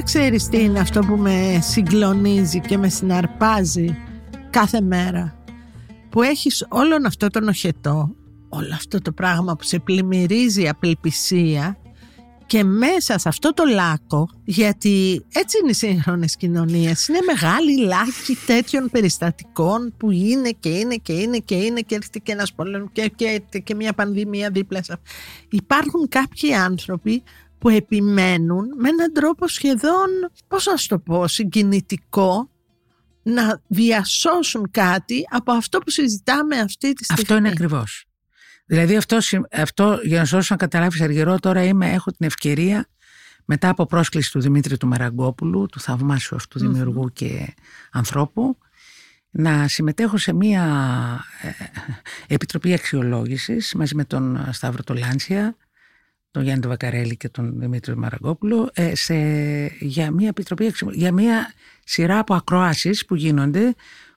Εμένα 0.00 0.18
ξέρεις 0.18 0.48
τι 0.48 0.62
είναι 0.62 0.78
αυτό 0.80 1.00
που 1.00 1.16
με 1.16 1.58
συγκλονίζει 1.62 2.60
και 2.60 2.78
με 2.78 2.88
συναρπάζει 2.88 3.96
κάθε 4.50 4.80
μέρα. 4.80 5.44
Που 6.08 6.22
έχεις 6.22 6.66
όλον 6.68 7.06
αυτό 7.06 7.26
το 7.26 7.40
νοχετό, 7.40 8.14
όλο 8.48 8.74
αυτό 8.74 9.00
το 9.00 9.12
πράγμα 9.12 9.56
που 9.56 9.62
σε 9.62 9.78
πλημμυρίζει 9.78 10.68
απελπισία 10.68 11.76
και 12.46 12.64
μέσα 12.64 13.18
σε 13.18 13.28
αυτό 13.28 13.54
το 13.54 13.64
λάκκο, 13.64 14.28
γιατί 14.44 15.24
έτσι 15.32 15.58
είναι 15.58 15.70
οι 15.70 15.74
σύγχρονες 15.74 16.36
κοινωνίες, 16.36 17.08
είναι 17.08 17.20
μεγάλη 17.26 17.78
λάκκη 17.78 18.36
τέτοιων 18.46 18.90
περιστατικών 18.90 19.94
που 19.96 20.10
είναι 20.10 20.50
και 20.60 20.68
είναι 20.68 20.94
και 20.94 21.12
είναι 21.12 21.38
και 21.38 21.54
είναι 21.54 21.80
και 21.80 21.94
έρχεται 21.94 22.18
και 22.18 22.32
ένας 22.32 22.52
πόλεμος 22.52 22.88
και, 22.92 23.12
και, 23.16 23.24
έρχεται 23.24 23.58
και 23.58 23.74
μια 23.74 23.92
πανδημία 23.92 24.50
δίπλα 24.50 24.82
σε 24.82 24.92
αυτό. 24.92 25.10
Υπάρχουν 25.48 26.08
κάποιοι 26.08 26.54
άνθρωποι 26.54 27.22
που 27.60 27.68
επιμένουν 27.68 28.66
με 28.76 28.88
έναν 28.88 29.12
τρόπο 29.12 29.48
σχεδόν, 29.48 30.08
πώς 30.48 30.66
να 30.66 30.76
σου 30.76 30.88
το 30.88 30.98
πω, 30.98 31.26
συγκινητικό 31.28 32.50
να 33.22 33.60
διασώσουν 33.66 34.70
κάτι 34.70 35.24
από 35.30 35.52
αυτό 35.52 35.78
που 35.78 35.90
συζητάμε 35.90 36.58
αυτή 36.58 36.92
τη 36.92 37.04
στιγμή. 37.04 37.22
Αυτό 37.22 37.36
είναι 37.36 37.48
ακριβώς. 37.48 38.04
Δηλαδή 38.66 38.96
αυτό, 38.96 39.20
συ- 39.20 39.54
αυτό 39.56 40.00
για 40.02 40.18
να 40.18 40.24
σου 40.24 40.36
δώσω 40.36 40.54
να 40.54 40.56
καταλάβεις 40.56 41.00
αργυρό 41.00 41.38
τώρα 41.38 41.64
είμαι, 41.64 41.92
έχω 41.92 42.10
την 42.10 42.26
ευκαιρία 42.26 42.86
μετά 43.44 43.68
από 43.68 43.86
πρόσκληση 43.86 44.32
του 44.32 44.40
Δημήτρη 44.40 44.76
του 44.76 44.86
Μαραγκόπουλου, 44.86 45.66
του 45.66 45.80
θαυμάσιου 45.80 46.36
αυτού 46.36 46.58
δημιουργού 46.58 47.12
και 47.12 47.54
ανθρώπου, 47.92 48.58
να 49.30 49.68
συμμετέχω 49.68 50.16
σε 50.16 50.32
μία 50.32 50.64
ε, 51.42 51.50
επιτροπή 52.34 52.72
αξιολόγησης 52.72 53.74
μαζί 53.74 53.94
με 53.94 54.04
τον 54.04 54.48
Σταύρο 54.52 54.82
Τολάνσια, 54.82 55.56
τον 56.30 56.42
Γιάννη 56.42 56.60
τον 56.60 56.70
Βακαρέλη 56.70 57.16
και 57.16 57.28
τον 57.28 57.58
Δημήτρη 57.58 57.92
του 57.92 57.98
Μαραγκόπουλου 57.98 58.68
ε, 58.72 58.94
σε, 58.94 59.14
για 59.80 60.10
μία 60.10 60.28
επιτροπή 60.28 60.66
αξιο- 60.66 60.92
για 60.92 61.12
μία 61.12 61.52
σειρά 61.84 62.18
από 62.18 62.34
ακροάσεις 62.34 63.04
που 63.04 63.14
γίνονται 63.14 63.74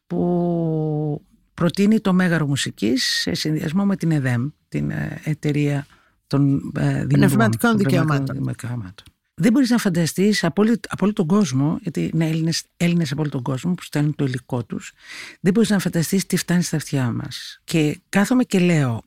που 0.08 1.26
προτείνει 1.54 2.00
το 2.00 2.14
Μέγαρο 2.14 2.48
Μουσικής 2.48 3.04
σε 3.04 3.34
συνδυασμό 3.34 3.86
με 3.86 3.96
την 3.96 4.12
ΕΔΕΜ, 4.12 4.48
την 4.70 4.90
ε, 4.90 5.22
εταιρεία 5.24 5.86
των 6.28 6.72
ε, 6.76 6.82
δημιουργών, 6.84 7.08
Πνευματικών 7.08 7.70
των 7.70 7.78
δικαιωμάτων. 7.78 8.46
δικαιωμάτων. 8.48 9.06
Δεν 9.36 9.52
μπορείς 9.52 9.70
να 9.70 9.78
φανταστείς 9.78 10.44
από 10.44 10.62
όλη, 10.62 10.80
από 10.90 11.06
όλο 11.06 11.14
τον 11.14 11.28
κόσμο, 11.28 11.78
γιατί 11.82 12.10
είναι 12.14 12.28
Έλληνες, 12.28 12.64
Έλληνες 12.78 13.12
από 13.12 13.22
όλο 13.22 13.30
τον 13.30 13.42
κόσμο 13.42 13.74
που 13.74 13.84
στέλνουν 13.84 14.16
το 14.16 14.26
υλικό 14.26 14.64
τους, 14.64 14.92
δεν 15.40 15.54
μπορείς 15.54 15.70
να 15.70 15.80
φανταστείς 15.80 16.26
τι 16.26 16.38
φτάνει 16.38 16.62
στα 16.62 16.78
αυτιά 16.78 17.12
μας. 17.12 17.62
Και 17.64 18.00
κάθομαι 18.10 18.44
και 18.44 18.60
λέω, 18.60 19.04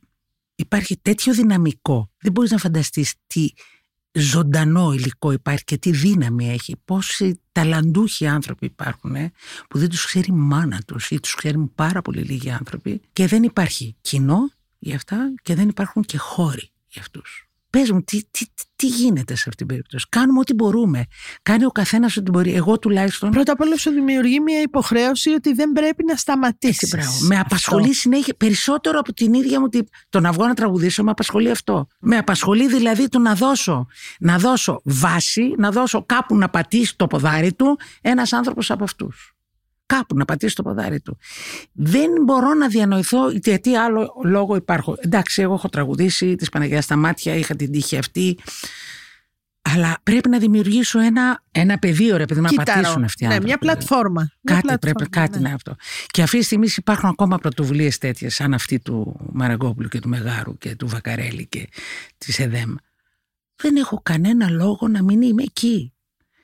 υπάρχει 0.56 0.96
τέτοιο 0.96 1.34
δυναμικό, 1.34 2.10
δεν 2.18 2.32
μπορείς 2.32 2.50
να 2.50 2.58
φανταστείς 2.58 3.14
τι 3.26 3.48
ζωντανό 4.12 4.92
υλικό 4.92 5.32
υπάρχει 5.32 5.64
και 5.64 5.78
τι 5.78 5.90
δύναμη 5.90 6.50
έχει. 6.50 6.76
Πόσοι 6.84 7.40
ταλαντούχοι 7.52 8.26
άνθρωποι 8.26 8.66
υπάρχουν 8.66 9.14
ε, 9.14 9.32
που 9.68 9.78
δεν 9.78 9.88
τους 9.88 10.06
ξέρει 10.06 10.26
η 10.28 10.32
μάνα 10.32 10.82
τους 10.86 11.10
ή 11.10 11.20
τους 11.20 11.34
ξέρουν 11.34 11.74
πάρα 11.74 12.02
πολύ 12.02 12.22
λίγοι 12.22 12.50
άνθρωποι 12.50 13.00
και 13.12 13.26
δεν 13.26 13.42
υπάρχει 13.42 13.96
κοινό 14.00 14.50
για 14.78 14.96
αυτά 14.96 15.34
και 15.42 15.54
δεν 15.54 15.68
υπάρχουν 15.68 16.02
και 16.02 16.18
χώροι 16.18 16.70
για 16.88 17.00
αυτούς. 17.00 17.45
Πες 17.78 17.90
μου, 17.90 18.02
τι, 18.02 18.18
τι, 18.30 18.44
τι, 18.54 18.64
τι 18.76 18.86
γίνεται 18.86 19.34
σε 19.34 19.44
αυτήν 19.48 19.56
την 19.56 19.66
περίπτωση; 19.66 20.06
Κάνουμε 20.08 20.38
ό,τι 20.38 20.54
μπορούμε. 20.54 21.04
Κάνει 21.42 21.64
ο 21.64 21.70
καθένας 21.70 22.16
ό,τι 22.16 22.30
μπορεί. 22.30 22.54
Εγώ 22.54 22.78
τουλάχιστον. 22.78 23.30
Πρώτα 23.30 23.52
απ' 23.52 23.60
όλα 23.60 23.78
σου 23.78 23.90
δημιουργεί 23.90 24.40
μια 24.40 24.60
υποχρέωση 24.60 25.30
ότι 25.30 25.52
δεν 25.52 25.72
πρέπει 25.72 26.04
να 26.04 26.16
σταματήσεις. 26.16 26.92
Έτσι, 26.92 26.96
μπράβο. 26.96 27.26
Με 27.26 27.38
απασχολεί 27.38 27.94
συνέχεια 27.94 28.34
περισσότερο 28.36 28.98
από 28.98 29.12
την 29.12 29.34
ίδια 29.34 29.60
μου. 29.60 29.68
τη- 29.68 29.78
Το 30.08 30.20
να 30.20 30.32
βγω 30.32 30.46
να 30.46 30.54
τραγουδήσω, 30.54 31.02
με 31.04 31.10
απασχολεί 31.10 31.50
αυτό. 31.50 31.86
Με 32.00 32.16
απασχολεί 32.16 32.68
δηλαδή 32.68 33.08
το 33.08 33.18
να 33.18 33.34
δώσω, 33.34 33.86
να 34.18 34.38
δώσω 34.38 34.80
βάση, 34.84 35.54
να 35.58 35.70
δώσω 35.70 36.04
κάπου 36.06 36.36
να 36.36 36.48
πατήσει 36.48 36.96
το 36.96 37.06
ποδάρι 37.06 37.52
του 37.52 37.78
ένας 38.00 38.32
άνθρωπος 38.32 38.70
από 38.70 38.84
αυτούς. 38.84 39.35
Κάπου 39.86 40.16
να 40.16 40.24
πατήσει 40.24 40.54
το 40.54 40.62
ποδάρι 40.62 41.00
του. 41.00 41.18
Δεν 41.72 42.10
μπορώ 42.24 42.54
να 42.54 42.68
διανοηθώ 42.68 43.30
γιατί 43.30 43.74
άλλο 43.74 44.12
λόγο 44.24 44.56
υπάρχω. 44.56 44.96
Εντάξει, 45.00 45.42
εγώ 45.42 45.54
έχω 45.54 45.68
τραγουδήσει 45.68 46.34
της 46.34 46.48
Παναγίας 46.48 46.84
στα 46.84 46.96
μάτια, 46.96 47.34
είχα 47.34 47.56
την 47.56 47.70
τύχη 47.72 47.96
αυτή. 47.96 48.38
Αλλά 49.74 49.96
πρέπει 50.02 50.28
να 50.28 50.38
δημιουργήσω 50.38 50.98
ένα, 51.00 51.42
ένα 51.50 51.78
πεδίο, 51.78 52.16
ρε 52.16 52.24
παιδί, 52.24 52.40
να 52.40 52.48
Κύτταρο. 52.48 52.72
πατήσουν 52.72 53.04
αυτοί 53.04 53.24
οι 53.24 53.26
Ναι, 53.26 53.34
άνθρωποι. 53.34 53.48
μια 53.58 53.58
πλατφόρμα. 53.74 54.20
Μια 54.20 54.54
Κάτι 54.54 54.66
πλατφόρμα, 54.66 54.94
πρέπει, 54.94 55.10
κάτι 55.10 55.30
ναι. 55.36 55.38
να 55.40 55.46
είναι 55.46 55.54
αυτό. 55.54 55.76
Και 56.06 56.22
αυτή 56.22 56.38
τη 56.38 56.44
στιγμή 56.44 56.68
υπάρχουν 56.76 57.08
ακόμα 57.08 57.38
πρωτοβουλίες 57.38 57.98
τέτοιες, 57.98 58.34
σαν 58.34 58.54
αυτή 58.54 58.78
του 58.80 59.16
Μαραγκόπουλου 59.32 59.88
και 59.88 59.98
του 60.00 60.08
Μεγάρου 60.08 60.58
και 60.58 60.76
του 60.76 60.88
Βακαρέλη 60.88 61.46
και 61.46 61.68
της 62.18 62.38
ΕΔΕΜ, 62.38 62.74
δεν 63.56 63.76
έχω 63.76 64.00
κανένα 64.02 64.50
λόγο 64.50 64.88
να 64.88 65.02
μην 65.02 65.22
είμαι 65.22 65.42
εκεί 65.42 65.92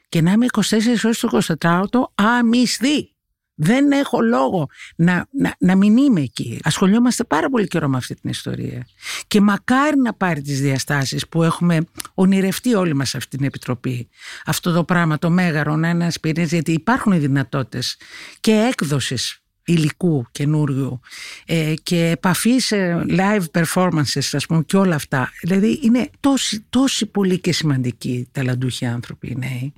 και 0.08 0.20
να 0.22 0.32
είμαι 0.32 0.46
24 0.52 0.60
ώρες 1.04 1.18
το 1.18 1.28
24ο 1.58 2.04
αμυσδή. 2.14 3.11
Δεν 3.54 3.92
έχω 3.92 4.20
λόγο 4.20 4.68
να, 4.96 5.26
να, 5.30 5.54
να 5.58 5.76
μην 5.76 5.96
είμαι 5.96 6.20
εκεί. 6.20 6.60
Ασχολιόμαστε 6.62 7.24
πάρα 7.24 7.50
πολύ 7.50 7.66
καιρό 7.66 7.88
με 7.88 7.96
αυτή 7.96 8.14
την 8.14 8.30
ιστορία. 8.30 8.86
Και 9.26 9.40
μακάρι 9.40 9.98
να 9.98 10.12
πάρει 10.12 10.42
τις 10.42 10.60
διαστάσεις 10.60 11.28
που 11.28 11.42
έχουμε 11.42 11.78
ονειρευτεί 12.14 12.74
όλοι 12.74 12.94
μας 12.94 13.14
αυτή 13.14 13.36
την 13.36 13.46
επιτροπή. 13.46 14.08
Αυτό 14.44 14.72
το 14.72 14.84
πράγμα, 14.84 15.18
το 15.18 15.30
μέγαρο, 15.30 15.76
να 15.76 15.88
είναι 15.88 16.02
ένας 16.02 16.20
πυρήνας, 16.20 16.52
γιατί 16.52 16.72
υπάρχουν 16.72 17.12
οι 17.12 17.18
δυνατότητες 17.18 17.96
και 18.40 18.52
έκδοσης 18.52 19.42
υλικού 19.64 20.26
καινούριου 20.30 21.00
ε, 21.46 21.74
και 21.82 22.08
επαφής 22.08 22.66
σε 22.66 23.04
live 23.08 23.44
performances 23.52 24.28
ας 24.32 24.46
πούμε 24.46 24.62
και 24.62 24.76
όλα 24.76 24.94
αυτά. 24.94 25.32
Δηλαδή 25.42 25.80
είναι 25.82 26.10
τόσοι, 26.20 26.64
τόσοι 26.70 27.06
πολύ 27.06 27.38
και 27.38 27.52
σημαντικοί 27.52 28.28
ταλαντούχοι 28.32 28.86
άνθρωποι 28.86 29.28
οι 29.28 29.36
νέοι 29.38 29.72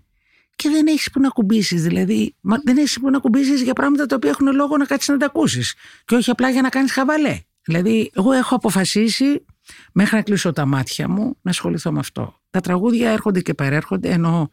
και 0.57 0.69
δεν 0.69 0.87
έχεις 0.87 1.11
που 1.11 1.21
να 1.21 1.29
κουμπίσεις. 1.29 1.83
Δηλαδή, 1.83 2.35
μα 2.41 2.59
δεν 2.65 2.77
έχεις 2.77 3.01
που 3.01 3.11
να 3.11 3.19
κουμπίσεις 3.19 3.63
για 3.63 3.73
πράγματα 3.73 4.07
τα 4.07 4.17
οποία 4.17 4.31
έχουν 4.31 4.55
λόγο 4.55 4.77
να 4.77 4.85
κάτσεις 4.85 5.09
να 5.09 5.17
τα 5.17 5.27
ακούσεις. 5.27 5.75
Και 6.05 6.15
όχι 6.15 6.31
απλά 6.31 6.51
για 6.51 6.63
να 6.63 6.69
κάνεις 6.69 6.93
χαβαλέ. 6.93 7.41
Δηλαδή, 7.65 8.11
εγώ 8.15 8.33
έχω 8.33 8.55
αποφασίσει 8.55 9.45
μέχρι 9.93 10.17
να 10.17 10.23
κλείσω 10.23 10.53
τα 10.53 10.67
μάτια 10.67 11.09
μου 11.09 11.37
να 11.43 11.51
ασχοληθώ 11.51 11.93
με 11.93 11.99
αυτό. 11.99 12.41
Τα 12.51 12.61
τραγούδια 12.61 13.11
έρχονται 13.11 13.41
και 13.41 13.55
παρέρχονται, 13.55 14.09
ενώ 14.09 14.51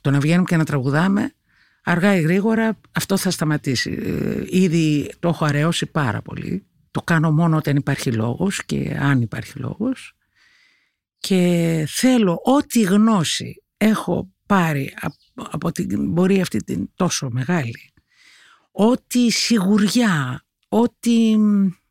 το 0.00 0.10
να 0.10 0.18
βγαίνουμε 0.18 0.46
και 0.48 0.56
να 0.56 0.64
τραγουδάμε, 0.64 1.32
αργά 1.84 2.16
ή 2.16 2.20
γρήγορα 2.20 2.80
αυτό 2.92 3.16
θα 3.16 3.30
σταματήσει. 3.30 3.98
Ε, 4.02 4.58
ήδη 4.58 5.12
το 5.18 5.28
έχω 5.28 5.44
αραιώσει 5.44 5.86
πάρα 5.86 6.22
πολύ. 6.22 6.66
Το 6.90 7.02
κάνω 7.02 7.32
μόνο 7.32 7.56
όταν 7.56 7.76
υπάρχει 7.76 8.12
λόγος 8.12 8.64
και 8.64 8.96
αν 9.00 9.20
υπάρχει 9.20 9.58
λόγος. 9.58 10.16
Και 11.18 11.84
θέλω 11.88 12.40
ό,τι 12.44 12.80
γνώση 12.80 13.62
έχω 13.76 14.32
πάρει 14.46 14.94
από 15.00 15.14
την 15.72 16.14
πορεία 16.14 16.42
αυτή 16.42 16.58
την 16.64 16.88
τόσο 16.94 17.28
μεγάλη, 17.30 17.92
ό,τι 18.70 19.30
σιγουριά, 19.30 20.44
ό,τι 20.68 21.36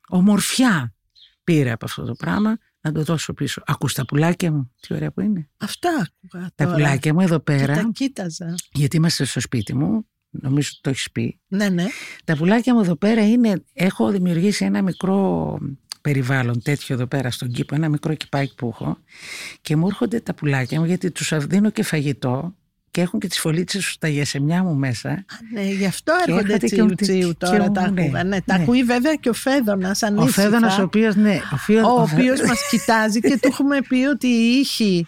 ομορφιά 0.08 0.94
πήρε 1.44 1.72
από 1.72 1.86
αυτό 1.86 2.04
το 2.06 2.14
πράγμα, 2.14 2.58
να 2.82 2.92
το 2.92 3.04
δώσω 3.04 3.34
πίσω. 3.34 3.62
Ακούς 3.66 3.94
τα 3.94 4.06
πουλάκια 4.06 4.52
μου, 4.52 4.72
τι 4.80 4.94
ωραία 4.94 5.12
που 5.12 5.22
είναι. 5.22 5.50
Αυτά 5.58 5.90
άκουγα 5.90 6.52
Τα 6.56 6.64
τώρα. 6.66 6.76
πουλάκια 6.76 7.14
μου 7.14 7.22
εδώ 7.22 7.38
Και 7.38 7.44
πέρα, 7.44 7.76
τα 7.76 7.90
κοίταζα. 7.94 8.56
γιατί 8.72 8.96
είμαστε 8.96 9.26
στο 9.26 9.40
σπίτι 9.40 9.76
μου, 9.76 10.08
νομίζω 10.30 10.70
ότι 10.72 10.82
το 10.82 10.90
έχεις 10.90 11.12
πει. 11.12 11.40
Ναι, 11.48 11.70
ναι. 11.70 11.86
Τα 12.24 12.36
πουλάκια 12.36 12.74
μου 12.74 12.80
εδώ 12.80 12.96
πέρα 12.96 13.28
είναι, 13.28 13.64
έχω 13.74 14.12
δημιουργήσει 14.12 14.66
ένα 14.66 14.82
μικρό 14.82 15.58
περιβάλλον 16.02 16.62
τέτοιο 16.62 16.96
εδώ 16.96 17.08
πέρα 17.08 17.32
στον 17.32 17.52
κήπο, 17.52 17.76
ένα 17.76 17.90
μικρό 17.90 18.14
κυπάκι 18.14 18.56
που 18.56 18.68
έχω 18.68 18.98
και 19.62 19.76
μου 19.76 19.88
έρχονται 19.88 20.20
τα 20.20 20.34
πουλάκια 20.36 20.80
μου 20.80 20.86
γιατί 20.86 21.12
τους 21.12 21.34
δίνω 21.38 21.70
και 21.70 21.84
φαγητό 21.84 22.56
και 22.98 23.04
έχουν 23.04 23.20
και 23.20 23.28
τις 23.28 23.40
φωλίτσες 23.40 23.86
στα 23.86 24.08
γεσεμιά 24.08 24.64
μου 24.64 24.76
μέσα. 24.76 25.10
Α, 25.10 25.24
ναι, 25.54 25.62
γι' 25.62 25.86
αυτό 25.86 26.14
Και 26.26 26.32
έρχονται 26.32 26.54
έρχεται 26.54 26.68
και 26.68 26.74
τσιου 26.76 26.86
μου- 26.86 26.96
τσιου 26.96 27.30
και 27.30 27.46
τώρα 27.46 27.64
μου- 27.64 27.72
τα 27.72 27.92
ναι, 27.92 28.02
ακούγα. 28.02 28.24
Ναι, 28.24 28.42
τα 28.42 28.58
ναι. 28.58 28.64
ακούει 28.64 28.84
βέβαια 28.84 29.16
και 29.16 29.30
ο 29.30 29.34
Φέδωνας 29.34 30.02
Ο 30.02 30.06
ανήσυχα. 30.06 30.42
Φέδωνας 30.42 30.78
ο 30.78 30.82
οποίος, 30.82 31.16
ναι, 31.16 31.40
ο 31.52 31.58
οποίος, 31.62 31.84
ο 31.84 31.90
ο 31.90 32.02
οποίος 32.02 32.42
μας 32.42 32.60
κοιτάζει 32.70 33.20
και 33.20 33.38
του 33.42 33.48
έχουμε 33.48 33.78
πει 33.88 33.96
ότι 34.06 34.28
οι 34.28 34.60
ήχοι 34.60 35.06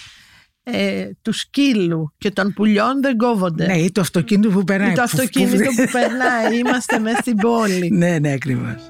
ε, 0.63 1.05
του 1.21 1.33
σκύλου 1.33 2.13
και 2.17 2.31
των 2.31 2.53
πουλιών 2.53 3.01
δεν 3.01 3.17
κόβονται. 3.17 3.65
Ναι, 3.65 3.77
ή 3.77 3.91
το 3.91 4.01
αυτοκίνητο 4.01 4.49
που 4.49 4.63
περνάει. 4.63 4.91
Ή 4.91 4.93
το 4.93 5.01
που- 5.01 5.09
που- 5.09 5.21
αυτοκίνητο 5.21 5.69
που 5.69 5.91
περνάει. 5.91 6.57
Είμαστε 6.59 6.99
μέσα 6.99 7.17
στην 7.21 7.35
πόλη. 7.35 7.89
ναι, 7.91 8.19
ναι, 8.19 8.31
ακριβώς. 8.31 8.89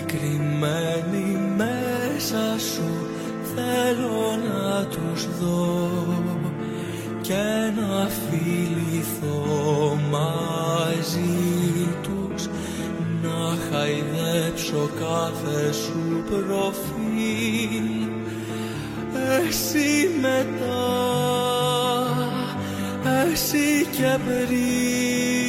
Αυτή 0.00 0.16
κρυμμένη 0.16 1.38
μέσα 1.56 2.58
σου 2.58 3.06
Θέλω 3.54 4.38
να 4.44 4.84
τους 4.84 5.26
δω 5.40 5.90
Και 7.20 7.72
να 7.76 8.08
φιληθώ 8.08 9.98
μαζί 10.10 11.88
τους 12.02 12.46
Να 13.22 13.56
χαϊδέψω 13.70 14.90
κάθε 15.00 15.72
σου 15.72 16.24
προφίλ. 16.26 18.08
Εσύ 19.38 20.08
μετά 20.20 21.00
Εσύ 23.32 23.86
και 23.90 24.18
πριν 24.24 25.39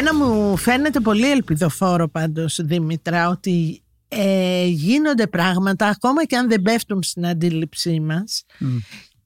Εμένα 0.00 0.24
μου 0.24 0.56
φαίνεται 0.56 1.00
πολύ 1.00 1.30
ελπιδοφόρο 1.30 2.08
πάντως 2.08 2.60
Δήμητρα 2.62 3.28
ότι 3.28 3.82
ε, 4.08 4.64
γίνονται 4.66 5.26
πράγματα 5.26 5.86
ακόμα 5.86 6.24
και 6.24 6.36
αν 6.36 6.48
δεν 6.48 6.62
πέφτουν 6.62 7.02
στην 7.02 7.26
αντίληψή 7.26 8.00
μας 8.00 8.44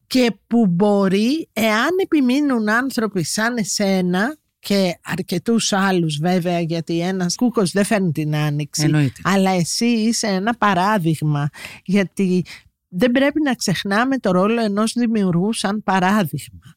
και 0.06 0.36
που 0.46 0.66
μπορεί 0.66 1.48
εάν 1.52 1.88
επιμείνουν 2.02 2.68
άνθρωποι 2.68 3.24
σαν 3.24 3.56
εσένα 3.56 4.36
και 4.58 4.98
αρκετούς 5.04 5.72
άλλους 5.72 6.18
βέβαια 6.18 6.60
γιατί 6.60 7.00
ένας 7.00 7.34
κούκος 7.34 7.70
δεν 7.70 7.84
φέρνει 7.84 8.12
την 8.12 8.36
άνοιξη 8.36 8.82
Εννοείται. 8.82 9.20
αλλά 9.24 9.50
εσύ 9.50 9.86
είσαι 9.86 10.26
ένα 10.26 10.54
παράδειγμα 10.54 11.48
γιατί 11.84 12.44
δεν 12.88 13.10
πρέπει 13.10 13.42
να 13.42 13.54
ξεχνάμε 13.54 14.18
το 14.18 14.30
ρόλο 14.30 14.60
ενός 14.60 14.92
δημιουργού 14.92 15.52
σαν 15.52 15.82
παράδειγμα 15.82 16.74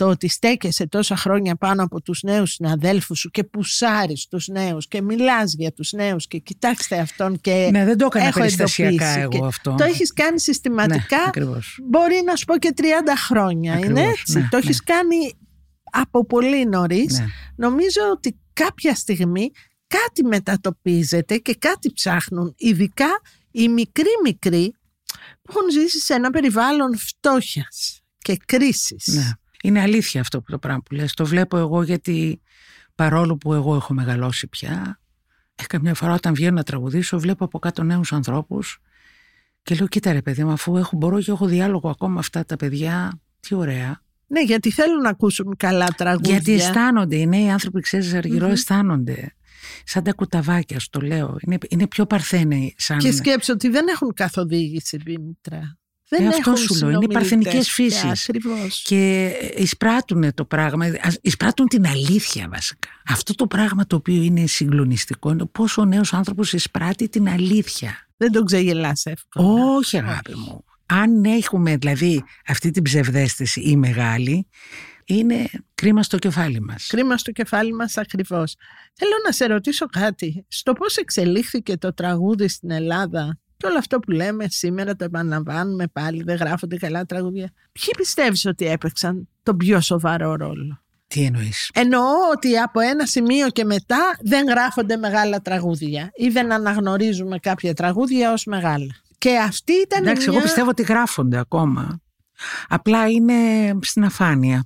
το 0.00 0.08
ότι 0.08 0.28
στέκεσαι 0.28 0.86
τόσα 0.86 1.16
χρόνια 1.16 1.56
πάνω 1.56 1.82
από 1.82 2.02
τους 2.02 2.22
νέους 2.22 2.50
συναδέλφους 2.52 3.18
σου 3.18 3.30
και 3.30 3.44
πουσάρεις 3.44 4.26
τους 4.26 4.48
νέους 4.48 4.88
και 4.88 5.02
μιλάς 5.02 5.54
για 5.54 5.72
τους 5.72 5.92
νέους 5.92 6.26
και 6.26 6.38
κοιτάξτε 6.38 6.98
αυτόν 6.98 7.40
και 7.40 7.68
Ναι, 7.72 7.84
δεν 7.84 7.96
το 7.98 8.04
έκανα 8.06 8.26
έχω 8.26 8.38
περιστασιακά 8.38 9.04
εντοπίσει 9.04 9.20
εγώ 9.20 9.28
και 9.30 9.38
αυτό. 9.44 9.74
Το 9.78 9.84
έχεις 9.84 10.12
κάνει 10.12 10.40
συστηματικά 10.40 11.16
Ναι, 11.16 11.22
ακριβώς. 11.26 11.78
μπορεί 11.82 12.22
να 12.24 12.36
σου 12.36 12.44
πω 12.44 12.58
και 12.58 12.74
30 12.76 12.82
χρόνια 13.26 13.72
είναι 13.74 13.86
Ακριβώς, 14.00 14.20
έτσι. 14.20 14.38
ναι, 14.38 14.48
το 14.50 14.56
έχεις 14.56 14.82
κάνει 14.82 15.32
από 15.92 16.26
πολύ 16.26 16.66
νωρίς. 16.66 17.18
Ναι. 17.18 17.24
Νομίζω 17.56 18.00
ότι 18.12 18.38
κάποια 18.52 18.94
στιγμή 18.94 19.50
κάτι 19.86 20.24
μετατοπίζεται 20.24 21.36
και 21.36 21.54
κάτι 21.54 21.92
ψάχνουν 21.92 22.54
ειδικά 22.56 23.08
οι 23.50 23.68
μικροί 23.68 24.10
μικροί 24.24 24.74
που 25.42 25.52
έχουν 25.56 25.70
ζήσει 25.70 26.00
σε 26.00 26.14
ένα 26.14 26.30
περιβάλλον 26.30 26.96
φτώχειας 26.98 28.00
και 28.18 28.36
κρίσης. 28.46 29.34
Ναι. 29.62 29.70
Είναι 29.70 29.80
αλήθεια 29.80 30.20
αυτό 30.20 30.40
που 30.40 30.50
το 30.50 30.58
πράγμα 30.58 30.82
που 30.82 30.94
λες. 30.94 31.14
Το 31.14 31.26
βλέπω 31.26 31.56
εγώ 31.56 31.82
γιατί 31.82 32.40
παρόλο 32.94 33.36
που 33.36 33.54
εγώ 33.54 33.74
έχω 33.74 33.94
μεγαλώσει 33.94 34.46
πια, 34.46 35.00
ε, 35.54 35.64
καμιά 35.66 35.94
φορά 35.94 36.12
όταν 36.12 36.34
βγαίνω 36.34 36.54
να 36.54 36.62
τραγουδήσω 36.62 37.20
βλέπω 37.20 37.44
από 37.44 37.58
κάτω 37.58 37.82
νέους 37.82 38.12
ανθρώπους 38.12 38.80
και 39.62 39.74
λέω 39.74 39.86
κοίτα 39.86 40.12
ρε 40.12 40.22
παιδί 40.22 40.44
μου 40.44 40.50
αφού 40.50 40.76
έχω, 40.76 40.96
μπορώ 40.96 41.20
και 41.20 41.30
έχω 41.30 41.46
διάλογο 41.46 41.88
ακόμα 41.88 42.12
με 42.12 42.18
αυτά 42.18 42.44
τα 42.44 42.56
παιδιά, 42.56 43.20
τι 43.40 43.54
ωραία. 43.54 44.02
Ναι, 44.26 44.42
γιατί 44.42 44.70
θέλουν 44.70 45.00
να 45.00 45.08
ακούσουν 45.08 45.56
καλά 45.56 45.86
τραγούδια. 45.86 46.30
Γιατί 46.30 46.52
αισθάνονται, 46.52 47.16
οι 47.16 47.26
νέοι 47.26 47.50
άνθρωποι 47.50 47.80
ξέρεις 47.80 48.14
αργυρό 48.14 48.46
αισθάνονται. 48.46 49.34
Σαν 49.84 50.02
τα 50.02 50.12
κουταβάκια, 50.12 50.78
σου 50.78 50.88
το 50.90 51.00
λέω. 51.00 51.36
Είναι, 51.40 51.58
είναι 51.68 51.86
πιο 51.86 52.06
παρθένοι 52.06 52.74
σαν... 52.76 52.98
Και 52.98 53.12
σκέψω 53.12 53.52
ότι 53.52 53.68
δεν 53.68 53.88
έχουν 53.88 54.14
καθοδήγηση, 54.14 54.96
Δήμητρα. 54.96 55.78
Δεν 56.12 56.24
Ε, 56.24 56.28
αυτό 56.28 56.50
έχουν 56.50 56.56
σου 56.56 56.74
λέω, 56.74 56.88
είναι 56.90 56.98
συνομιλητές 56.98 57.14
παρθενικές 57.16 57.52
πια, 57.72 57.84
φύσεις. 57.84 58.28
Ακριβώς. 58.28 58.82
και 58.82 59.32
εισπράττουν 59.56 60.34
το 60.34 60.44
πράγμα, 60.44 60.86
ας- 61.02 61.18
εισπράττουν 61.20 61.66
την 61.66 61.86
αλήθεια 61.86 62.48
βασικά. 62.52 62.88
Αυτό 63.06 63.34
το 63.34 63.46
πράγμα 63.46 63.86
το 63.86 63.96
οποίο 63.96 64.22
είναι 64.22 64.46
συγκλονιστικό 64.46 65.30
είναι 65.30 65.46
πόσο 65.46 65.82
ο 65.82 65.84
νέος 65.84 66.12
άνθρωπος 66.12 66.52
εισπράττει 66.52 67.08
την 67.08 67.28
αλήθεια. 67.28 68.08
Δεν 68.16 68.32
τον 68.32 68.44
ξεγελάς 68.44 69.04
εύκολα. 69.06 69.48
Όχι 69.76 69.96
αγάπη 69.98 70.34
μου. 70.36 70.64
Αν 70.86 71.24
έχουμε 71.24 71.76
δηλαδή 71.76 72.24
αυτή 72.46 72.70
την 72.70 72.82
ψευδέστηση 72.82 73.60
ή 73.60 73.76
μεγάλη, 73.76 74.46
είναι 75.04 75.48
κρίμα 75.74 76.02
στο 76.02 76.18
κεφάλι 76.18 76.60
μας. 76.60 76.86
Κρίμα 76.86 77.16
στο 77.16 77.30
κεφάλι 77.32 77.72
μας 77.74 77.96
ακριβώς. 77.96 78.54
Θέλω 78.94 79.12
να 79.24 79.32
σε 79.32 79.46
ρωτήσω 79.46 79.86
κάτι. 79.86 80.44
Στο 80.48 80.72
πώς 80.72 80.96
εξελίχθηκε 80.96 81.76
το 81.76 81.94
τραγούδι 81.94 82.48
στην 82.48 82.70
Ελλάδα 82.70 83.38
και 83.60 83.66
όλο 83.66 83.78
αυτό 83.78 83.98
που 83.98 84.10
λέμε 84.10 84.46
σήμερα 84.48 84.96
το 84.96 85.04
επαναλαμβάνουμε 85.04 85.86
πάλι, 85.86 86.22
δεν 86.22 86.36
γράφονται 86.36 86.76
καλά 86.76 87.04
τραγούδια. 87.04 87.52
Ποιοι 87.72 87.88
πιστεύεις 87.96 88.44
ότι 88.46 88.66
έπαιξαν 88.66 89.28
τον 89.42 89.56
πιο 89.56 89.80
σοβαρό 89.80 90.34
ρόλο; 90.34 90.82
Τι 91.06 91.22
εννοείς; 91.22 91.70
Εννοώ 91.74 92.02
ότι 92.36 92.56
από 92.56 92.80
ένα 92.80 93.06
σημείο 93.06 93.48
και 93.48 93.64
μετά 93.64 94.16
δεν 94.22 94.46
γράφονται 94.48 94.96
μεγάλα 94.96 95.40
τραγούδια 95.40 96.10
ή 96.14 96.28
δεν 96.28 96.52
αναγνωρίζουμε 96.52 97.38
κάποια 97.38 97.74
τραγούδια 97.74 98.32
ως 98.32 98.44
μεγάλα. 98.44 98.94
Και 99.18 99.36
αυτή 99.38 99.72
ήταν 99.72 100.02
Εντάξει, 100.02 100.28
μια... 100.28 100.36
εγώ 100.36 100.46
πιστεύω 100.46 100.68
ότι 100.70 100.82
γράφονται 100.82 101.38
ακόμα. 101.38 102.00
Απλά 102.68 103.08
είναι 103.08 103.34
στην 103.82 104.04
αφάνεια. 104.04 104.64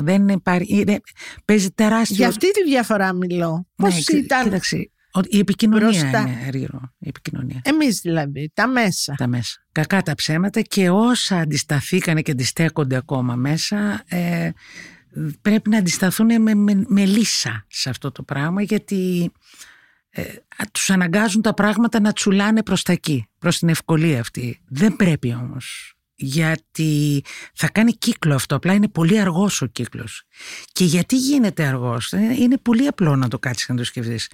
Δεν 0.00 0.28
υπάρχει, 0.28 0.80
είναι, 0.80 1.00
παίζει 1.44 1.70
τεράστιο... 1.70 2.16
Για 2.16 2.28
αυτή 2.28 2.50
τη 2.50 2.64
διαφορά 2.64 3.12
μιλώ. 3.12 3.66
Πώς 3.76 3.94
Ναι, 3.94 4.00
κοι- 4.00 4.24
ήταν 4.24 4.42
Κοίταξε, 4.44 4.76
ο- 4.76 4.93
η 5.28 5.38
επικοινωνία 5.38 5.88
μπροστά. 5.88 6.20
είναι 6.20 6.44
αργυρό. 6.46 6.92
Η 6.98 7.08
επικοινωνία. 7.08 7.60
εμείς 7.64 8.00
δηλαδή, 8.00 8.50
τα 8.54 8.66
μέσα. 8.66 9.14
Τα 9.16 9.26
μέσα. 9.26 9.66
Κακά 9.72 10.02
τα 10.02 10.14
ψέματα 10.14 10.60
και 10.60 10.90
όσα 10.90 11.36
αντισταθήκανε 11.36 12.22
και 12.22 12.30
αντιστέκονται 12.30 12.96
ακόμα 12.96 13.34
μέσα 13.34 14.02
ε, 14.06 14.50
πρέπει 15.42 15.70
να 15.70 15.78
αντισταθούν 15.78 16.42
με, 16.42 16.54
με, 16.54 16.84
με 16.86 17.04
λύσα 17.04 17.64
σε 17.68 17.88
αυτό 17.88 18.12
το 18.12 18.22
πράγμα 18.22 18.62
γιατί 18.62 19.32
ε, 20.10 20.22
α- 20.56 20.70
τους 20.72 20.90
αναγκάζουν 20.90 21.42
τα 21.42 21.54
πράγματα 21.54 22.00
να 22.00 22.12
τσουλάνε 22.12 22.62
προς 22.62 22.82
τα 22.82 22.92
εκεί, 22.92 23.26
προς 23.38 23.58
την 23.58 23.68
ευκολία 23.68 24.20
αυτή. 24.20 24.60
Δεν 24.68 24.96
πρέπει 24.96 25.34
όμως 25.34 25.93
γιατί 26.24 27.24
θα 27.54 27.68
κάνει 27.68 27.92
κύκλο 27.92 28.34
αυτό, 28.34 28.54
απλά 28.56 28.72
είναι 28.72 28.88
πολύ 28.88 29.20
αργός 29.20 29.62
ο 29.62 29.66
κύκλος. 29.66 30.22
Και 30.72 30.84
γιατί 30.84 31.16
γίνεται 31.16 31.64
αργός, 31.66 32.12
Ε, 32.12 32.18
είναι 32.38 32.58
πολύ 32.58 32.86
απλό 32.86 33.16
να 33.16 33.28
το 33.28 33.38
κάτσεις 33.38 33.66
και 33.66 33.72
να 33.72 33.78
το 33.78 33.84
σκεφτείς. 33.84 34.30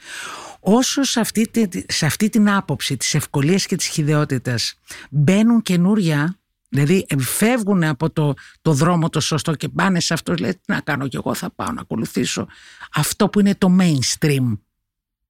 Όσο 0.60 1.02
σε 1.02 1.20
αυτή, 1.20 1.48
τη- 1.50 1.92
σε 1.92 2.06
αυτή 2.06 2.28
την 2.28 2.50
άποψη 2.50 2.96
της 2.96 3.14
ευκολίας 3.14 3.66
και 3.66 3.76
της 3.76 3.86
χειδαιότητας 3.86 4.74
μπαίνουν 5.10 5.62
καινούρια, 5.62 6.38
δηλαδή 6.68 7.04
ε, 7.08 7.18
φεύγουν 7.18 7.84
από 7.84 8.10
το, 8.10 8.34
το 8.62 8.72
δρόμο 8.72 9.08
το 9.08 9.20
σωστό 9.20 9.54
και 9.54 9.68
πάνε 9.68 10.00
σε 10.00 10.14
αυτό, 10.14 10.34
λέει 10.34 10.50
τι 10.52 10.60
να 10.66 10.80
κάνω 10.80 11.08
κι 11.08 11.16
εγώ 11.16 11.34
θα 11.34 11.50
πάω 11.50 11.72
να 11.72 11.80
ακολουθήσω 11.80 12.46
αυτό 12.94 13.28
που 13.28 13.40
είναι 13.40 13.54
το 13.54 13.76
mainstream, 13.80 14.58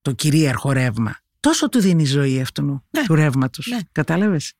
το 0.02 0.12
κυρίαρχο 0.12 0.72
ρεύμα. 0.72 1.18
Τόσο 1.40 1.68
του 1.68 1.80
δίνει 1.80 2.02
η 2.02 2.06
ζωή 2.06 2.40
αυτού 2.40 2.62
Ναι. 2.90 3.02
του 3.06 3.14
ρεύματος. 3.14 3.66
Ναι. 3.66 3.78
Κατάλαβες; 3.92 4.52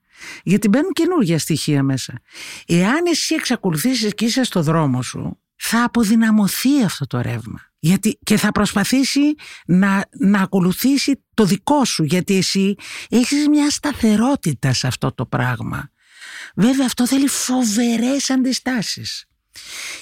Γιατί 0.43 0.69
μπαίνουν 0.69 0.93
καινούργια 0.93 1.39
στοιχεία 1.39 1.83
μέσα. 1.83 2.21
Εάν 2.67 3.07
εσύ 3.07 3.35
εξακολουθήσεις 3.35 4.15
και 4.15 4.25
είσαι 4.25 4.43
στο 4.45 4.63
δρόμο 4.63 5.03
σου, 5.03 5.39
θα 5.57 5.85
αποδυναμωθεί 5.85 6.83
αυτό 6.85 7.07
το 7.07 7.21
ρεύμα. 7.21 7.61
Γιατί, 7.79 8.19
και 8.23 8.37
θα 8.37 8.53
προσπαθήσει 8.53 9.35
να, 9.67 10.09
να 10.19 10.41
ακολουθήσει 10.41 11.25
το 11.35 11.45
δικό 11.45 11.85
σου, 11.85 12.05
γιατί 12.05 12.37
εσύ 12.37 12.75
έχεις 13.09 13.49
μια 13.49 13.71
σταθερότητα 13.71 14.73
σε 14.73 14.87
αυτό 14.87 15.13
το 15.13 15.27
πράγμα. 15.27 15.91
Βέβαια 16.55 16.87
αυτό 16.87 17.07
θέλει 17.07 17.29
φοβερές 17.29 18.31
αντιστάσεις. 18.31 19.25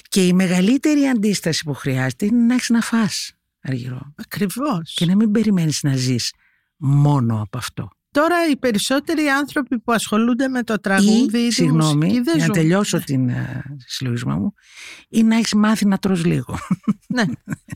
Και 0.09 0.25
η 0.25 0.33
μεγαλύτερη 0.33 1.05
αντίσταση 1.05 1.63
που 1.63 1.73
χρειάζεται 1.73 2.25
είναι 2.25 2.45
να 2.45 2.53
έχεις 2.53 2.69
να 2.69 2.81
φας, 2.81 3.31
Αργυρό. 3.61 4.13
Ακριβώς. 4.15 4.93
Και 4.93 5.05
να 5.05 5.15
μην 5.15 5.31
περιμένεις 5.31 5.83
να 5.83 5.95
ζεις 5.95 6.33
μόνο 6.77 7.41
από 7.41 7.57
αυτό. 7.57 7.89
Τώρα 8.11 8.35
οι 8.51 8.57
περισσότεροι 8.57 9.27
άνθρωποι 9.27 9.79
που 9.79 9.91
ασχολούνται 9.91 10.47
με 10.47 10.63
το 10.63 10.79
τραγούδι 10.79 11.37
ή 11.39 11.43
ή, 11.43 11.47
τη 11.47 11.53
συγγνώμη, 11.53 11.95
μουσική 12.05 12.21
δεν 12.21 12.23
για 12.23 12.33
να 12.35 12.43
ζουν. 12.43 12.53
τελειώσω 12.53 12.99
την 13.03 13.29
ε, 13.29 13.63
συλλογισμό 13.85 14.35
μου, 14.37 14.53
ή 15.09 15.23
να 15.23 15.35
έχεις 15.35 15.53
μάθει 15.53 15.85
να 15.87 15.97
τρως 15.97 16.25
λίγο. 16.25 16.57
Ναι. 17.07 17.21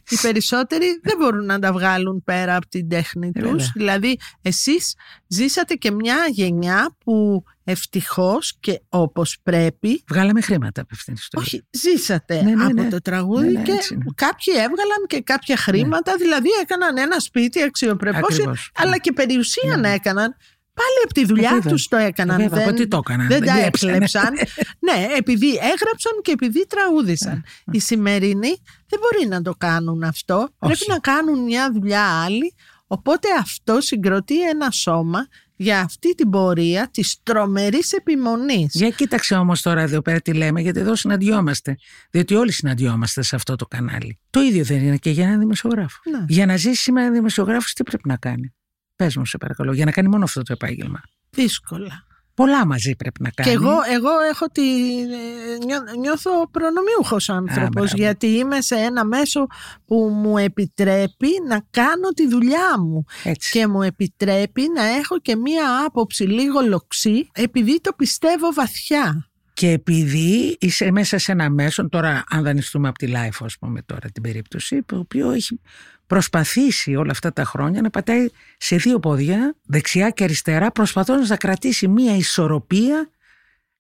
οι 0.10 0.16
περισσότεροι 0.22 0.86
δεν 1.04 1.18
μπορούν 1.20 1.46
να 1.46 1.60
τα 1.60 1.72
βγάλουν 1.74 2.24
πέρα 2.24 2.56
από 2.56 2.68
την 2.68 2.90
τέχνη 2.90 3.28
Ε, 3.34 3.40
τους. 3.42 3.50
βέβαια. 3.52 3.72
Δηλαδή, 3.76 4.18
εσείς 4.42 4.94
ζήσατε 5.28 5.74
και 5.74 5.92
μια 5.92 6.18
γενιά 6.30 6.96
που 7.04 7.44
ευτυχώς 7.64 8.54
και 8.60 8.82
όπως 8.90 9.38
πρέπει 9.44 10.04
Βγάλαμε 10.08 10.42
χρήματα 10.42 10.82
από 10.82 10.90
αυτήν 10.94 11.14
την 11.14 11.24
ιστορία. 11.24 11.48
όχι, 11.48 11.68
ζήσατε 11.72 12.42
Ναι, 12.44 12.56
ναι, 12.56 12.64
από 12.64 12.82
ναι. 12.82 12.90
το 12.90 13.02
τραγούδι 13.02 13.46
Ναι, 13.46 13.52
ναι, 13.52 13.62
και 13.64 13.72
έτσι 13.72 13.94
είναι. 13.94 14.04
κάποιοι 14.16 14.54
έβγαλαν 14.58 15.06
και 15.08 15.22
κάποια 15.22 15.58
χρήματα, 15.58 16.16
δηλαδή 16.18 16.50
έκαναν 16.62 16.98
ένα 16.98 17.20
σπίτι 17.20 17.62
αξιοπρεπώς, 17.64 18.34
Ακριβώς. 18.34 18.72
αλλά 18.76 18.90
Ναι. 18.90 18.98
και 18.98 19.12
περιουσίαν 19.12 19.84
έκαναν. 19.84 20.36
Πάλι 20.76 20.98
από 21.04 21.14
τη 21.14 21.26
δουλειά 21.26 21.50
Βέβαια. 21.54 21.72
τους 21.72 21.88
το 21.88 21.96
έκαναν. 21.98 22.38
Βέβαια, 22.38 22.60
δεν, 22.60 22.68
από 22.68 22.78
τι 22.78 22.88
το 22.88 22.98
έκαναν, 22.98 23.28
Δεν 23.28 23.40
δεν 23.40 23.48
τα 23.48 23.54
κλέψανε. 23.54 23.92
έκλεψαν. 23.92 24.34
ναι, 24.88 25.08
επειδή 25.18 25.48
έγραψαν 25.50 26.12
και 26.22 26.32
επειδή 26.32 26.68
τραγούδισαν. 26.68 27.44
Οι 27.72 27.80
σημερινοί 27.80 28.56
δεν 28.88 29.00
μπορεί 29.00 29.28
να 29.28 29.42
το 29.42 29.54
κάνουν 29.58 30.04
αυτό. 30.04 30.50
Πρέπει 30.60 30.86
να 30.88 31.00
κάνουν 31.00 31.44
μια 31.44 31.72
δουλειά 31.72 32.24
άλλη. 32.24 32.54
Οπότε 32.88 33.28
αυτό 33.40 33.82
συγκροτεί 33.82 34.42
ένα 34.50 34.72
σώμα 34.72 35.28
για 35.64 35.80
αυτή 35.80 36.16
την 36.16 36.30
πορεία 36.30 36.90
της 36.92 37.18
τρομερής 37.24 37.92
επιμονής. 37.92 38.74
Για 38.74 38.90
κοίταξε 38.90 39.36
όμως 39.36 39.62
τώρα 39.62 39.82
εδώ 39.82 40.02
πέρα 40.02 40.22
τι 40.22 40.34
λέμε, 40.34 40.62
γιατί 40.62 40.80
εδώ 40.80 40.96
συναντιόμαστε. 40.96 41.78
Διότι 42.12 42.36
όλοι 42.36 42.52
συναντιόμαστε 42.52 43.22
σε 43.22 43.36
αυτό 43.36 43.56
το 43.56 43.66
κανάλι. 43.66 44.20
Το 44.30 44.42
ίδιο 44.42 44.64
δεν 44.64 44.78
είναι 44.78 44.98
και 44.98 45.10
για 45.10 45.26
έναν 45.26 45.40
δημοσιογράφο. 45.40 46.00
Ναι. 46.10 46.26
Για 46.28 46.46
να 46.46 46.56
ζήσει 46.56 46.82
σήμερα 46.82 47.06
ένα 47.06 47.16
δημοσιογράφο, 47.16 47.68
τι 47.76 47.84
πρέπει 47.84 48.08
να 48.08 48.18
κάνει; 48.18 48.54
Πες 48.96 49.16
μου, 49.16 49.26
σε 49.26 49.38
παρακαλώ, 49.38 49.74
για 49.74 49.86
να 49.86 49.92
κάνει 49.92 50.08
μόνο 50.08 50.24
αυτό 50.24 50.42
το 50.42 50.54
επάγγελμα. 50.54 51.02
Δύσκολα. 51.30 52.06
Πολλά 52.36 52.66
μαζί 52.66 52.96
πρέπει 52.96 53.22
να 53.22 53.30
κάνει. 53.30 53.50
Και 53.50 53.56
εγώ, 53.56 53.72
εγώ 53.94 54.10
έχω 54.32 54.46
τη, 54.46 54.62
ε, 55.02 55.66
νιώ- 55.66 55.96
νιώθω 56.00 56.50
προνομιούχος 56.52 57.30
άνθρωπος 57.30 57.70
μπράβο. 57.72 57.96
γιατί 57.96 58.28
είμαι 58.28 58.62
σε 58.62 58.76
ένα 58.76 59.06
μέσο 59.06 59.48
που 59.86 59.96
μου 59.96 60.38
επιτρέπει 60.38 61.28
να 61.48 61.66
κάνω 61.72 62.10
τη 62.16 62.28
δουλειά 62.28 62.80
μου 62.80 63.04
Έτσι. 63.24 63.52
και 63.52 63.68
μου 63.68 63.82
επιτρέπει 63.82 64.62
να 64.76 64.84
έχω 64.84 65.20
και 65.20 65.36
μία 65.36 65.84
άποψη 65.86 66.24
λίγο 66.24 66.62
λοξή 66.62 67.30
επειδή 67.34 67.82
το 67.82 67.92
πιστεύω 67.98 68.54
βαθιά. 68.54 69.28
Και 69.56 69.70
επειδή 69.70 70.58
είσαι 70.60 70.92
μέσα 70.92 71.18
σε 71.18 71.32
ένα 71.32 71.50
μέσο, 71.50 71.90
τώρα 71.90 72.24
αν 72.30 72.44
δανειστούμε 72.44 72.88
από 72.88 72.98
τη 72.98 73.12
Life, 73.16 73.46
ας 73.46 73.58
πούμε 73.60 73.82
τώρα 73.82 74.10
την 74.14 74.24
περίπτωση, 74.24 74.84
το 74.86 74.98
οποίο 74.98 75.32
έχει 75.32 75.60
προσπαθήσει 76.08 76.96
όλα 76.96 77.12
αυτά 77.12 77.34
τα 77.34 77.44
χρόνια 77.44 77.82
να 77.82 77.90
πατάει 77.90 78.28
σε 78.58 78.76
δύο 78.76 79.00
πόδια, 79.00 79.56
δεξιά 79.64 80.10
και 80.10 80.24
αριστερά, 80.24 80.72
προσπαθώντας 80.72 81.30
να 81.30 81.36
κρατήσει 81.36 81.88
μία 81.88 82.16
ισορροπία, 82.16 83.10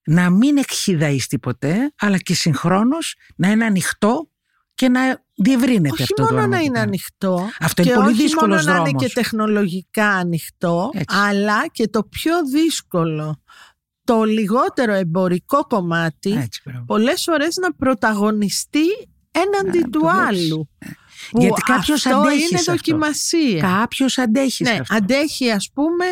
να 0.06 0.30
μην 0.30 0.58
εκχυδαιστεί 0.58 1.40
ποτέ, 1.40 1.94
αλλά 2.00 2.18
και 2.18 2.34
συγχρόνως 2.34 3.16
να 3.36 3.50
είναι 3.52 3.66
ανοιχτό 3.66 4.28
και 4.76 4.90
να 4.90 5.24
διευρύνεται 5.36 5.90
όχι 5.92 6.02
αυτό 6.04 6.16
το 6.16 6.24
μόνο 6.24 6.38
όνομα 6.38 6.48
να 6.48 6.58
που 6.58 6.64
είναι 6.66 6.74
κάνει. 6.74 6.88
ανοιχτό 6.88 7.50
Αυτό 7.60 7.82
και 7.84 7.90
είναι 7.90 7.98
πολύ 7.98 8.12
όχι 8.14 8.22
δύσκολος 8.22 8.66
μόνο 8.66 8.72
να 8.72 8.80
είναι 8.80 8.90
δρόμος. 8.90 9.04
και 9.08 9.14
τεχνολογικά 9.14 10.10
ανοιχτό 10.10 10.90
Έτσι. 10.94 11.18
αλλά 11.18 11.68
και 11.68 11.88
το 11.88 12.04
πιο 12.04 12.34
δύσκολο 12.54 13.42
το 14.04 14.24
λιγότερο 14.24 14.94
εμπορικό 14.94 15.66
κομμάτι 15.68 16.32
Έτσι, 16.32 16.62
μπράβο. 16.66 16.86
πολλές 16.86 17.24
φορές 17.24 17.56
να 17.56 17.74
πρωταγωνιστεί 17.74 18.86
έναντι 19.32 19.80
Να 19.80 19.84
του 19.90 19.90
το 19.90 20.00
δώσεις. 20.00 20.50
Άλλου. 21.34 21.48
Που 21.48 21.56
Γιατί 21.56 21.62
κάποιος 21.62 22.06
αυτό 22.06 22.18
αντέχεις 22.20 22.50
είναι 22.50 22.60
σε 22.60 22.72
αυτό. 22.72 22.72
δοκιμασία. 22.72 23.60
Κάποιος 23.62 24.18
αντέχεις 24.18 24.56
σε 24.56 24.64
Ναι, 24.64 24.80
αυτό. 24.80 24.96
αντέχει 24.96 25.52
ας 25.52 25.70
πούμε 25.74 26.06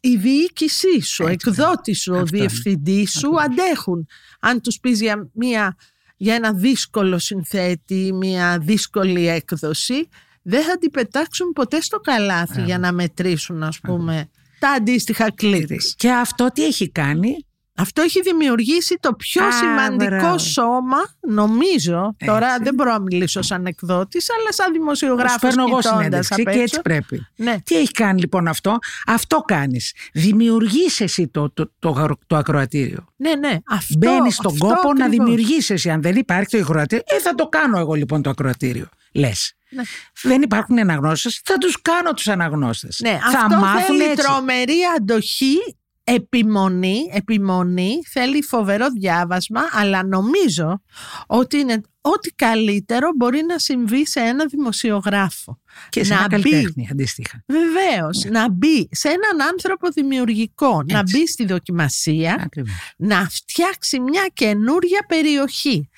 η 0.00 0.16
διοίκησή 0.16 1.00
σου, 1.00 1.24
ο 1.24 1.28
Έτσι, 1.28 1.48
εκδότης 1.48 2.00
σου, 2.02 2.12
ο 2.14 2.18
Αυτό 2.18 2.36
είναι. 2.36 2.46
διευθυντής 2.46 3.10
σου 3.10 3.28
Ακριβώς. 3.38 3.44
αντέχουν. 3.44 4.06
Αν 4.40 4.60
τους 4.60 4.78
πεις 4.80 5.00
για, 5.00 5.28
μια, 5.34 5.76
για 6.16 6.34
ένα 6.34 6.52
δύσκολο 6.52 7.18
συνθέτη, 7.18 8.12
μια 8.12 8.58
δύσκολη 8.58 9.28
έκδοση, 9.28 10.08
δεν 10.42 10.62
θα 10.64 10.78
την 10.78 10.90
πετάξουν 10.90 11.52
ποτέ 11.52 11.80
στο 11.80 11.98
καλάθι 11.98 12.62
για 12.62 12.78
να 12.78 12.92
μετρήσουν 12.92 13.62
ας 13.62 13.80
πούμε 13.80 14.30
τα 14.58 14.70
αντίστοιχα 14.70 15.30
κλικς. 15.34 15.94
Και 15.96 16.10
αυτό 16.12 16.48
τι 16.54 16.64
έχει 16.64 16.90
κάνει, 16.90 17.46
Αυτό 17.76 18.02
έχει 18.02 18.20
δημιουργήσει 18.20 18.96
το 19.00 19.12
πιο 19.14 19.44
Α, 19.44 19.52
σημαντικό 19.52 20.16
μπράβο. 20.16 20.38
σώμα, 20.38 20.96
νομίζω. 21.20 22.16
Τώρα 22.26 22.46
Έτσι. 22.50 22.62
δεν 22.62 22.74
μπορώ 22.74 22.92
να 22.92 23.00
μιλήσω 23.00 23.42
σαν 23.42 23.66
εκδότης, 23.66 24.26
αλλά 24.38 24.52
σαν 24.52 24.66
Σου 24.66 24.72
δημοσιογράφος 24.72 25.40
παίρνω 25.40 25.62
εγώ 25.68 25.76
κοιτώντας 25.76 25.96
συνέντευξη 25.98 26.32
απ' 26.34 26.38
και 26.38 26.48
έξω. 26.50 26.60
έτσι 26.62 26.80
πρέπει. 26.82 27.26
Ναι. 27.36 27.56
Τι 27.64 27.76
έχει 27.76 27.90
κάνει 27.90 28.20
λοιπόν 28.20 28.48
αυτό, 28.48 28.78
αυτό 29.06 29.38
κάνεις. 29.40 29.94
Δημιουργείς 30.12 31.00
εσύ 31.00 31.28
το, 31.28 31.50
το, 31.50 31.72
το, 31.78 31.88
αγρο- 31.88 32.18
το 32.26 32.36
ακροατήριο. 32.36 33.04
Ναι, 33.16 33.34
ναι. 33.34 33.58
Αυτό, 33.68 33.94
Μπαίνεις 33.98 34.34
στον 34.34 34.52
αυτό 34.52 34.66
κόπο 34.66 34.92
να 34.92 35.04
ακριβώς. 35.04 35.26
δημιουργήσει 35.26 35.72
εσύ. 35.72 35.90
Αν 35.90 36.02
δεν 36.02 36.16
υπάρχει 36.16 36.48
το 36.50 36.58
ακροατήριο, 36.58 37.04
ε, 37.06 37.18
θα 37.20 37.34
το 37.34 37.46
κάνω 37.46 37.78
εγώ 37.78 37.94
λοιπόν 37.94 38.22
το 38.22 38.30
ακροατήριο. 38.30 38.88
Λες. 39.12 39.54
Ναι. 39.70 39.82
Δεν 40.22 40.42
υπάρχουν 40.42 40.78
αναγνώστε, 40.78 41.30
θα 41.44 41.58
τους 41.58 41.82
κάνω 41.82 42.12
τους 42.12 42.28
αναγνώστες. 42.28 42.98
Ναι, 43.02 43.18
θα 43.32 43.38
αυτό 43.38 43.56
μάθουν 43.60 43.82
θέλει 43.82 44.02
έτσι. 44.02 44.24
τρομερή 44.26 44.76
αντοχή, 44.96 45.56
επιμονή, 46.04 46.96
επιμονή, 47.12 48.00
θέλει 48.10 48.42
φοβερό 48.42 48.86
διάβασμα, 48.90 49.60
αλλά 49.72 50.04
νομίζω 50.04 50.82
ότι 51.26 51.58
είναι 51.58 51.80
ό,τι 52.00 52.30
καλύτερο 52.30 53.08
μπορεί 53.16 53.42
να 53.48 53.58
συμβεί 53.58 54.06
σε 54.06 54.20
ένα 54.20 54.46
δημοσιογράφο. 54.46 55.60
Και 55.88 56.04
σε 56.04 56.14
να 56.14 56.18
ένα 56.24 56.38
μπει. 56.38 56.42
καλλιτέχνη 56.50 56.88
αντίστοιχα. 56.90 57.44
Βεβαίως, 57.46 58.24
να 58.30 58.50
μπει 58.50 58.88
σε 58.90 59.08
έναν 59.08 59.48
άνθρωπο 59.52 59.88
δημιουργικό, 59.90 60.82
να 60.86 60.98
Έτσι. 60.98 61.18
μπει 61.18 61.28
στη 61.28 61.44
δοκιμασία, 61.46 62.36
Ακριβώς. 62.40 62.72
να 62.96 63.28
φτιάξει 63.30 64.00
μια 64.00 64.30
καινούρια 64.32 65.04
περιοχή. 65.08 65.88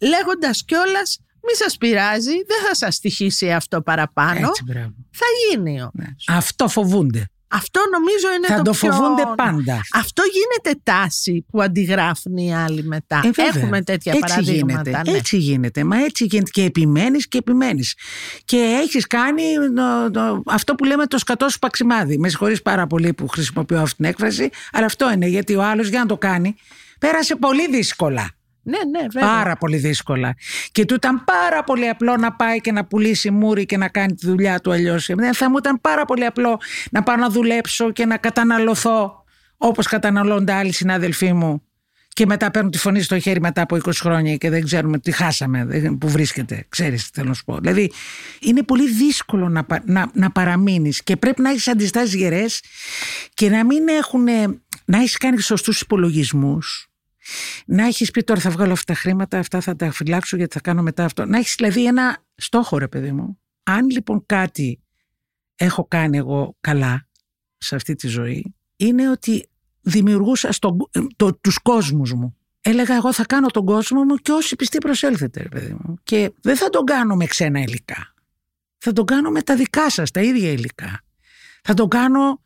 Λέγοντας 0.00 0.64
κιόλας, 0.64 1.18
μη 1.42 1.54
σας 1.56 1.76
πειράζει, 1.76 2.32
δεν 2.32 2.66
θα 2.68 2.74
σας 2.74 2.94
στοιχήσει 2.94 3.52
αυτό 3.52 3.82
παραπάνω, 3.82 4.48
Έτσι, 4.48 4.62
μπράβο. 4.64 4.94
θα 5.10 5.26
γίνει 5.50 5.80
όμως. 5.80 5.92
Ναι. 5.92 6.36
Αυτό 6.36 6.68
φοβούνται. 6.68 7.30
Αυτό 7.48 7.80
νομίζω 7.92 8.34
είναι 8.36 8.46
θα 8.46 8.56
το, 8.56 8.62
το 8.62 8.70
πιο... 8.70 8.92
φοβούνται 8.92 9.22
πάντα. 9.36 9.80
Αυτό 9.92 10.22
γίνεται 10.32 10.80
τάση 10.82 11.44
που 11.50 11.62
αντιγράφουν 11.62 12.36
οι 12.36 12.56
άλλοι 12.56 12.82
μετά. 12.82 13.20
Ε, 13.24 13.30
βέβαια. 13.30 13.62
Έχουμε 13.62 13.82
τέτοια 13.82 14.12
έτσι 14.12 14.28
παραδείγματα. 14.28 14.82
Γίνεται, 14.90 15.10
ναι. 15.10 15.16
Έτσι 15.16 15.36
γίνεται. 15.36 15.84
Μα 15.84 16.04
έτσι 16.04 16.24
γίνεται. 16.24 16.50
Και 16.50 16.62
επιμένεις 16.64 17.28
και 17.28 17.38
επιμένεις. 17.38 17.94
Και 18.44 18.56
έχεις 18.82 19.06
κάνει 19.06 19.42
το- 19.74 20.10
το- 20.10 20.42
αυτό 20.46 20.74
που 20.74 20.84
λέμε 20.84 21.06
το 21.06 21.18
σκατό 21.18 21.48
σου 21.48 21.58
παξιμάδι. 21.58 22.18
Με 22.18 22.28
συγχωρείς 22.28 22.62
πάρα 22.62 22.86
πολύ 22.86 23.12
που 23.12 23.28
χρησιμοποιώ 23.28 23.80
αυτή 23.80 23.96
την 23.96 24.04
έκφραση, 24.04 24.50
αλλά 24.72 24.86
αυτό 24.86 25.12
είναι. 25.12 25.26
Γιατί 25.26 25.54
ο 25.54 25.62
άλλος 25.62 25.88
για 25.88 25.98
να 25.98 26.06
το 26.06 26.16
κάνει 26.16 26.56
πέρασε 26.98 27.36
πολύ 27.36 27.68
δύσκολα. 27.70 28.30
Ναι, 28.68 28.78
ναι, 29.00 29.06
βέβαια. 29.12 29.28
Πάρα 29.36 29.56
πολύ 29.56 29.76
δύσκολα. 29.76 30.34
Και 30.72 30.84
του 30.84 30.94
ήταν 30.94 31.24
πάρα 31.24 31.64
πολύ 31.64 31.88
απλό 31.88 32.16
να 32.16 32.32
πάει 32.32 32.60
και 32.60 32.72
να 32.72 32.84
πουλήσει 32.84 33.30
μούρι 33.30 33.66
και 33.66 33.76
να 33.76 33.88
κάνει 33.88 34.14
τη 34.14 34.26
δουλειά 34.26 34.60
του 34.60 34.72
αλλιώς. 34.72 35.10
Θα 35.32 35.50
μου 35.50 35.56
ήταν 35.56 35.80
πάρα 35.80 36.04
πολύ 36.04 36.24
απλό 36.24 36.60
να 36.90 37.02
πάω 37.02 37.16
να 37.16 37.28
δουλέψω 37.30 37.92
και 37.92 38.06
να 38.06 38.16
καταναλωθώ 38.16 39.24
όπως 39.56 39.86
καταναλώνται 39.86 40.52
άλλοι 40.52 40.72
συνάδελφοί 40.72 41.32
μου. 41.32 41.60
Και 42.08 42.26
μετά 42.26 42.50
παίρνουν 42.50 42.70
τη 42.70 42.78
φωνή 42.78 43.00
στο 43.02 43.18
χέρι 43.18 43.40
μετά 43.40 43.62
από 43.62 43.76
20 43.76 43.90
χρόνια 44.00 44.36
και 44.36 44.50
δεν 44.50 44.64
ξέρουμε 44.64 44.98
τι 44.98 45.10
χάσαμε, 45.12 45.64
δεν- 45.64 45.98
που 45.98 46.08
βρίσκεται. 46.08 46.64
Ξέρεις 46.68 47.04
τι 47.04 47.10
θέλω 47.14 47.28
να 47.28 47.34
σου 47.34 47.44
πω. 47.44 47.58
Δηλαδή 47.58 47.92
είναι 48.40 48.62
πολύ 48.62 48.90
δύσκολο 48.90 49.48
να, 49.48 49.64
πα- 49.64 49.82
να, 49.84 50.10
να 50.14 50.30
παραμείνεις 50.30 51.02
και 51.02 51.16
πρέπει 51.16 51.42
να 51.42 51.50
έχεις 51.50 51.68
αντιστάσεις 51.68 52.14
γερές 52.14 52.62
και 53.34 53.48
να 53.48 53.64
μην 53.64 53.88
έχουν, 53.88 54.24
να 54.84 54.98
έχεις 54.98 55.16
κάνει 55.16 55.40
σωστούς 55.40 55.80
υπολογισμούς 55.80 56.85
να 57.66 57.86
έχεις 57.86 58.10
πει 58.10 58.22
τώρα 58.22 58.40
θα 58.40 58.50
βγάλω 58.50 58.72
αυτά 58.72 58.92
τα 58.92 58.98
χρήματα, 58.98 59.38
αυτά 59.38 59.60
θα 59.60 59.76
τα 59.76 59.90
φυλάξω 59.90 60.36
γιατί 60.36 60.54
θα 60.54 60.60
κάνω 60.60 60.82
μετά 60.82 61.04
αυτό. 61.04 61.24
Να 61.24 61.38
έχεις 61.38 61.54
δηλαδή 61.56 61.86
ένα 61.86 62.24
στόχο, 62.34 62.78
ρε 62.78 62.88
παιδί 62.88 63.12
μου. 63.12 63.38
Αν 63.62 63.90
λοιπόν 63.90 64.26
κάτι 64.26 64.80
έχω 65.56 65.84
κάνει 65.84 66.16
εγώ 66.16 66.56
καλά 66.60 67.08
σε 67.58 67.74
αυτή 67.74 67.94
τη 67.94 68.08
ζωή, 68.08 68.54
είναι 68.76 69.10
ότι 69.10 69.48
δημιουργούσα 69.80 70.52
στον, 70.52 70.76
το, 71.16 71.34
τους 71.34 71.58
κόσμους 71.58 72.12
μου. 72.12 72.36
Έλεγα 72.60 72.94
εγώ 72.94 73.12
θα 73.12 73.24
κάνω 73.26 73.46
τον 73.46 73.64
κόσμο 73.64 74.04
μου 74.04 74.14
και 74.14 74.32
όσοι 74.32 74.56
πιστοί 74.56 74.78
προσέλθετε, 74.78 75.42
ρε 75.42 75.48
παιδί 75.48 75.76
μου. 75.80 75.94
Και 76.02 76.32
δεν 76.40 76.56
θα 76.56 76.68
τον 76.68 76.84
κάνω 76.84 77.14
με 77.14 77.26
ξένα 77.26 77.60
υλικά. 77.60 78.14
Θα 78.78 78.92
τον 78.92 79.04
κάνω 79.04 79.30
με 79.30 79.42
τα 79.42 79.56
δικά 79.56 79.90
σας, 79.90 80.10
τα 80.10 80.20
ίδια 80.20 80.50
υλικά. 80.50 81.00
Θα 81.62 81.74
τον 81.74 81.88
κάνω 81.88 82.42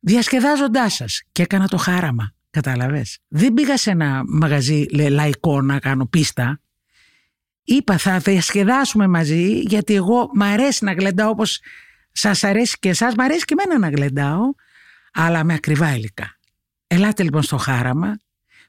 διασκεδάζοντάς 0.00 0.94
σας. 0.94 1.22
Και 1.32 1.42
έκανα 1.42 1.68
το 1.68 1.76
χάραμα. 1.76 2.34
Κατάλαβες; 2.54 3.18
Δεν 3.28 3.54
πήγα 3.54 3.76
σε 3.76 3.90
ένα 3.90 4.22
μαγαζί 4.26 4.86
λε, 4.92 5.08
λαϊκό 5.08 5.60
να 5.62 5.78
κάνω 5.78 6.06
πίστα. 6.06 6.60
Είπα 7.64 7.98
θα 7.98 8.18
διασκεδάσουμε 8.18 9.06
μαζί 9.06 9.58
γιατί 9.58 9.94
εγώ 9.94 10.30
μ' 10.34 10.42
αρέσει 10.42 10.84
να 10.84 10.92
γλεντάω 10.92 11.30
όπως 11.30 11.60
σας 12.12 12.44
αρέσει 12.44 12.76
και 12.80 12.88
εσάς. 12.88 13.14
Μ' 13.14 13.20
αρέσει 13.20 13.44
και 13.44 13.54
εμένα 13.58 13.78
να 13.78 13.96
γλεντάω 13.96 14.40
αλλά 15.12 15.44
με 15.44 15.54
ακριβά 15.54 15.94
υλικά. 15.94 16.38
Ελάτε 16.86 17.22
λοιπόν 17.22 17.42
στο 17.42 17.56
χάραμα. 17.56 18.18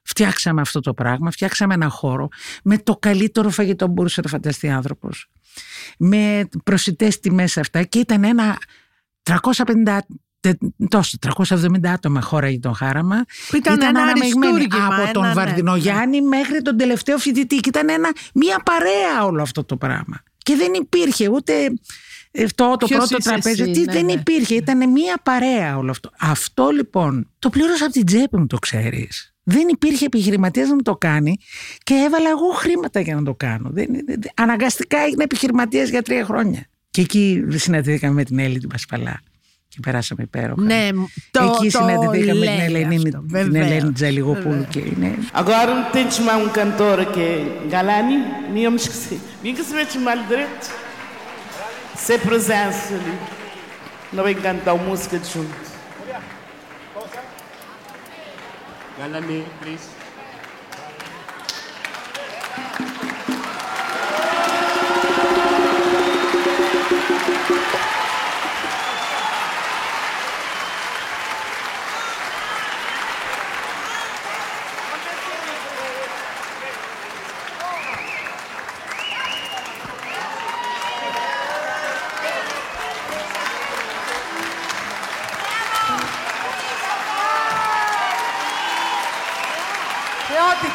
Φτιάξαμε 0.03 0.61
αυτό 0.61 0.79
το 0.79 0.93
πράγμα, 0.93 1.31
φτιάξαμε 1.31 1.73
ένα 1.73 1.89
χώρο 1.89 2.27
με 2.63 2.77
το 2.77 2.95
καλύτερο 2.97 3.49
φαγητό 3.49 3.86
που 3.86 3.91
μπορούσε 3.91 4.21
να 4.23 4.29
φανταστεί 4.29 4.69
άνθρωπος. 4.69 5.29
Με 5.97 6.47
προσιτές 6.63 7.19
τιμές 7.19 7.57
αυτά 7.57 7.83
και 7.83 7.99
ήταν 7.99 8.23
ένα 8.23 8.57
350 9.23 9.83
τε- 9.86 10.05
τόσο, 10.89 11.17
370 11.21 11.87
άτομα 11.87 12.21
χώραγε 12.21 12.59
το 12.59 12.71
χάραμα. 12.71 13.25
Που 13.49 13.55
ήταν 13.55 13.81
ένα 13.81 14.01
αναμειγμένοι 14.01 14.53
αριστούργημα, 14.53 14.95
από 14.95 15.13
τον 15.13 15.23
ένα, 15.23 15.33
ναι. 15.33 15.41
Βαρδινογιάννη 15.45 16.21
μέχρι 16.21 16.61
τον 16.61 16.77
τελευταίο 16.77 17.17
φοιτητή. 17.17 17.55
Και 17.55 17.69
ήταν 17.69 17.89
ένα, 17.89 18.09
μια 18.33 18.61
παρέα 18.65 19.25
όλο 19.25 19.41
αυτό 19.41 19.63
το 19.63 19.77
πράγμα. 19.77 20.23
Και 20.37 20.55
δεν 20.55 20.73
υπήρχε 20.73 21.29
ούτε 21.29 21.53
αυτό 22.45 22.75
το 22.79 22.85
Ποιος 22.85 22.97
πρώτο 22.99 23.15
είσαι 23.19 23.29
τραπέζι. 23.29 23.61
εσύ, 23.61 23.71
Τι 23.71 23.79
ναι, 23.79 23.93
δεν 23.93 24.05
ναι. 24.05 24.11
υπήρχε. 24.11 24.55
Ήταν 24.55 24.91
μία 24.91 25.15
παρέα 25.23 25.77
όλο 25.77 25.91
αυτό. 25.91 26.09
Αυτό 26.19 26.69
λοιπόν 26.69 27.29
το 27.39 27.49
πλήρωσα 27.49 27.83
από 27.83 27.93
την 27.93 28.05
τσέπη 28.05 28.37
μου, 28.37 28.47
το 28.47 28.57
ξέρεις. 28.57 29.29
Δεν 29.43 29.67
υπήρχε 29.67 30.05
επιχειρηματίας 30.05 30.67
να 30.67 30.75
μου 30.75 30.81
το 30.81 30.95
κάνει 30.95 31.37
και 31.83 31.93
έβαλα 31.93 32.29
εγώ 32.29 32.49
χρήματα 32.51 32.99
για 32.99 33.15
να 33.15 33.23
το 33.23 33.33
κάνω. 33.35 33.69
Δεν, 33.71 33.85
δεν- 33.91 34.05
δεν- 34.05 34.31
αναγκαστικά 34.35 34.97
έγινα 34.97 35.23
επιχειρηματίας 35.23 35.89
για 35.89 36.01
τρία 36.01 36.25
χρόνια. 36.25 36.65
Και 36.91 37.01
εκεί 37.01 37.43
συναντηθήκαμε 37.49 38.13
με 38.13 38.23
την 38.23 38.39
Έλλη 38.39 38.59
την 38.59 38.69
Πασπαλά. 38.69 39.21
Περάσαμε 39.82 40.23
υπέροχα. 40.23 40.61
Ναι, 40.61 40.89
το, 41.32 41.43
Εκεί 41.43 41.69
συναντηθήκαμε 41.69 42.45
την 42.45 42.59
Ελένη, 42.59 42.95
αυτό, 42.95 43.43
την 43.43 43.55
Ελένη 43.55 43.91
Τζαλιγοπούλου. 43.91 44.65
Και 44.69 44.80
είναι... 44.80 45.17
Αγώρα 45.32 45.76
μου 45.76 45.86
την 45.91 46.07
τσιμάμουν 46.07 46.51
καντόρα 46.51 47.03
και 47.03 47.38
γαλάνι, 47.71 48.15
μία 48.53 48.69
μισή. 48.69 49.19
Μην 49.43 49.53
ξέρετε 49.53 49.88
τι 49.91 49.97
μαλλιδρέτ. 49.97 50.63
Σε 51.95 52.17
προζάσουν. 52.17 53.01
Να 54.11 54.23
μην 54.23 54.41
καντάω 54.41 54.76
μουσική 54.78 55.17
τσιμ. 55.17 55.45
Γαλάνι, 58.99 59.43
πλήσι. 59.59 60.05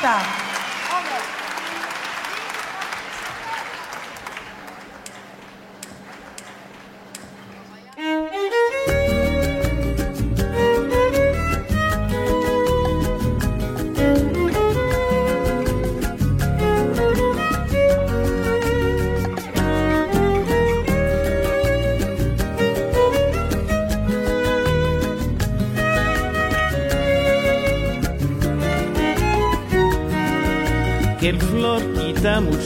Санта. 0.00 0.39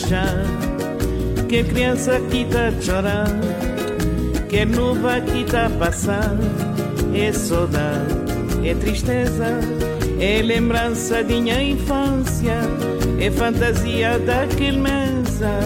Está 0.04 1.60
a 1.60 1.64
criança 1.64 2.20
que 2.30 2.42
está 2.42 2.68
a 2.68 2.82
chorar, 2.82 3.28
quer 4.48 4.66
nuvem 4.66 5.22
que 5.22 5.42
está 5.42 5.66
a 5.66 5.70
passar. 5.70 6.36
É 7.14 7.32
saudade, 7.32 8.12
é 8.64 8.74
tristeza, 8.74 9.60
é 10.18 10.42
lembrança 10.42 11.22
de 11.22 11.34
minha 11.34 11.62
infância, 11.62 12.56
é 13.20 13.30
fantasia 13.30 14.18
daquele 14.18 14.78
mesa, 14.78 15.60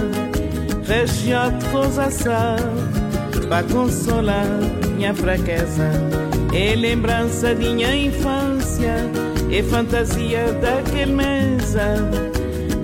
região 0.87 1.59
de 1.59 1.65
coisa 1.67 2.57
para 3.49 3.63
consolar 3.73 4.47
minha 4.95 5.15
fraqueza. 5.15 5.91
É 6.53 6.75
lembrança 6.75 7.55
de 7.55 7.71
minha 7.71 7.97
infância, 7.97 8.95
é 9.51 9.63
fantasia 9.63 10.53
daquele 10.61 11.13
mesa, 11.13 11.95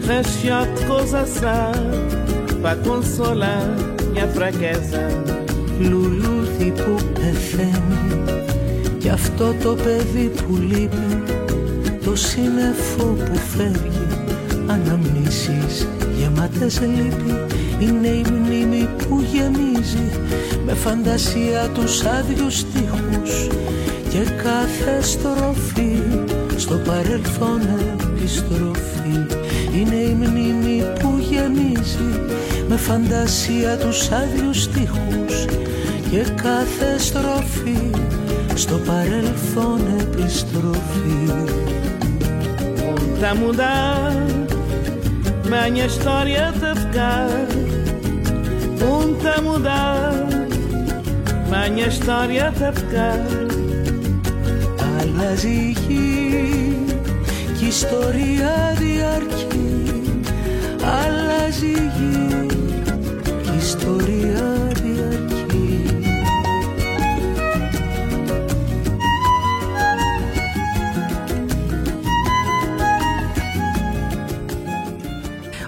região 0.06 0.74
de 0.74 0.84
coisa 0.86 1.24
para 2.62 2.76
consolar 2.76 3.64
minha 4.12 4.28
fraqueza. 4.28 5.34
λουλούδι 5.78 6.72
που 6.76 7.04
πεθαίνει 7.12 8.22
κι 8.98 9.08
αυτό 9.08 9.54
το 9.62 9.74
παιδί 9.74 10.28
που 10.28 10.56
λείπει 10.56 11.22
το 12.04 12.16
σύννεφο 12.16 13.04
που 13.04 13.36
φεύγει 13.36 14.06
αναμνήσεις 14.66 15.88
γεμάτες 16.18 16.80
λύπη 16.80 17.54
είναι 17.78 18.08
η 18.08 18.24
μνήμη 18.30 18.88
που 19.08 19.24
γεμίζει 19.32 20.10
με 20.66 20.72
φαντασία 20.72 21.68
τους 21.74 22.04
άδειους 22.04 22.58
στίχους 22.58 23.48
και 24.10 24.18
κάθε 24.42 25.02
στροφή 25.02 26.02
στο 26.56 26.74
παρελθόν 26.74 27.60
επιστροφή 28.00 29.33
είναι 29.74 29.94
η 29.94 30.14
μνήμη 30.14 30.82
που 30.98 31.14
γεμίζει 31.30 32.20
με 32.68 32.76
φαντασία 32.76 33.76
τους 33.76 34.10
άδειους 34.10 34.62
στίχους 34.62 35.44
και 36.10 36.26
κάθε 36.42 36.98
στροφή 36.98 37.90
στο 38.54 38.76
παρελθόν 38.76 39.80
επιστροφή 40.00 41.32
Tá 43.24 43.30
a 43.30 43.34
mudar, 43.34 44.12
mas 45.48 45.72
minha 45.72 45.86
história 45.86 46.52
tá 46.60 46.72
a 46.72 46.76
ficar. 46.76 47.28
Um 48.82 49.14
tá 49.22 49.36
a 49.38 49.40
mudar, 49.40 50.12
mas 51.48 51.70
minha 51.72 51.88
história 51.88 52.52
tá 52.58 52.68
a 52.68 52.72
ficar. 52.72 53.24
Αλλάζει 55.00 55.48
η 55.48 55.76
γη 55.86 56.76
και 57.58 57.64
η 57.64 57.68
ιστορία 57.68 58.74
διαρκεί 58.78 59.23
Αλλάζει 61.64 61.70
η 61.70 61.90
γη 61.96 62.46
και 63.42 63.50
η 63.50 63.56
ιστορία 63.56 64.72
διαρκεί. 64.82 65.86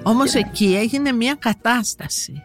Όμως 0.03 0.35
εκεί 0.35 0.77
έγινε 0.77 1.13
μια 1.13 1.35
κατάσταση. 1.39 2.33
που 2.33 2.36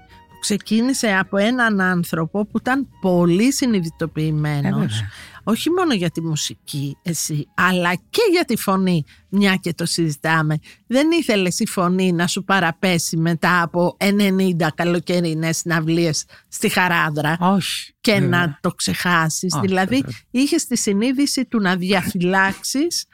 ξεκίνησε 0.41 1.15
από 1.17 1.37
έναν 1.37 1.81
άνθρωπο 1.81 2.45
που 2.45 2.57
ήταν 2.57 2.87
πολύ 3.01 3.47
Ε, 3.47 3.51
συνειδητοποιημένος 3.51 4.79
βέβαια. 4.79 5.09
όχι 5.43 5.69
μόνο 5.69 5.93
για 5.93 6.09
τη 6.09 6.21
μουσική 6.21 6.97
εσύ 7.01 7.47
αλλά 7.55 7.93
και 7.95 8.21
για 8.31 8.45
τη 8.45 8.57
φωνή 8.57 9.03
μια 9.29 9.55
και 9.55 9.73
το 9.73 9.85
συζητάμε 9.85 10.57
δεν 10.87 11.11
ήθελες 11.11 11.59
η 11.59 11.67
φωνή 11.67 12.11
να 12.11 12.27
σου 12.27 12.43
παραπέσει 12.43 13.17
μετά 13.17 13.61
από 13.61 13.97
90 13.99 14.67
καλοκαιρινές 14.75 15.57
συναυλίες 15.57 16.25
στη 16.47 16.69
Χαράδρα 16.69 17.37
όχι. 17.39 17.93
και 18.01 18.11
βέβαια. 18.13 18.27
να 18.29 18.57
το 18.61 18.69
ξεχάσεις 18.71 19.53
Όχι, 19.53 19.67
δηλαδή 19.67 19.95
βέβαια. 19.95 20.15
είχες 20.31 20.65
τη 20.65 20.77
συνείδηση 20.77 21.45
του 21.45 21.59
να 21.61 21.75
διαφυλάξεις 21.75 23.05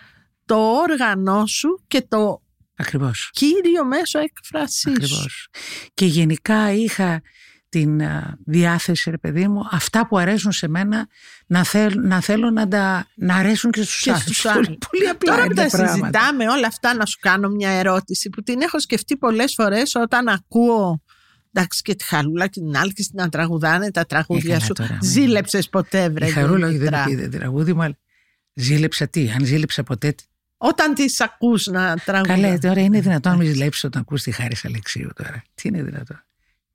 το 0.45 0.55
όργανό 0.55 1.45
σου 1.45 1.84
και 1.88 2.01
το 2.07 2.41
Ακριβώς. 2.78 3.30
κύριο 3.34 3.86
μέσο 3.86 4.19
έκφρασής 4.19 4.82
σου. 4.82 4.89
Ακριβώς. 4.91 5.47
Και 5.93 6.05
γενικά 6.05 6.71
είχα 6.73 7.21
την 7.69 8.01
α, 8.03 8.37
διάθεση, 8.45 9.09
ρε 9.09 9.17
παιδί 9.17 9.47
μου, 9.47 9.62
αυτά 9.71 10.08
που 10.08 10.17
αρέσουν 10.17 10.51
σε 10.51 10.67
μένα 10.67 11.08
να, 11.47 11.63
θέλ, 11.63 11.93
να 11.99 12.21
θέλω 12.21 12.49
να, 12.49 12.67
τα, 12.67 13.08
να 13.16 13.36
αρέσουν 13.36 13.71
και 13.71 13.82
στους 13.82 13.99
Και 14.01 14.09
άλλους. 14.12 14.24
στους 14.24 14.41
Πολύ, 14.41 14.55
άλλους. 14.55 14.67
πολύ 14.89 15.08
απλά 15.09 15.32
Τώρα 15.36 15.45
που 15.45 15.51
είναι 15.51 15.62
τα 15.70 15.78
πράγματα. 15.78 15.97
συζητάμε 15.99 16.49
όλα 16.49 16.67
αυτά 16.67 16.95
να 16.95 17.05
σου 17.05 17.17
κάνω 17.21 17.49
μια 17.49 17.70
ερώτηση 17.70 18.29
που 18.29 18.43
την 18.43 18.62
έχω 18.62 18.79
σκεφτεί 18.79 19.17
πολλές 19.17 19.54
φορές 19.54 19.95
όταν 19.95 20.28
ακούω 20.28 21.01
εντάξει 21.54 21.82
και 21.82 21.95
τη 21.95 22.04
Χαρούλα 22.04 22.47
και 22.47 22.59
την 22.59 22.78
άλλη 22.78 22.93
και 22.93 23.01
στην 23.01 23.20
να 23.20 23.29
τραγουδάνε 23.29 23.91
τα 23.91 24.05
τραγούδια 24.05 24.54
καλά 24.54 24.66
σου. 24.66 24.74
τώρα, 24.74 24.91
ναι. 24.91 25.08
Ζήλεψες 25.09 25.70
ποτέ 25.70 26.09
βρε 26.09 26.28
Η 26.28 26.29
Χαρούλα 26.32 26.67
όχι, 26.67 26.75
Δήμητρα. 26.78 27.04
δεν 27.08 27.17
είπε 27.20 27.37
τραγούδι 27.37 27.74
μου, 27.74 27.82
αλλά 27.82 27.97
ζήλεψα 28.54 29.08
τι, 29.08 29.29
αν 29.32 29.45
ζήλεψα 29.45 29.83
ποτέ. 29.83 30.16
Τι. 30.58 30.67
Όταν 30.67 30.93
τις 30.93 31.21
ακούς 31.21 31.66
να 31.66 31.96
τραγουδάνε. 31.96 32.42
Καλέ, 32.42 32.58
τώρα 32.58 32.82
είναι 32.82 33.01
δυνατόν 33.01 33.32
να 33.32 33.38
μην 33.38 33.47
ζηλέψεις 33.47 33.84
όταν 33.84 34.01
ακούς 34.01 34.24
τη 34.24 34.32
Χάρη 34.32 34.55
Αλεξίου 34.63 35.09
τώρα. 35.16 35.43
Τι 35.54 35.67
είναι 35.67 35.84
δυνατόν. 35.84 36.24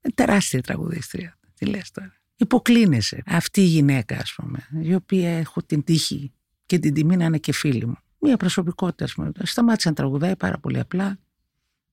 Είναι 0.01 0.13
τεράστια 0.15 0.61
τραγουδίστρια. 0.61 1.37
Τι 1.53 1.65
λες 1.65 1.91
τώρα. 1.91 2.13
Υποκλίνεσαι. 2.35 3.23
Αυτή 3.25 3.61
η 3.61 3.65
γυναίκα, 3.65 4.17
ας 4.17 4.33
πούμε, 4.35 4.67
η 4.81 4.93
οποία 4.93 5.37
έχω 5.37 5.63
την 5.63 5.83
τύχη 5.83 6.33
και 6.65 6.79
την 6.79 6.93
τιμή 6.93 7.17
να 7.17 7.25
είναι 7.25 7.37
και 7.37 7.53
φίλη 7.53 7.85
μου. 7.85 7.97
Μία 8.19 8.37
προσωπικότητα, 8.37 9.03
ας 9.03 9.13
πούμε. 9.13 9.31
Σταμάτησε 9.43 9.89
να 9.89 9.95
τραγουδάει 9.95 10.35
πάρα 10.35 10.59
πολύ 10.59 10.79
απλά. 10.79 11.19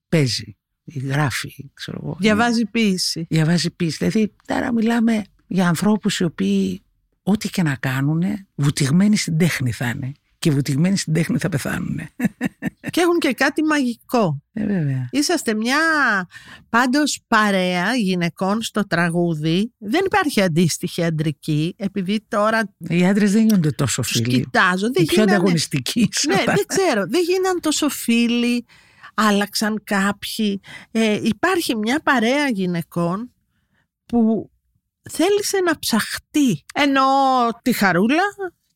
Παίζει, 0.09 0.57
γράφει, 0.85 1.71
ξέρω 1.73 1.99
εγώ. 2.03 2.17
Διαβάζει 2.19 2.65
ποίηση. 2.65 3.25
Διαβάζει 3.29 3.71
πίστη. 3.71 4.07
Δηλαδή, 4.07 4.35
τώρα 4.45 4.73
μιλάμε 4.73 5.23
για 5.47 5.67
ανθρώπους 5.67 6.19
οι 6.19 6.23
οποίοι 6.23 6.83
ό,τι 7.23 7.49
και 7.49 7.63
να 7.63 7.75
κάνουν, 7.75 8.23
βουτυγμένοι 8.55 9.17
στην 9.17 9.37
τέχνη 9.37 9.71
θα 9.71 9.89
είναι. 9.89 10.11
Και 10.41 10.51
βουτυγμένοι 10.51 10.97
στην 10.97 11.13
τέχνη 11.13 11.37
θα 11.37 11.49
πεθάνουν. 11.49 11.99
Και 12.89 13.01
έχουν 13.01 13.19
και 13.19 13.33
κάτι 13.33 13.63
μαγικό. 13.63 14.41
Ε, 14.53 14.65
βέβαια. 14.65 15.07
Είσαστε 15.11 15.53
μια 15.53 15.77
πάντως 16.69 17.21
παρέα 17.27 17.95
γυναικών 17.95 18.61
στο 18.61 18.87
τραγούδι. 18.87 19.73
Δεν 19.77 20.01
υπάρχει 20.05 20.41
αντίστοιχη 20.41 21.03
αντρική, 21.03 21.75
επειδή 21.77 22.25
τώρα 22.27 22.73
Οι 22.79 23.05
άντρες 23.05 23.31
δεν 23.31 23.41
γίνονται 23.47 23.71
τόσο 23.71 24.01
τους 24.01 24.11
φίλοι. 24.11 24.27
κοιτάζω. 24.43 24.91
Δεν 24.91 25.03
Οι 25.03 25.05
πιο 25.05 25.13
γίνανε- 25.13 25.31
ανταγωνιστικοί. 25.35 26.07
σε 26.11 26.27
Ναι, 26.27 26.33
αυτά. 26.35 26.53
δεν 26.53 26.65
ξέρω. 26.67 27.05
Δεν 27.09 27.21
γίναν 27.21 27.59
τόσο 27.59 27.89
φίλοι. 27.89 28.65
Άλλαξαν 29.13 29.81
κάποιοι. 29.83 30.61
Ε, 30.91 31.19
υπάρχει 31.23 31.75
μια 31.75 31.99
παρέα 32.03 32.47
γυναικών 32.49 33.33
που 34.05 34.49
θέλησε 35.11 35.57
να 35.65 35.79
ψαχτεί. 35.79 36.63
Ενώ 36.73 37.03
τη 37.61 37.73
Χαρούλα, 37.73 38.23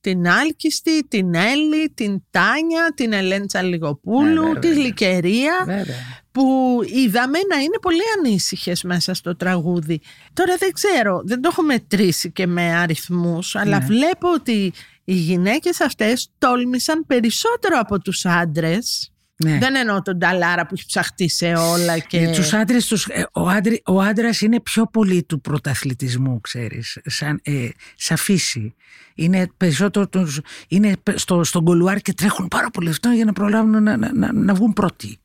την 0.06 0.28
Άλκιστη, 0.28 1.08
την 1.08 1.34
Έλλη, 1.36 1.90
την 1.94 2.24
Τάνια, 2.32 2.94
την 2.96 3.14
Ελέντσα 3.14 3.62
Λιγοπούλου, 3.62 4.42
Ναι, 4.42 4.54
βέβαια. 4.54 4.60
τη 4.60 4.74
Γλυκερία 4.74 5.64
Βέβαια. 5.66 5.96
που 6.32 6.80
είδαμε 6.94 7.38
να 7.50 7.58
είναι 7.58 7.80
πολύ 7.82 8.02
ανήσυχες 8.18 8.84
μέσα 8.84 9.14
στο 9.14 9.36
τραγούδι. 9.36 10.02
Τώρα 10.34 10.56
δεν 10.60 10.72
ξέρω, 10.72 11.22
δεν 11.26 11.42
το 11.42 11.50
έχω 11.52 11.62
μετρήσει 11.62 12.32
και 12.32 12.48
με 12.48 12.76
αριθμούς, 12.76 13.56
αλλά 13.56 13.80
Ναι. 13.80 13.86
βλέπω 13.86 14.32
ότι 14.34 14.74
οι 15.04 15.14
γυναίκες 15.14 15.82
αυτές 15.82 16.30
τόλμησαν 16.38 17.06
περισσότερο 17.06 17.80
από 17.80 18.00
τους 18.00 18.26
άντρες. 18.26 19.10
Ναι. 19.44 19.58
Δεν 19.58 19.76
εννοώ 19.76 20.02
τον 20.02 20.20
Ταλάρα 20.20 20.66
που 20.66 20.74
έχει 20.74 20.86
ψαχτεί 20.86 21.30
σε 21.30 21.54
όλα 21.54 22.00
και... 22.00 22.20
Ε, 22.20 22.32
Τους 22.32 22.54
άντρες, 22.54 22.88
τους, 22.88 23.06
ε, 23.06 23.28
ο, 23.34 23.48
άντρη, 23.50 23.82
ο 23.86 24.02
άντρας 24.02 24.42
είναι 24.42 24.60
πιο 24.60 24.88
πολύ 24.88 25.24
του 25.24 25.42
πρωταθλητισμού, 25.42 26.42
ξέρεις, 26.42 27.00
σαν, 27.06 27.40
ε, 27.44 27.68
σαν 27.96 28.18
φύση. 28.18 28.76
Είναι 29.16 29.48
περισσότερο 29.58 30.08
τους, 30.08 30.40
είναι 30.68 30.98
πε- 31.04 31.18
στο, 31.20 31.44
στον 31.44 31.64
κολουάρ 31.64 31.98
και 31.98 32.14
τρέχουν 32.14 32.48
πάρα 32.48 32.70
πολύ 32.70 32.90
αυτό 32.90 33.10
για 33.10 33.26
να 33.26 33.34
προλάβουν 33.34 33.84
να, 33.84 33.98
να, 33.98 34.14
να, 34.14 34.34
να 34.34 34.54
βγουν 34.54 34.74
πρώτοι. 34.74 35.18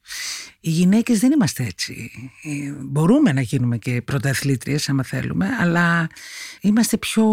Οι 0.63 0.71
γυναίκες 0.71 1.19
δεν 1.19 1.33
είμαστε 1.33 1.65
έτσι. 1.65 2.11
Ε, 2.43 2.71
μπορούμε 2.81 3.33
να 3.33 3.41
γίνουμε 3.41 3.79
και 3.79 4.03
πρωταθλήτριες 4.03 4.89
άμα 4.89 5.03
θέλουμε, 5.03 5.49
αλλά 5.61 6.07
είμαστε 6.61 6.97
πιο 6.97 7.25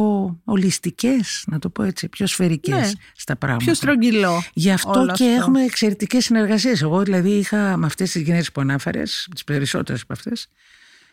ολιστικές, 0.43 1.43
να 1.47 1.59
το 1.59 1.69
πω 1.69 1.83
έτσι, 1.83 2.09
πιο 2.09 2.27
σφαιρικές 2.27 2.75
Ναι. 2.75 2.91
στα 3.15 3.35
πράγματα. 3.35 3.63
Πιο 3.65 3.73
στρογγυλό. 3.73 4.43
Γι' 4.53 4.71
αυτό 4.71 4.99
όλο 4.99 5.13
και 5.13 5.23
αυτό. 5.23 5.25
έχουμε 5.35 5.63
εξαιρετικές 5.63 6.25
συνεργασίες. 6.25 6.81
Εγώ 6.81 7.03
δηλαδή 7.03 7.29
είχα 7.29 7.77
με 7.77 7.85
αυτές 7.85 8.11
τις 8.11 8.21
γυναίκες 8.21 8.51
που 8.51 8.61
ανάφερες, 8.61 9.27
τις 9.31 9.43
περισσότερες 9.43 10.01
από 10.01 10.13
αυτές, 10.13 10.47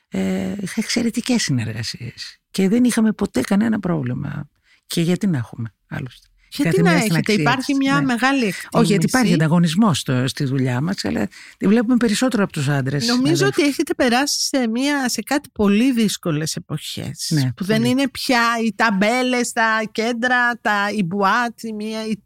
ε, 0.08 0.52
είχα 0.60 0.74
εξαιρετικές 0.76 1.42
συνεργασίες. 1.42 2.38
Και 2.50 2.68
δεν 2.68 2.84
είχαμε 2.84 3.12
ποτέ 3.12 3.40
κανένα 3.40 3.78
πρόβλημα. 3.80 4.48
Και 4.86 5.00
γιατί 5.00 5.26
να 5.26 5.38
έχουμε, 5.38 5.74
άλλωστε. 5.88 6.26
Γιατί 6.56 6.76
Κάθε 6.76 6.82
να 6.82 6.90
μία 6.90 7.00
στην 7.00 7.14
έχετε, 7.14 7.32
αξία 7.32 7.34
υπάρχει 7.34 7.72
της, 7.72 7.76
μια 7.76 7.94
ναι. 7.94 8.04
μεγάλη 8.04 8.36
εκτίμηση. 8.36 8.68
Όχι, 8.72 8.86
γιατί 8.86 9.06
υπάρχει 9.06 9.32
ανταγωνισμός 9.32 10.04
στη 10.24 10.44
δουλειά 10.44 10.80
μας, 10.80 11.04
αλλά 11.04 11.28
τη 11.56 11.66
βλέπουμε 11.66 11.96
περισσότερο 11.96 12.42
από 12.42 12.52
τους 12.52 12.68
άντρες. 12.68 13.06
Νομίζω 13.06 13.46
ότι 13.46 13.62
έχετε 13.62 13.94
περάσει 13.94 14.40
σε, 14.40 14.68
μια, 14.68 15.08
σε 15.08 15.22
κάτι 15.22 15.48
πολύ 15.52 15.92
δύσκολες 15.92 16.56
εποχές 16.56 17.26
Ναι, 17.30 17.52
που 17.56 17.64
δεν 17.64 17.76
πολύ. 17.76 17.88
είναι 17.90 18.08
πια 18.08 18.42
οι 18.64 18.74
ταμπέλες, 18.76 19.52
τα 19.52 19.82
κέντρα, 19.92 20.58
τα, 20.60 20.90
η 20.96 21.02
μπουάτ, 21.02 21.62
η 21.62 21.72
μία, 21.72 22.06
η, 22.06 22.10
η 22.10 22.20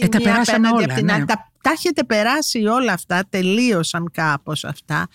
Ε, 0.00 0.08
τα 0.08 0.18
μία 0.18 0.30
περάσαμε 0.30 0.68
απέναντι 0.68 0.76
όλα, 0.76 0.84
απ' 0.84 0.94
την 0.94 1.04
ναι. 1.04 1.12
άλλη. 1.12 1.24
Τα, 1.24 1.49
τα 1.62 1.70
έχετε 1.70 2.04
περάσει 2.04 2.66
όλα 2.66 2.92
αυτά, 2.92 3.22
τελείωσαν 3.28 4.10
κάπως 4.12 4.64
αυτά 4.64 5.08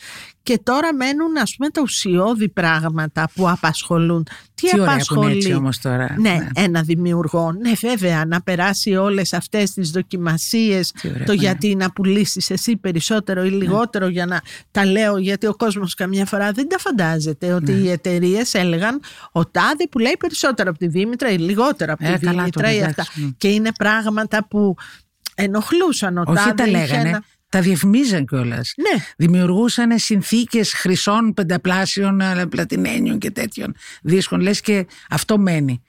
και 0.44 0.60
τώρα 0.64 0.94
μένουν 0.94 1.38
ας 1.38 1.56
πούμε 1.58 1.70
τα 1.70 1.82
ουσιώδη 1.82 2.50
πράγματα 2.50 3.30
που 3.36 3.50
απασχολούν. 3.50 4.24
Τι, 4.24 4.34
Τι 4.56 4.68
ωραία 4.74 4.76
που 4.76 4.82
είναι 4.84 4.92
απασχολεί 4.94 5.36
έτσι 5.36 5.54
όμως 5.54 5.80
τώρα. 5.80 6.16
ναι, 6.20 6.48
ένα 6.56 6.82
δημιουργό. 6.82 7.52
Ναι, 7.52 7.72
βέβαια, 7.82 8.26
να 8.26 8.42
περάσει 8.42 8.96
όλες 8.96 9.34
αυτές 9.34 9.72
τις 9.72 9.90
δοκιμασίες 9.92 10.92
Τι 10.92 11.08
ωραία 11.08 11.20
το 11.20 11.26
που 11.26 11.32
είναι. 11.32 11.42
γιατί 11.42 11.76
να 11.76 11.92
πουλήσεις 11.92 12.50
εσύ 12.50 12.78
περισσότερο 12.78 13.44
ή 13.44 13.50
λιγότερο 13.50 14.08
για 14.08 14.26
να 14.26 14.42
τα 14.72 14.86
λέω 14.86 15.18
γιατί 15.18 15.48
ο 15.48 15.56
κόσμος 15.56 15.94
καμιά 15.94 16.26
φορά 16.26 16.52
δεν 16.52 16.68
τα 16.70 16.78
φαντάζεται 16.80 17.54
ότι 17.54 17.72
Ναι. 17.72 17.78
οι 17.78 17.90
εταιρείες 17.90 18.54
έλεγαν 18.54 19.00
ο 19.32 19.46
τάδε 19.46 19.88
που 19.92 20.00
λέει 20.00 20.16
περισσότερο 20.20 20.70
από 20.70 20.80
τη 20.80 20.88
Δήμητρα 20.88 21.30
ή 21.30 21.38
λιγότερο 21.38 21.94
από 21.94 22.04
τη 22.04 22.10
Ε, 22.12 22.18
καλά 22.18 22.38
Δήμητρα 22.40 22.62
τώρα, 22.62 22.74
ή 22.74 22.78
εντάξει, 22.78 23.00
αυτά. 23.02 23.22
μ. 23.22 23.30
Και 23.38 23.48
είναι 23.48 23.72
πράγματα 23.78 24.48
που 24.48 24.76
ενοχλούσαν 25.36 26.18
ο 26.18 26.24
Όχι 26.28 26.36
τάδε. 26.38 26.54
τα 26.54 26.64
είχε 26.68 26.72
λέγανε, 26.78 27.10
ένα- 27.10 27.24
τα 27.50 27.62
διαφημίζαν 27.62 28.26
κιόλας. 28.26 28.74
Ναι, 28.78 29.04
Δημιουργούσαν 29.18 30.00
συνθήκες 30.00 30.74
χρυσών 30.74 31.34
πενταπλάσιων 31.34 32.22
αλλά, 32.22 32.48
πλατινένιων 32.48 33.20
και 33.20 33.32
τέτοιων 33.32 33.76
δίσκων. 34.02 34.40
Λες 34.40 34.62
και 34.62 34.86
αυτό 35.10 35.38
μένει. 35.38 35.82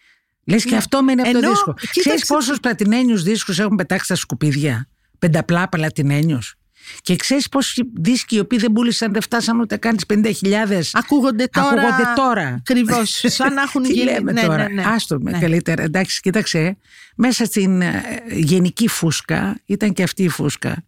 Λες 0.44 0.64
και 0.64 0.70
Ναι. 0.70 0.76
αυτό 0.76 1.02
μένει 1.02 1.20
από 1.20 1.30
το 1.32 1.38
Ενώ, 1.38 1.48
δίσκο. 1.48 1.72
κοίταξε- 1.74 2.00
Ξέρεις 2.00 2.26
πόσους 2.26 2.60
πλατινένιους 2.60 3.22
δίσκους 3.22 3.58
έχουν 3.58 3.76
πετάξει 3.76 4.04
στα 4.04 4.14
σκουπίδια; 4.14 4.88
Πενταπλά 5.18 5.68
πλατινένιους. 5.68 6.54
Και 7.00 7.16
ξέρεις 7.16 7.48
πόσοι 7.48 7.82
δίσκοι 8.00 8.36
οι 8.36 8.38
οποίοι 8.38 8.58
δεν 8.58 8.72
πούλησαν, 8.72 9.12
δεν 9.12 9.22
φτάσαν 9.22 9.60
ούτε 9.60 9.76
καν 9.76 9.96
τις 9.96 10.04
50.000. 10.42 10.90
ακούγονται 10.92 11.46
τώρα. 11.46 11.68
Ακούγονται 11.68 12.02
τώρα. 12.16 12.54
Ακριβώς. 12.58 13.24
Σαν 13.26 13.54
να 13.54 13.62
έχουν 13.62 13.82
Τι 13.82 13.92
γίνει. 13.92 14.04
λέμε 14.04 14.32
ναι, 14.32 14.42
τώρα; 14.42 14.56
ναι, 14.68 14.74
ναι. 14.74 14.82
Άστο 14.86 15.18
με 15.20 15.30
Ναι. 15.30 15.38
καλύτερα. 15.38 15.82
Εντάξει, 15.82 16.20
κοίταξε. 16.20 16.76
Μέσα 17.16 17.44
στην 17.44 17.80
ε, 17.80 18.02
γενική 18.30 18.88
φούσκα 18.88 19.60
ήταν 19.64 19.92
και 19.92 20.02
αυτή 20.02 20.22
η 20.22 20.28
φούσκα. 20.28 20.84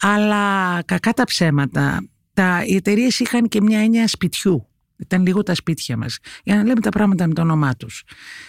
Αλλά 0.00 0.82
κακά 0.84 1.12
τα 1.12 1.24
ψέματα. 1.24 2.08
Τα, 2.34 2.62
οι 2.64 2.74
εταιρείες 2.74 3.18
είχαν 3.20 3.48
και 3.48 3.60
μια 3.60 3.80
έννοια 3.80 4.08
σπιτιού. 4.08 4.67
Ήταν 5.00 5.26
λίγο 5.26 5.42
τα 5.42 5.54
σπίτια 5.54 5.96
μας. 5.96 6.18
Για 6.44 6.56
να 6.56 6.62
λέμε 6.62 6.80
τα 6.80 6.88
πράγματα 6.88 7.26
με 7.26 7.34
το 7.34 7.42
όνομά 7.42 7.76
τους. 7.76 8.02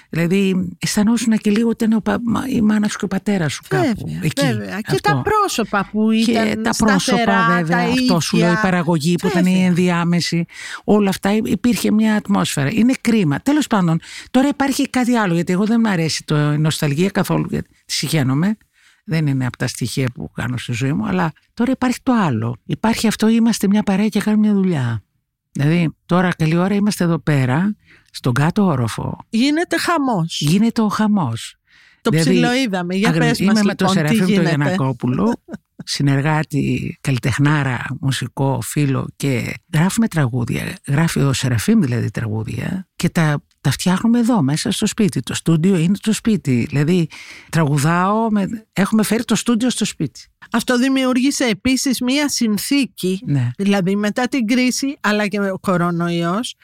Δηλαδή 0.10 0.70
αισθανόσουν 0.80 1.38
και 1.38 1.52
λίγο 1.52 1.70
ότι 1.70 1.86
είναι 1.86 1.96
ο 1.96 2.02
πα- 2.02 2.20
μα- 2.24 2.48
η 2.48 2.62
μάνα 2.62 2.88
σου 2.88 2.98
και 2.98 3.06
ο 3.06 3.08
πατέρας 3.08 3.54
σου 3.54 3.62
κάπου. 3.68 4.06
Βέβαια, 4.08 4.20
εκεί. 4.24 4.46
βέβαια. 4.46 4.80
Και 4.82 4.96
Αυτό. 4.96 5.10
τα 5.14 5.22
πρόσωπα 5.22 5.90
που 5.92 6.12
ήταν 6.12 6.50
Και 6.50 6.56
τα 6.56 6.74
σταθερά, 6.74 6.92
πρόσωπα 6.96 7.56
βέβαια, 7.56 7.78
τα 7.86 7.92
αυτό 7.92 8.20
σου 8.20 8.38
λέω, 8.38 8.48
η 8.48 8.50
ίδια. 8.52 8.62
παραγωγή 8.62 9.16
που 9.16 9.28
ήταν 9.28 9.46
η 9.46 9.50
Βέβαια. 9.52 9.66
ενδιάμεση, 9.66 10.46
όλα 10.84 11.10
αυτά 11.10 11.34
υπήρχε 11.34 11.92
μια 11.92 12.16
ατμόσφαιρα. 12.16 12.70
Είναι 12.72 12.94
κρίμα. 13.02 13.40
Τέλος 13.40 13.68
πάντων, 13.68 14.00
τώρα 14.32 14.48
υπάρχει 14.48 14.90
κάτι 14.90 15.16
άλλο, 15.16 15.34
γιατί 15.34 15.54
εγώ 15.54 15.66
δεν 15.66 15.82
μου 15.84 15.90
αρέσει 15.90 16.24
το 16.26 16.52
η 16.54 16.58
νοσταλγία 16.58 17.10
καθόλου, 17.10 17.46
γιατί 17.50 17.70
τη 17.86 17.94
συγχαίρομαι. 17.94 18.58
Δεν 19.06 19.28
είναι 19.28 19.46
από 19.46 19.58
τα 19.58 19.68
στοιχεία 19.68 20.10
που 20.14 20.32
κάνω 20.36 20.58
στη 20.58 20.72
ζωή 20.74 20.94
μου, 20.94 21.06
αλλά 21.08 21.32
τώρα 21.54 21.72
υπάρχει 21.72 21.98
το 22.04 22.14
άλλο. 22.14 22.56
Υπάρχει 22.66 23.08
αυτό, 23.08 23.28
είμαστε 23.28 23.68
μια 23.68 23.84
παρέα 23.84 24.08
και 24.08 24.20
κάνουμε 24.22 24.48
μια 24.48 24.56
δουλειά. 24.56 25.04
Δηλαδή, 25.52 25.96
τώρα 26.06 26.30
καλή 26.38 26.58
ώρα 26.58 26.76
είμαστε 26.76 27.04
εδώ 27.04 27.20
πέρα, 27.20 27.76
στον 28.12 28.34
κάτω 28.34 28.66
όροφο. 28.66 29.18
Γίνεται 29.30 29.78
χαμός. 29.78 30.40
Γίνεται 30.42 30.82
ο 30.82 30.88
χαμός. 30.88 31.60
Το 32.02 32.10
Δηλαδή, 32.10 32.30
ψιλοείδαμε. 32.30 32.96
Για 32.96 33.10
Ακριβώς. 33.10 33.30
πες 33.30 33.40
Είμαι 33.40 33.54
μας 33.54 33.64
με 33.64 33.76
τον 33.76 33.88
λοιπόν, 33.88 34.04
τι 34.04 34.16
Σεραφείμ 34.16 34.36
τον 34.36 34.44
γίνεται. 34.44 34.56
Γιανακόπουλο, 34.56 35.34
συνεργάτη, 35.96 36.98
καλλιτεχνάρα, 37.02 37.86
μουσικό, 38.00 38.62
φίλο 38.62 39.08
και 39.16 39.54
γράφουμε 39.74 40.08
τραγούδια. 40.08 40.78
Γράφει 40.88 41.20
ο 41.20 41.34
Σεραφείμ 41.34 41.80
δηλαδή 41.80 42.12
τραγούδια 42.12 42.88
και 42.96 43.10
τα, 43.10 43.44
τα 43.62 43.72
φτιάχνουμε 43.72 44.20
εδώ 44.20 44.42
μέσα 44.42 44.72
στο 44.72 44.86
σπίτι. 44.88 45.20
Το 45.22 45.34
στούντιο 45.34 45.78
είναι 45.78 45.98
το 46.02 46.14
σπίτι. 46.14 46.66
Δηλαδή 46.70 47.08
τραγουδάω, 47.50 48.30
με, 48.32 48.66
έχουμε 48.74 49.04
φέρει 49.04 49.24
το 49.24 49.36
στούντιο 49.36 49.70
στο 49.70 49.86
σπίτι. 49.86 50.22
Αυτό 50.52 50.78
δημιούργησε 50.78 51.44
επίσης 51.46 52.02
μία 52.02 52.30
συνθήκη, 52.30 53.22
Ναι. 53.26 53.50
δηλαδή 53.58 53.96
μετά 53.96 54.28
την 54.28 54.48
κρίση 54.48 54.98
αλλά 55.02 55.28
και 55.28 55.40
ο 55.40 55.58
κορονοϊός, 55.62 56.56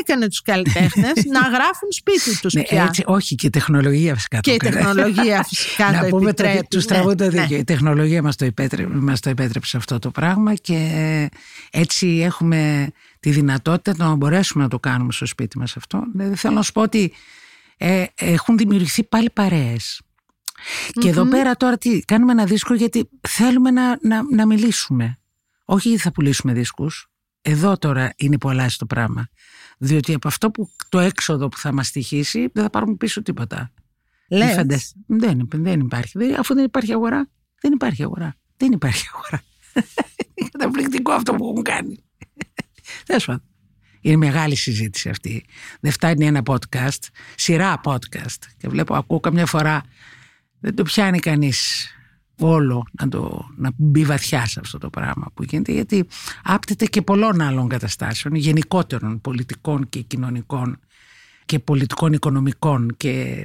έκανε 0.00 0.28
τους 0.28 0.42
καλλιτέχνες 0.42 1.12
να 1.36 1.40
γράφουν 1.40 1.88
σπίτι 1.90 2.38
τους 2.40 2.52
Ναι, 2.54 2.62
πια. 2.62 2.82
έτσι, 2.82 3.02
όχι 3.06 3.34
και 3.34 3.46
η 3.46 3.50
τεχνολογία 3.50 4.14
φυσικά. 4.14 4.40
και 4.40 4.56
το 4.56 4.66
η 4.66 4.68
έκανε. 4.68 4.84
τεχνολογία 4.84 5.42
φυσικά 5.44 5.90
να 5.92 6.00
το 6.00 6.06
πούμε 6.08 6.32
το, 6.32 6.42
επιτρέπει. 6.44 6.66
τους 6.70 6.84
Ναι, 6.86 6.94
τραβούν 6.94 7.16
το 7.16 7.24
ναι. 7.24 7.30
δίκαιο. 7.30 7.58
Η 7.58 7.64
τεχνολογία 7.64 8.22
μας 8.22 8.36
το, 8.36 8.44
επέτρεψε, 8.44 8.94
μας 8.96 9.20
το 9.20 9.30
επέτρεψε 9.30 9.76
αυτό 9.76 9.98
το 9.98 10.10
πράγμα 10.10 10.54
και 10.54 11.30
έτσι 11.70 12.06
έχουμε 12.24 12.88
τη 13.24 13.30
δυνατότητα 13.30 13.94
να 14.08 14.14
μπορέσουμε 14.14 14.62
να 14.62 14.68
το 14.68 14.78
κάνουμε 14.80 15.12
στο 15.12 15.26
σπίτι 15.26 15.58
μας 15.58 15.76
αυτό. 15.76 16.04
Δηλαδή 16.12 16.34
θέλω 16.36 16.54
να 16.54 16.62
σου 16.62 16.72
πω 16.72 16.80
ότι 16.80 17.12
ε, 17.76 18.04
έχουν 18.14 18.56
δημιουργηθεί 18.56 19.04
πάλι 19.04 19.30
παρέες. 19.30 20.00
Και 20.92 21.08
εδώ 21.08 21.26
πέρα 21.28 21.56
τώρα 21.56 21.78
τι, 21.78 22.00
κάνουμε 22.00 22.32
ένα 22.32 22.44
δίσκο 22.44 22.74
γιατί 22.74 23.08
θέλουμε 23.28 23.70
να, 23.70 23.98
να, 24.02 24.22
να 24.34 24.46
μιλήσουμε. 24.46 25.18
Όχι 25.64 25.88
γιατί 25.88 26.02
θα 26.02 26.12
πουλήσουμε 26.12 26.52
δίσκους. 26.52 27.08
Εδώ 27.42 27.76
τώρα 27.78 28.12
είναι 28.16 28.38
που 28.38 28.48
αλλάζει 28.48 28.76
το 28.76 28.86
πράγμα. 28.86 29.28
Διότι 29.78 30.14
από 30.14 30.28
αυτό 30.28 30.50
που 30.50 30.70
το 30.88 30.98
έξοδο 30.98 31.48
που 31.48 31.58
θα 31.58 31.72
μας 31.72 31.86
στοιχήσει 31.86 32.50
δεν 32.52 32.62
θα 32.62 32.70
πάρουμε 32.70 32.94
πίσω 32.94 33.22
τίποτα. 33.22 33.72
Λες. 34.28 34.48
Μη 34.48 34.54
φαντασ- 34.54 34.94
Δεν, 35.06 35.48
δεν 35.52 35.80
υπάρχει. 35.80 36.18
Δεν- 36.18 36.38
αφού 36.38 36.54
δεν 36.54 36.64
υπάρχει 36.64 36.92
αγορά, 36.92 37.28
δεν 37.60 37.72
υπάρχει 37.72 38.02
αγορά. 38.02 38.36
Δεν 38.56 38.72
υπάρχει 38.72 39.04
αγορά. 39.14 39.42
Είναι 40.34 40.48
καταπληκτικό 40.52 41.12
αυτό 41.12 41.34
που 41.34 41.48
έχουν 41.50 41.62
κάνει. 41.62 42.03
Τέλος 43.06 43.24
πάντων. 43.24 43.42
Είναι 44.00 44.16
μεγάλη 44.16 44.56
συζήτηση 44.56 45.08
αυτή. 45.08 45.44
Δεν 45.80 45.92
φτάνει 45.92 46.26
ένα 46.26 46.42
podcast, 46.46 46.98
σειρά 47.34 47.80
podcast. 47.84 48.38
Και 48.56 48.68
βλέπω, 48.68 48.94
ακούω 48.94 49.20
καμιά 49.20 49.46
φορά, 49.46 49.82
δεν 50.60 50.74
το 50.74 50.82
πιάνει 50.82 51.18
κανείς 51.18 51.88
όλο 52.38 52.86
να, 52.92 53.08
το, 53.08 53.48
να 53.56 53.70
μπει 53.76 54.04
βαθιά 54.04 54.46
σε 54.46 54.60
αυτό 54.60 54.78
το 54.78 54.90
πράγμα 54.90 55.26
που 55.34 55.42
γίνεται 55.42 55.72
γιατί 55.72 56.06
άπτεται 56.42 56.86
και 56.86 57.02
πολλών 57.02 57.40
άλλων 57.40 57.68
καταστάσεων 57.68 58.34
γενικότερων 58.34 59.20
πολιτικών 59.20 59.88
και 59.88 60.00
κοινωνικών 60.00 60.78
και 61.44 61.58
πολιτικών 61.58 62.12
οικονομικών 62.12 62.94
και 62.96 63.44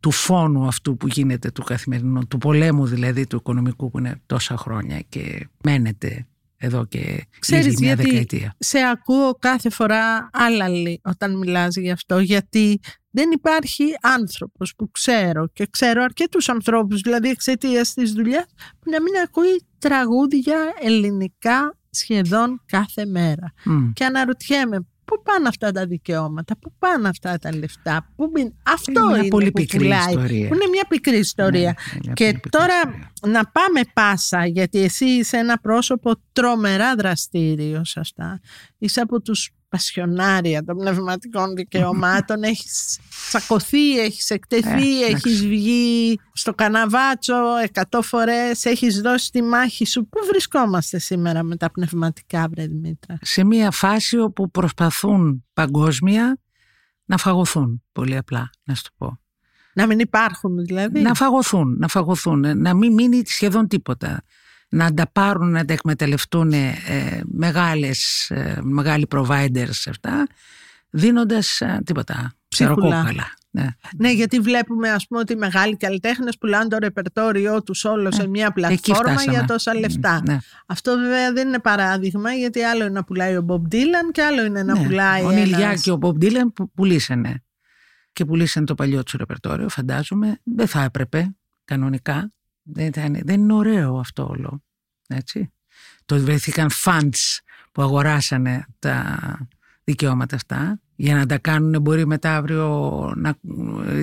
του 0.00 0.10
φόνου 0.10 0.66
αυτού 0.66 0.96
που 0.96 1.06
γίνεται 1.06 1.50
του 1.50 1.62
καθημερινού, 1.62 2.26
του 2.26 2.38
πολέμου 2.38 2.86
δηλαδή 2.86 3.26
του 3.26 3.36
οικονομικού 3.36 3.90
που 3.90 3.98
είναι 3.98 4.20
τόσα 4.26 4.56
χρόνια 4.56 5.00
και 5.08 5.48
μένεται 5.62 6.26
εδώ 6.64 6.84
και 6.84 7.26
Ξέρεις 7.38 7.66
ήδη 7.66 7.76
μια 7.84 7.94
γιατί 7.94 8.10
δεκαετία. 8.10 8.54
σε 8.58 8.78
ακούω 8.92 9.34
κάθε 9.34 9.70
φορά 9.70 10.30
άλλαλη 10.32 11.00
όταν 11.04 11.38
μιλάς 11.38 11.76
γι' 11.76 11.90
αυτό 11.90 12.18
γιατί 12.18 12.80
δεν 13.10 13.30
υπάρχει 13.30 13.84
άνθρωπος 14.00 14.74
που 14.76 14.90
ξέρω 14.90 15.48
και 15.52 15.66
ξέρω 15.70 16.02
αρκετούς 16.02 16.48
ανθρώπους 16.48 17.00
δηλαδή 17.00 17.28
εξαιτίας 17.28 17.94
της 17.94 18.12
δουλειάς 18.12 18.44
που 18.78 18.90
να 18.90 19.02
μην 19.02 19.12
ακούει 19.24 19.66
τραγούδια 19.78 20.56
ελληνικά 20.80 21.76
σχεδόν 21.90 22.62
κάθε 22.66 23.06
μέρα. 23.06 23.52
Μμ. 23.64 23.92
Και 23.92 24.04
αναρωτιέμαι 24.04 24.86
πού 25.16 25.22
πάνε 25.22 25.48
αυτά 25.48 25.72
τα 25.72 25.86
δικαιώματα, 25.86 26.56
πού 26.58 26.72
πάνε 26.78 27.08
αυτά 27.08 27.38
τα 27.38 27.54
λεφτά, 27.56 28.12
πού 28.16 28.26
μπει- 28.32 28.52
αυτό 28.62 29.00
Είναι 29.00 29.10
είναι, 29.12 29.20
μια 29.20 29.30
πολύ 29.30 29.50
που 29.50 29.60
πικρή 29.60 29.78
πουλάει, 29.78 29.98
ιστορία. 30.08 30.48
που 30.48 30.54
είναι 30.54 30.66
μια 30.70 30.84
πικρή 30.88 31.18
ιστορία. 31.18 31.74
Ναι, 31.92 31.98
μια 32.04 32.12
Και 32.12 32.24
πολύ 32.24 32.34
πικρή 32.40 32.50
τώρα 32.50 32.74
ιστορία. 32.76 33.12
να 33.26 33.46
πάμε 33.46 33.80
πάσα, 33.92 34.46
γιατί 34.46 34.78
εσύ 34.78 35.04
είσαι 35.04 35.36
ένα 35.36 35.58
πρόσωπο 35.58 36.12
τρομερά 36.32 36.94
δραστήριο 36.94 37.84
σε 37.84 38.00
αυτά. 38.00 38.40
Είσαι 38.78 39.00
από 39.00 39.20
τους 39.20 39.50
πασιονάρια 39.72 40.64
των 40.64 40.76
πνευματικών 40.76 41.54
δικαιωμάτων, 41.54 42.42
έχεις 42.52 42.98
τσακωθεί, 43.28 43.98
έχεις 43.98 44.30
εκτεθεί, 44.30 45.02
Ε, 45.02 45.06
εντάξει. 45.06 45.28
έχεις 45.28 45.46
βγει 45.46 46.18
στο 46.32 46.54
καναβάτσο 46.54 47.34
εκατό 47.62 48.02
φορές, 48.02 48.64
έχεις 48.64 49.00
δώσει 49.00 49.30
τη 49.30 49.42
μάχη 49.42 49.86
σου. 49.86 50.08
Πού 50.08 50.18
βρισκόμαστε 50.26 50.98
σήμερα 50.98 51.42
με 51.42 51.56
τα 51.56 51.70
πνευματικά, 51.70 52.48
βρε 52.50 52.66
Δημήτρα; 52.66 53.18
σε 53.20 53.44
μια 53.44 53.70
φάση 53.70 54.18
όπου 54.18 54.50
προσπαθούν 54.50 55.44
παγκόσμια 55.52 56.38
να 57.04 57.16
φαγωθούν, 57.16 57.82
πολύ 57.92 58.16
απλά 58.16 58.50
να 58.64 58.74
σου 58.74 58.82
το 58.82 58.90
πω. 58.96 59.20
Να 59.74 59.86
μην 59.86 59.98
υπάρχουν 59.98 60.64
δηλαδή. 60.64 61.00
Να 61.00 61.14
φαγωθούν, 61.14 61.76
να 61.78 61.88
φαγωθούν, 61.88 62.44
ε, 62.44 62.54
να 62.54 62.74
μην 62.74 62.92
μείνει 62.92 63.22
σχεδόν 63.26 63.68
τίποτα. 63.68 64.22
Να 64.74 64.94
τα 64.94 65.06
πάρουν, 65.12 65.50
να 65.50 65.64
τα 65.64 65.72
εκμεταλλευτούν 65.72 66.52
ε, 66.52 66.74
μεγάλες, 67.24 68.30
ε, 68.30 68.58
μεγάλοι 68.62 69.06
providers 69.14 69.68
σε 69.70 69.90
αυτά, 69.90 70.26
δίνοντας 70.90 71.60
ε, 71.60 71.80
τίποτα, 71.84 72.32
Ψίχουλα. 72.48 72.74
ψεροκόκαλα. 72.76 73.34
Ναι. 73.50 73.66
Ναι, 73.96 74.10
γιατί 74.12 74.38
βλέπουμε 74.40 74.90
ας 74.90 75.06
πούμε 75.06 75.20
ότι 75.20 75.32
οι 75.32 75.36
μεγάλοι 75.36 75.76
καλλιτέχνες 75.76 76.38
πουλάνε 76.38 76.68
το 76.68 76.76
ρεπερτόριό 76.80 77.62
τους 77.62 77.84
όλο 77.84 78.12
σε 78.12 78.26
μια 78.28 78.44
Εκεί 78.46 78.52
πλατφόρμα 78.54 79.10
φτάσαμε. 79.12 79.32
για 79.36 79.44
τόσα 79.44 79.74
λεφτά. 79.74 80.22
Ναι. 80.26 80.38
Αυτό 80.66 80.96
βέβαια 80.96 81.32
δεν 81.32 81.48
είναι 81.48 81.58
παράδειγμα 81.58 82.32
γιατί 82.32 82.62
άλλο 82.62 82.82
είναι 82.84 82.92
να 82.92 83.04
πουλάει 83.04 83.36
ο 83.36 83.42
Μπομπ 83.42 83.66
Ντίλαν 83.66 84.10
και 84.12 84.22
άλλο 84.22 84.44
είναι 84.44 84.62
να 84.62 84.78
Ναι. 84.78 84.84
πουλάει 84.84 85.24
Ο 85.24 85.30
Νίλ 85.30 85.48
Γιάκ 85.48 85.60
ένας... 85.60 85.82
και 85.82 85.90
ο 85.90 85.96
Μπομπ 85.96 86.16
Ντίλαν 86.16 86.52
που 86.52 86.70
πουλήσανε. 86.70 87.42
Και 88.12 88.24
πουλήσανε 88.24 88.66
το 88.66 88.74
παλιό 88.74 89.02
τους 89.02 89.12
ρεπερτόριο, 89.12 89.68
φαντάζομαι. 89.68 90.38
Δεν 90.44 90.66
θα 90.66 90.82
έπρεπε, 90.82 91.36
κανονικά. 91.64 92.32
Δεν, 92.62 92.92
θα 92.92 93.02
είναι, 93.02 93.20
δεν 93.24 93.40
είναι 93.40 93.52
ωραίο 93.52 93.98
αυτό 93.98 94.26
όλο. 94.26 94.62
Έτσι. 95.08 95.52
Το 96.04 96.18
βρεθήκαν 96.18 96.70
funds 96.84 97.38
που 97.72 97.82
αγοράσανε 97.82 98.66
τα 98.78 99.18
δικαιώματα 99.84 100.36
αυτά 100.36 100.80
για 100.96 101.14
να 101.14 101.26
τα 101.26 101.38
κάνουν 101.38 101.82
μπορεί 101.82 102.06
μετά 102.06 102.36
αύριο 102.36 103.12
να 103.16 103.34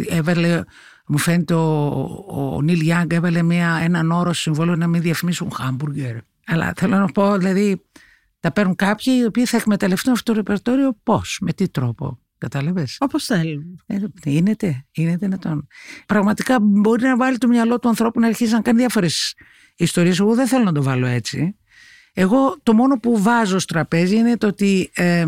έβαλε 0.10 0.64
μου 1.08 1.18
φαίνεται 1.18 1.54
ο, 1.54 2.04
ο 2.28 2.62
Νίλ 2.62 2.80
Γιάνγκ 2.80 3.14
έβαλε 3.14 3.42
μια, 3.42 3.80
έναν 3.82 4.12
όρο 4.12 4.34
στο 4.34 4.42
συμβόλαιο 4.42 4.76
να 4.76 4.88
μην 4.88 5.02
διαφημίσουν 5.02 5.52
χάμπουργκερ 5.52 6.18
αλλά 6.46 6.74
θέλω 6.76 6.98
να 6.98 7.06
πω 7.06 7.38
δηλαδή 7.38 7.86
τα 8.40 8.52
παίρνουν 8.52 8.76
κάποιοι 8.76 9.14
οι 9.22 9.26
οποίοι 9.26 9.46
θα 9.46 9.58
εκμεταλλευτούν 9.58 10.14
αυτό 10.14 10.32
το 10.32 10.38
ρεπερτόριο 10.38 10.98
πώς, 11.04 11.38
με 11.42 11.54
τι 11.54 11.70
τρόπο 11.70 12.20
κατάλαβες; 12.40 12.98
Όπως 13.00 13.26
θέλουν. 13.26 13.82
ε, 13.86 13.98
είναι, 14.24 14.56
τε, 14.56 14.74
είναι 14.92 15.16
δυνατόν. 15.16 15.68
Πραγματικά 16.06 16.58
μπορεί 16.62 17.04
να 17.04 17.18
βάλει 17.18 17.38
το 17.38 17.48
μυαλό 17.48 17.80
του 17.80 17.88
ανθρώπου 17.88 18.20
να 18.20 18.28
αρχίσει 18.28 18.54
να 18.54 18.62
κάνει 18.62 18.80
διάφορες 18.80 19.36
ιστορίες. 19.76 20.20
Εγώ 20.20 20.36
δεν 20.36 20.48
θέλω 20.48 20.64
να 20.64 20.72
το 20.72 20.84
βάλω 20.84 21.06
έτσι. 21.06 21.56
Εγώ 22.14 22.58
το 22.64 22.74
μόνο 22.74 23.00
που 23.00 23.22
βάζω 23.22 23.60
στο 23.60 23.74
τραπέζι 23.74 24.16
είναι 24.16 24.38
το 24.38 24.48
ότι 24.48 24.90
ε, 24.94 25.26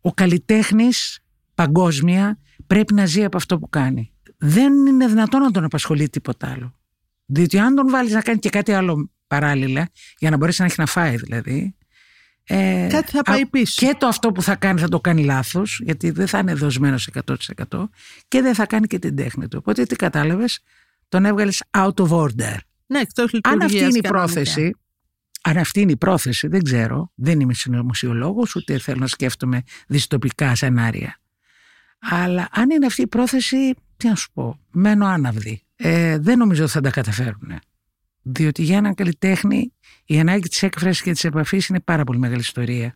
ο 0.00 0.12
καλλιτέχνης 0.12 1.20
παγκόσμια 1.54 2.38
πρέπει 2.66 2.94
να 2.94 3.06
ζει 3.06 3.24
από 3.24 3.36
αυτό 3.36 3.58
που 3.58 3.68
κάνει. 3.68 4.12
Δεν 4.38 4.72
είναι 4.86 5.06
δυνατόν 5.06 5.40
να 5.40 5.50
τον 5.50 5.64
απασχολεί 5.64 6.08
τίποτα 6.08 6.50
άλλο. 6.50 6.74
Διότι 7.26 7.58
αν 7.58 7.74
τον 7.74 7.90
βάλεις 7.90 8.12
να 8.12 8.20
κάνει 8.20 8.38
και 8.38 8.50
κάτι 8.50 8.72
άλλο 8.72 9.10
παράλληλα, 9.26 9.88
για 10.18 10.30
να 10.30 10.36
μπορέσει 10.36 10.60
να 10.60 10.66
έχει 10.66 10.76
να 10.78 10.86
φάει 10.86 11.16
δηλαδή. 11.16 11.74
Ε, 12.52 12.86
Κάτι 12.90 13.10
θα 13.10 13.22
πάει 13.22 13.42
α- 13.42 13.48
πίσω. 13.50 13.86
Και 13.86 13.94
το 13.98 14.06
αυτό 14.06 14.32
που 14.32 14.42
θα 14.42 14.54
κάνει 14.56 14.80
θα 14.80 14.88
το 14.88 15.00
κάνει 15.00 15.24
λάθος, 15.24 15.80
γιατί 15.84 16.10
δεν 16.10 16.26
θα 16.26 16.38
είναι 16.38 16.54
δοσμένος 16.54 17.06
100% 17.06 17.88
και 18.28 18.40
δεν 18.40 18.54
θα 18.54 18.66
κάνει 18.66 18.86
και 18.86 18.98
την 18.98 19.16
τέχνη 19.16 19.48
του. 19.48 19.56
Οπότε 19.60 19.82
τι 19.84 19.96
κατάλαβες, 19.96 20.60
τον 21.08 21.24
έβγαλες 21.24 21.62
out 21.70 21.94
of 21.94 22.08
order. 22.08 22.56
Ναι, 22.86 22.98
εκτός 22.98 23.24
Αν 23.24 23.30
λειτουργίας 23.32 23.64
αυτή 23.64 23.76
είναι 23.78 23.98
η 23.98 24.00
κανονικά. 24.00 24.08
πρόθεση, 24.08 24.74
αν 25.42 25.56
αυτή 25.56 25.80
είναι 25.80 25.92
η 25.92 25.96
πρόθεση, 25.96 26.46
δεν 26.48 26.62
ξέρω, 26.62 27.12
δεν 27.14 27.40
είμαι 27.40 27.54
συνωμοσιολόγος, 27.54 28.54
ούτε 28.54 28.78
θέλω 28.78 28.98
να 29.00 29.06
σκέφτομαι 29.06 29.62
δυστοπικά 29.86 30.54
σενάρια. 30.54 31.18
Αλλά 31.98 32.48
αν 32.52 32.70
είναι 32.70 32.86
αυτή 32.86 33.02
η 33.02 33.06
πρόθεση, 33.06 33.74
τι 33.96 34.08
να 34.08 34.14
σου 34.14 34.30
πω, 34.32 34.58
μένω 34.70 35.06
άναυδη. 35.06 35.62
Ε, 35.76 36.18
δεν 36.18 36.38
νομίζω 36.38 36.62
ότι 36.62 36.72
θα 36.72 36.80
τα 36.80 36.90
καταφέρουν. 36.90 37.58
Διότι 38.22 38.62
για 38.62 38.76
έναν 38.76 38.94
καλλιτέχνη 38.94 39.72
η 40.04 40.20
ανάγκη 40.20 40.48
της 40.48 40.62
έκφρασης 40.62 41.02
και 41.02 41.12
της 41.12 41.24
επαφής 41.24 41.66
είναι 41.66 41.80
πάρα 41.80 42.04
πολύ 42.04 42.18
μεγάλη 42.18 42.40
ιστορία. 42.40 42.94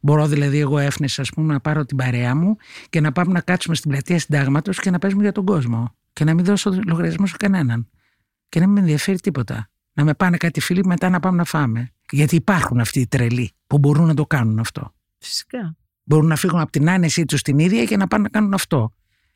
Μπορώ 0.00 0.26
δηλαδή 0.26 0.58
εγώ 0.58 0.78
έφνεσα, 0.78 1.22
ας 1.22 1.30
πούμε, 1.30 1.52
να 1.52 1.60
πάρω 1.60 1.84
την 1.84 1.96
παρέα 1.96 2.34
μου 2.34 2.56
και 2.90 3.00
να 3.00 3.12
πάμε 3.12 3.32
να 3.32 3.40
κάτσουμε 3.40 3.74
στην 3.74 3.90
πλατεία 3.90 4.18
συντάγματος 4.18 4.80
και 4.80 4.90
να 4.90 4.98
παίζουμε 4.98 5.22
για 5.22 5.32
τον 5.32 5.44
κόσμο. 5.44 5.94
Και 6.12 6.24
να 6.24 6.34
μην 6.34 6.44
δώσω 6.44 6.80
λογαριασμό 6.86 7.26
σε 7.26 7.36
κανέναν. 7.36 7.90
Και 8.48 8.60
να 8.60 8.64
μην 8.64 8.74
με 8.74 8.80
ενδιαφέρει 8.80 9.20
τίποτα. 9.20 9.70
Να 9.92 10.04
με 10.04 10.14
πάνε 10.14 10.36
κάτι 10.36 10.60
φίλοι 10.60 10.84
μετά 10.84 11.08
να 11.08 11.20
πάμε 11.20 11.36
να 11.36 11.44
φάμε. 11.44 11.92
Γιατί 12.10 12.36
υπάρχουν 12.36 12.80
αυτοί 12.80 13.00
οι 13.00 13.06
τρελοί 13.06 13.52
που 13.66 13.78
μπορούν 13.78 14.06
να 14.06 14.14
το 14.14 14.26
κάνουν 14.26 14.58
αυτό. 14.58 14.94
Φυσικά. 15.18 15.76
Μπορούν 16.04 16.26
να 16.26 16.36
φύγουν 16.36 16.60
από 16.60 16.70
την 16.70 16.90
άνεσή 16.90 17.24
τους 17.24 17.42
την 17.42 17.58
ίδια 17.58 17.84
και 17.84 17.96
να 17.96 18.06
πάνε 18.06 18.22
να 18.22 18.28
κάνουν 18.28 18.54
αυτό. 18.54 18.92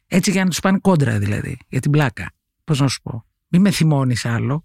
Έτσι 0.07 0.31
για 0.31 0.45
να 0.45 0.51
τους 0.51 0.61
πάνε 0.61 0.79
κόντρα 0.79 1.19
δηλαδή. 1.19 1.59
Για 1.69 1.81
την 1.81 1.91
πλάκα. 1.91 2.31
Πώς 2.65 2.81
να 2.81 2.89
σου 2.89 3.03
πω. 3.03 3.25
Μην 3.49 3.61
με 3.61 3.71
θυμώνεις 3.71 4.25
άλλο. 4.25 4.63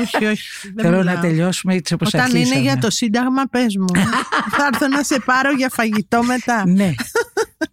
Όχι, 0.00 0.24
όχι. 0.26 0.48
δεν 0.74 0.84
Θέλω 0.84 0.96
μιλάω. 0.98 1.14
να 1.14 1.20
τελειώσουμε 1.20 1.74
έτσι 1.74 1.94
όπως 1.94 2.08
Όταν 2.08 2.20
αρχίσαμε. 2.20 2.48
είναι 2.48 2.60
για 2.60 2.78
το 2.78 2.90
Σύνταγμα, 2.90 3.44
πες 3.50 3.76
μου. 3.76 3.86
θα 4.56 4.68
έρθω 4.72 4.88
να 4.88 5.02
σε 5.02 5.20
πάρω 5.24 5.50
για 5.52 5.68
φαγητό 5.68 6.22
μετά. 6.22 6.66
Ναι. 6.66 6.92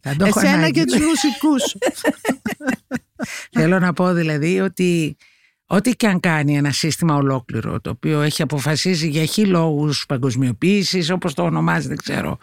Θα 0.01 0.15
το 0.15 0.25
έχω 0.25 0.39
Εσένα 0.39 0.53
ανάγκη. 0.57 0.71
και 0.79 0.85
τους 0.85 0.99
μουσικούς 1.05 1.61
σου. 1.69 1.77
Θέλω 3.59 3.79
να 3.79 3.93
πω 3.93 4.13
δηλαδή 4.13 4.59
ότι 4.59 5.17
ό,τι 5.69 5.95
και 5.95 6.07
αν 6.07 6.19
κάνει 6.19 6.57
ένα 6.57 6.71
σύστημα 6.71 7.15
ολόκληρο 7.15 7.79
το 7.81 7.89
οποίο 7.89 8.21
έχει 8.21 8.41
αποφασίσει 8.41 9.07
για 9.07 9.25
χι 9.25 9.45
λόγους 9.45 10.05
παγκοσμιοποίησης 10.05 11.09
όπως 11.09 11.33
το 11.33 11.43
ονομάζει 11.43 11.87
δεν 11.87 11.97
ξέρω 11.97 12.37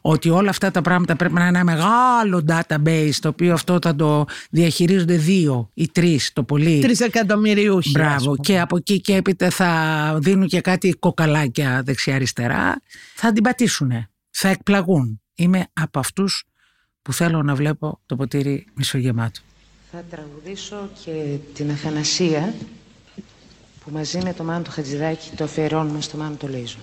ότι 0.00 0.28
όλα 0.30 0.50
αυτά 0.50 0.70
τα 0.70 0.80
πράγματα 0.82 1.16
πρέπει 1.16 1.34
να 1.34 1.40
είναι 1.46 1.58
ένα 1.58 1.64
μεγάλο 1.64 2.44
database 2.48 3.10
το 3.20 3.28
οποίο 3.28 3.52
αυτό 3.52 3.78
θα 3.82 3.94
το 3.94 4.24
διαχειρίζονται 4.50 5.16
δύο 5.16 5.70
ή 5.74 5.88
τρεις 5.88 6.32
το 6.32 6.42
πολύ 6.42 6.78
Τρεις 6.80 7.00
εκατομμυριούχοι. 7.00 7.88
ας 7.88 7.92
Μπράβο. 8.06 8.24
πούμε. 8.24 8.36
Και 8.42 8.60
από 8.60 8.76
εκεί 8.76 9.00
και 9.00 9.14
έπειτα 9.14 9.50
θα 9.50 10.18
δίνουν 10.20 10.46
και 10.46 10.60
κάτι 10.60 10.90
κοκαλάκια 10.98 11.82
δεξιά-αριστερά. 11.84 12.82
Θα 13.14 13.32
την 13.32 13.42
πατήσουν. 13.42 13.92
Θα 14.30 14.48
εκπλαγούν. 14.48 15.20
Είμαι 15.34 15.66
από 15.72 15.98
αυτούς 15.98 16.44
που 17.02 17.12
θέλω 17.12 17.42
να 17.42 17.54
βλέπω 17.54 18.00
το 18.06 18.16
ποτήρι 18.16 18.66
μισογεμάτο. 18.74 19.40
Θα 19.98 20.04
τραγουδήσω 20.10 20.90
και 21.04 21.36
την 21.54 21.70
Αθανασία 21.70 22.54
που 23.84 23.90
μαζί 23.90 24.18
με 24.18 24.32
το 24.34 24.44
Μάνο 24.44 24.62
το 24.62 24.70
Χατζηδάκη 24.70 25.30
το 25.36 25.44
αφιερώνουμε 25.44 26.00
στο 26.00 26.16
Μάνο 26.16 26.36
το 26.36 26.48
Λίζο. 26.48 26.78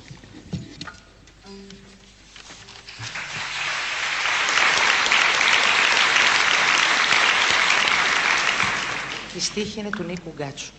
Η 9.36 9.40
στίχη 9.40 9.80
είναι 9.80 9.90
του 9.90 10.04
Νίκου 10.04 10.34
Γκάτσου. 10.38 10.74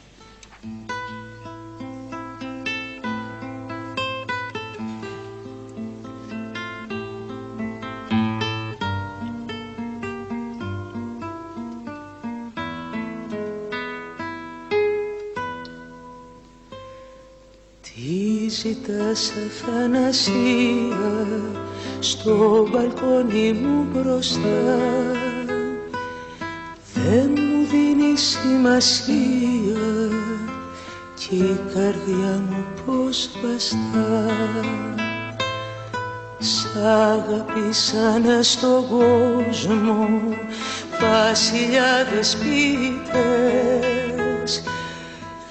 Τι 18.87 18.93
ζητάς 18.93 19.33
Αθανασία 19.47 21.13
στο 22.01 22.69
μπαλκόνι 22.71 23.53
μου 23.53 23.87
μπροστά. 23.93 24.77
Δεν 26.95 27.31
μου 27.31 27.67
δίνει 27.71 28.17
σημασία 28.17 30.11
και 31.15 31.35
η 31.35 31.61
καρδιά 31.75 32.43
μου 32.49 32.65
πως 32.87 33.31
βαστά. 33.43 34.31
Σ' 36.39 36.77
αγάπησαν 36.77 38.43
στον 38.43 38.89
κόσμο 38.89 40.21
βασιλιάδες 41.01 42.37
πίτες. 42.37 43.43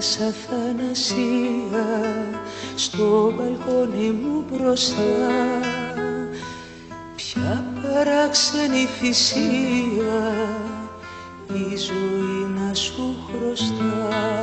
ζητάς 0.01 0.19
αθανασία 0.21 1.87
στο 2.75 3.33
μπαλκόνι 3.37 4.11
μου 4.11 4.45
μπροστά. 4.51 5.61
Ποια 7.17 7.65
παράξενη 7.83 8.87
θυσία 9.01 10.49
η 11.49 11.77
ζωή 11.77 12.47
να 12.57 12.75
σου 12.75 13.17
χρωστά. 13.27 14.43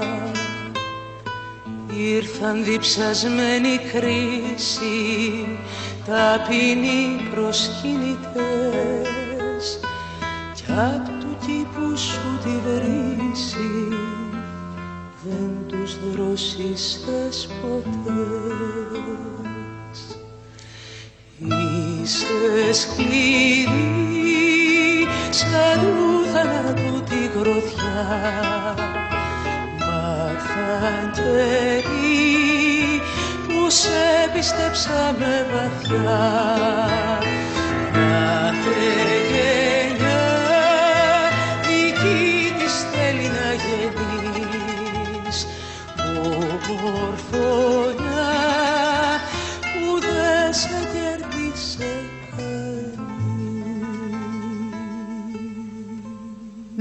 Ήρθαν 1.98 2.64
διψασμένη 2.64 3.78
κρίση 3.94 5.48
ταπεινοί 6.06 7.30
προσκυνητές 7.34 8.47
σκληρή 22.82 23.68
σαν 25.30 25.80
του 25.82 26.26
θανάτου 26.34 27.04
τη 27.10 27.22
γροθιά. 27.40 28.06
Μάθαν 29.80 31.12
καιροί 31.14 33.02
που 33.48 33.70
σε 33.70 34.30
πίστεψα 34.34 35.16
με 35.20 35.45
βαθιά. 35.52 36.24
Κάθε 37.94 39.08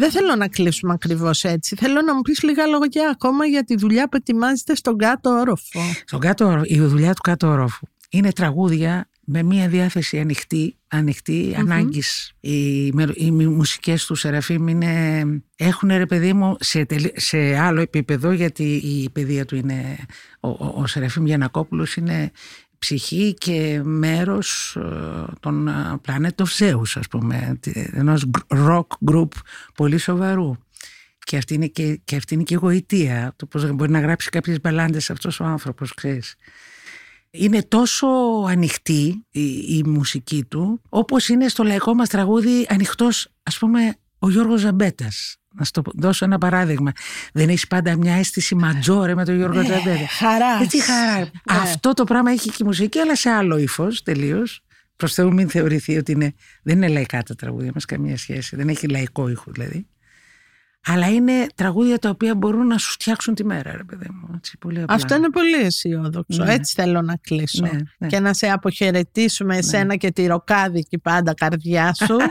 Δεν 0.07 0.15
θέλω 0.15 0.35
να 0.35 0.49
κλείσουμε 0.49 0.93
ακριβώς 0.93 1.45
έτσι. 1.45 1.77
Θέλω 1.77 2.03
να 2.03 2.15
μου 2.15 2.21
πεις 2.21 2.43
λίγα 2.43 2.67
λόγια 2.67 3.11
ακόμα 3.11 3.47
για 3.47 3.65
τη 3.65 3.77
δουλειά 3.77 4.09
που 4.09 4.17
ετοιμάζεται 4.17 4.75
στον 4.77 4.99
κάτω 4.99 5.31
όροφο. 5.31 5.81
Στον 6.05 6.21
κάτω, 6.21 6.61
η 6.65 6.81
δουλειά 6.81 7.15
του 7.15 7.21
κάτω 7.23 7.49
όροφου 7.49 7.87
είναι 8.11 8.33
τραγούδια 8.33 9.09
με 9.25 9.43
μια 9.43 9.69
διάθεση 9.69 10.19
ανοιχτή, 10.19 10.77
ανοιχτή 10.89 11.53
mm-hmm. 11.53 11.59
ανάγκης. 11.61 12.33
Οι, 12.41 12.87
οι 13.15 13.31
μουσικές 13.31 14.07
του 14.07 14.15
Σεραφείμ 14.15 14.69
είναι, 14.69 15.25
έχουν 15.57 15.89
ρε 15.89 16.07
παιδί 16.07 16.33
μου 16.33 16.57
σε, 16.61 16.87
σε 17.15 17.57
άλλο 17.57 17.81
επίπεδο 17.81 18.33
γιατί 18.33 18.65
η 18.75 19.11
παιδεία 19.11 19.45
του 19.45 19.57
είναι, 19.57 19.97
ο, 20.41 20.49
ο, 20.49 20.73
ο 20.77 20.87
Σεραφείμ 20.87 21.27
Γιανακόπουλος 21.27 21.97
είναι 21.97 22.31
ψυχή 22.79 23.35
και 23.35 23.81
μέρος 23.85 24.77
ε, 24.77 25.25
των 25.41 25.69
ε, 25.69 26.01
Planet 26.07 26.45
of 26.45 26.59
Zeus 26.59 26.93
ας 26.95 27.09
πούμε, 27.11 27.59
ενός 27.93 28.25
rock 28.49 29.11
group 29.11 29.29
πολύ 29.75 29.99
σοβαρού. 29.99 30.57
Και 31.19 31.37
αυτή 31.37 31.55
είναι 31.55 31.67
και, 31.67 32.01
και, 32.05 32.17
αυτή 32.17 32.35
είναι 32.35 32.43
και 32.43 32.55
η 32.55 32.59
γοητεία, 32.61 33.33
το 33.37 33.47
πώς 33.47 33.71
μπορεί 33.73 33.91
να 33.91 34.01
γράψει 34.01 34.31
κάποιες 34.31 34.61
μπαλάντες 34.61 35.11
αυτός 35.11 35.41
ο 35.41 35.45
άνθρωπος, 35.45 35.95
ξέρεις 35.95 36.35
είναι 37.37 37.63
τόσο 37.63 38.07
ανοιχτή 38.49 39.27
η, 39.31 39.83
μουσική 39.87 40.45
του 40.45 40.81
όπως 40.89 41.29
είναι 41.29 41.49
στο 41.49 41.63
λαϊκό 41.63 41.95
μας 41.95 42.09
τραγούδι 42.09 42.67
ανοιχτός 42.69 43.29
ας 43.43 43.59
πούμε 43.59 43.97
ο 44.19 44.31
Γιώργος 44.31 44.61
Ζαμπέτας 44.61 45.37
να 45.59 45.65
σου 45.65 45.83
δώσω 45.95 46.25
ένα 46.25 46.39
παράδειγμα. 46.39 46.93
Δεν 47.33 47.49
έχεις 47.49 47.67
πάντα 47.67 47.97
μια 47.97 48.15
αίσθηση 48.15 48.55
ματζόρε 48.55 49.15
με 49.15 49.25
τον 49.25 49.37
Γιώργο 49.37 49.61
ναι, 49.61 49.67
Ζαμπέτα. 49.67 50.07
Χαράς. 50.09 50.63
Έτσι 50.63 50.83
χαράς. 50.83 51.31
Ναι. 51.53 51.59
Αυτό 51.59 51.93
το 51.93 52.05
πράγμα 52.05 52.31
έχει 52.31 52.51
και 52.51 52.59
η 52.61 52.65
μουσική, 52.65 52.99
αλλά 52.99 53.17
σε 53.17 53.31
άλλο 53.31 53.57
ύφος 53.57 54.03
τελείως. 54.03 54.61
Προς 54.97 55.15
Θεού, 55.15 55.33
μην 55.33 55.49
θεωρηθεί 55.49 55.97
ότι 55.97 56.13
είναι, 56.13 56.35
δεν 56.63 56.77
είναι 56.77 56.89
λαϊκά 56.89 57.23
τα 57.23 57.35
τραγούδια 57.35 57.71
μας, 57.75 57.85
καμία 57.85 58.17
σχέση. 58.17 58.57
Δεν 58.57 58.69
έχει 58.69 58.89
λαϊκό 58.89 59.29
ήχο 59.29 59.51
δηλαδή. 59.53 59.87
Αλλά 60.89 61.09
είναι 61.09 61.47
τραγούδια 61.55 61.99
τα 61.99 62.09
οποία 62.11 62.35
μπορούν 62.35 62.67
να 62.67 62.79
σου 62.79 62.91
φτιάξουν 62.91 63.35
τη 63.35 63.45
μέρα, 63.45 63.77
ρε 63.77 63.85
παιδί 63.85 64.09
μου. 64.11 64.29
Έτσι, 64.37 64.59
πολύ 64.59 64.83
απλά. 64.83 64.95
Αυτό 64.95 65.15
είναι 65.15 65.31
πολύ 65.31 65.55
αισιόδοξο. 65.55 66.45
Ναι. 66.45 66.53
Έτσι 66.53 66.75
θέλω 66.77 67.03
να 67.03 67.17
κλείσω. 67.17 67.63
Ναι, 67.63 67.79
ναι. 67.99 68.09
Και 68.09 68.21
να 68.21 68.35
σε 68.35 68.47
αποχαιρετήσουμε 68.47 69.53
ναι. 69.53 69.59
εσένα 69.59 69.97
και 69.97 70.11
τη 70.11 70.27
ροκάδικη 70.27 70.99
πάντα 70.99 71.35
καρδιά 71.35 71.95
σου. 71.95 72.17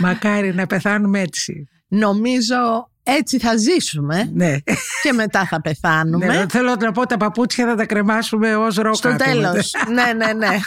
Μακάρι 0.00 0.54
να 0.54 0.66
πεθάνουμε 0.66 1.20
έτσι. 1.20 1.68
Νομίζω 1.88 2.88
έτσι 3.02 3.38
θα 3.38 3.56
ζήσουμε 3.56 4.30
ναι. 4.32 4.56
και 5.02 5.12
μετά 5.12 5.46
θα 5.46 5.60
πεθάνουμε. 5.60 6.26
Ναι, 6.26 6.44
θέλω 6.48 6.76
να 6.80 6.92
πω 6.92 7.06
τα 7.06 7.16
παπούτσια 7.16 7.66
θα 7.66 7.74
τα 7.74 7.86
κρεμάσουμε 7.86 8.56
ως 8.56 8.76
ρόκα. 8.76 8.94
Στο 8.94 9.16
τέλος. 9.16 9.72
ναι, 9.92 10.12
ναι, 10.12 10.32
ναι. 10.32 10.58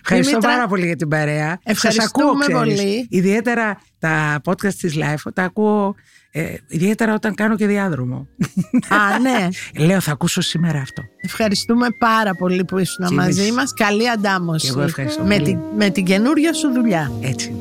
Ευχαριστώ 0.00 0.38
πάρα 0.38 0.66
πολύ 0.66 0.86
για 0.86 0.96
την 0.96 1.08
παρέα. 1.08 1.58
Ευχαριστούμε 1.62 2.44
ακούω, 2.44 2.58
πολύ. 2.58 3.06
Ιδιαίτερα 3.10 3.80
τα 3.98 4.40
podcast 4.44 4.74
της 4.74 4.94
Life 4.96 5.30
τα 5.34 5.42
ακούω 5.42 5.94
ε, 6.36 6.54
ιδιαίτερα 6.68 7.14
όταν 7.14 7.34
κάνω 7.34 7.56
και 7.56 7.66
διάδρομο. 7.66 8.28
Α, 8.88 9.18
ναι. 9.18 9.48
Λέω 9.86 10.00
θα 10.00 10.12
ακούσω 10.12 10.40
σήμερα 10.40 10.78
αυτό. 10.78 11.02
Ευχαριστούμε 11.16 11.86
πάρα 11.98 12.34
πολύ 12.34 12.64
που 12.64 12.78
ήσουν 12.78 13.14
μαζί 13.14 13.52
μας. 13.52 13.72
Καλή 13.72 14.10
αντάμωση. 14.10 14.68
εγώ 14.68 14.80
ευχαριστώ 14.80 15.22
με, 15.22 15.38
την, 15.38 15.58
με 15.76 15.90
την 15.90 16.04
καινούρια 16.04 16.52
σου 16.52 16.72
δουλειά. 16.72 17.12
Έτσι 17.20 17.54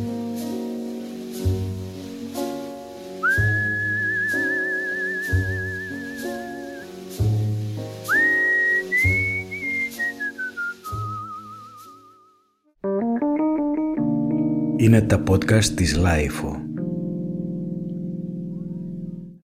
Είναι 14.77 15.01
τα 15.01 15.23
podcast 15.29 15.65
της 15.65 15.95
Λάιφο. 15.95 16.62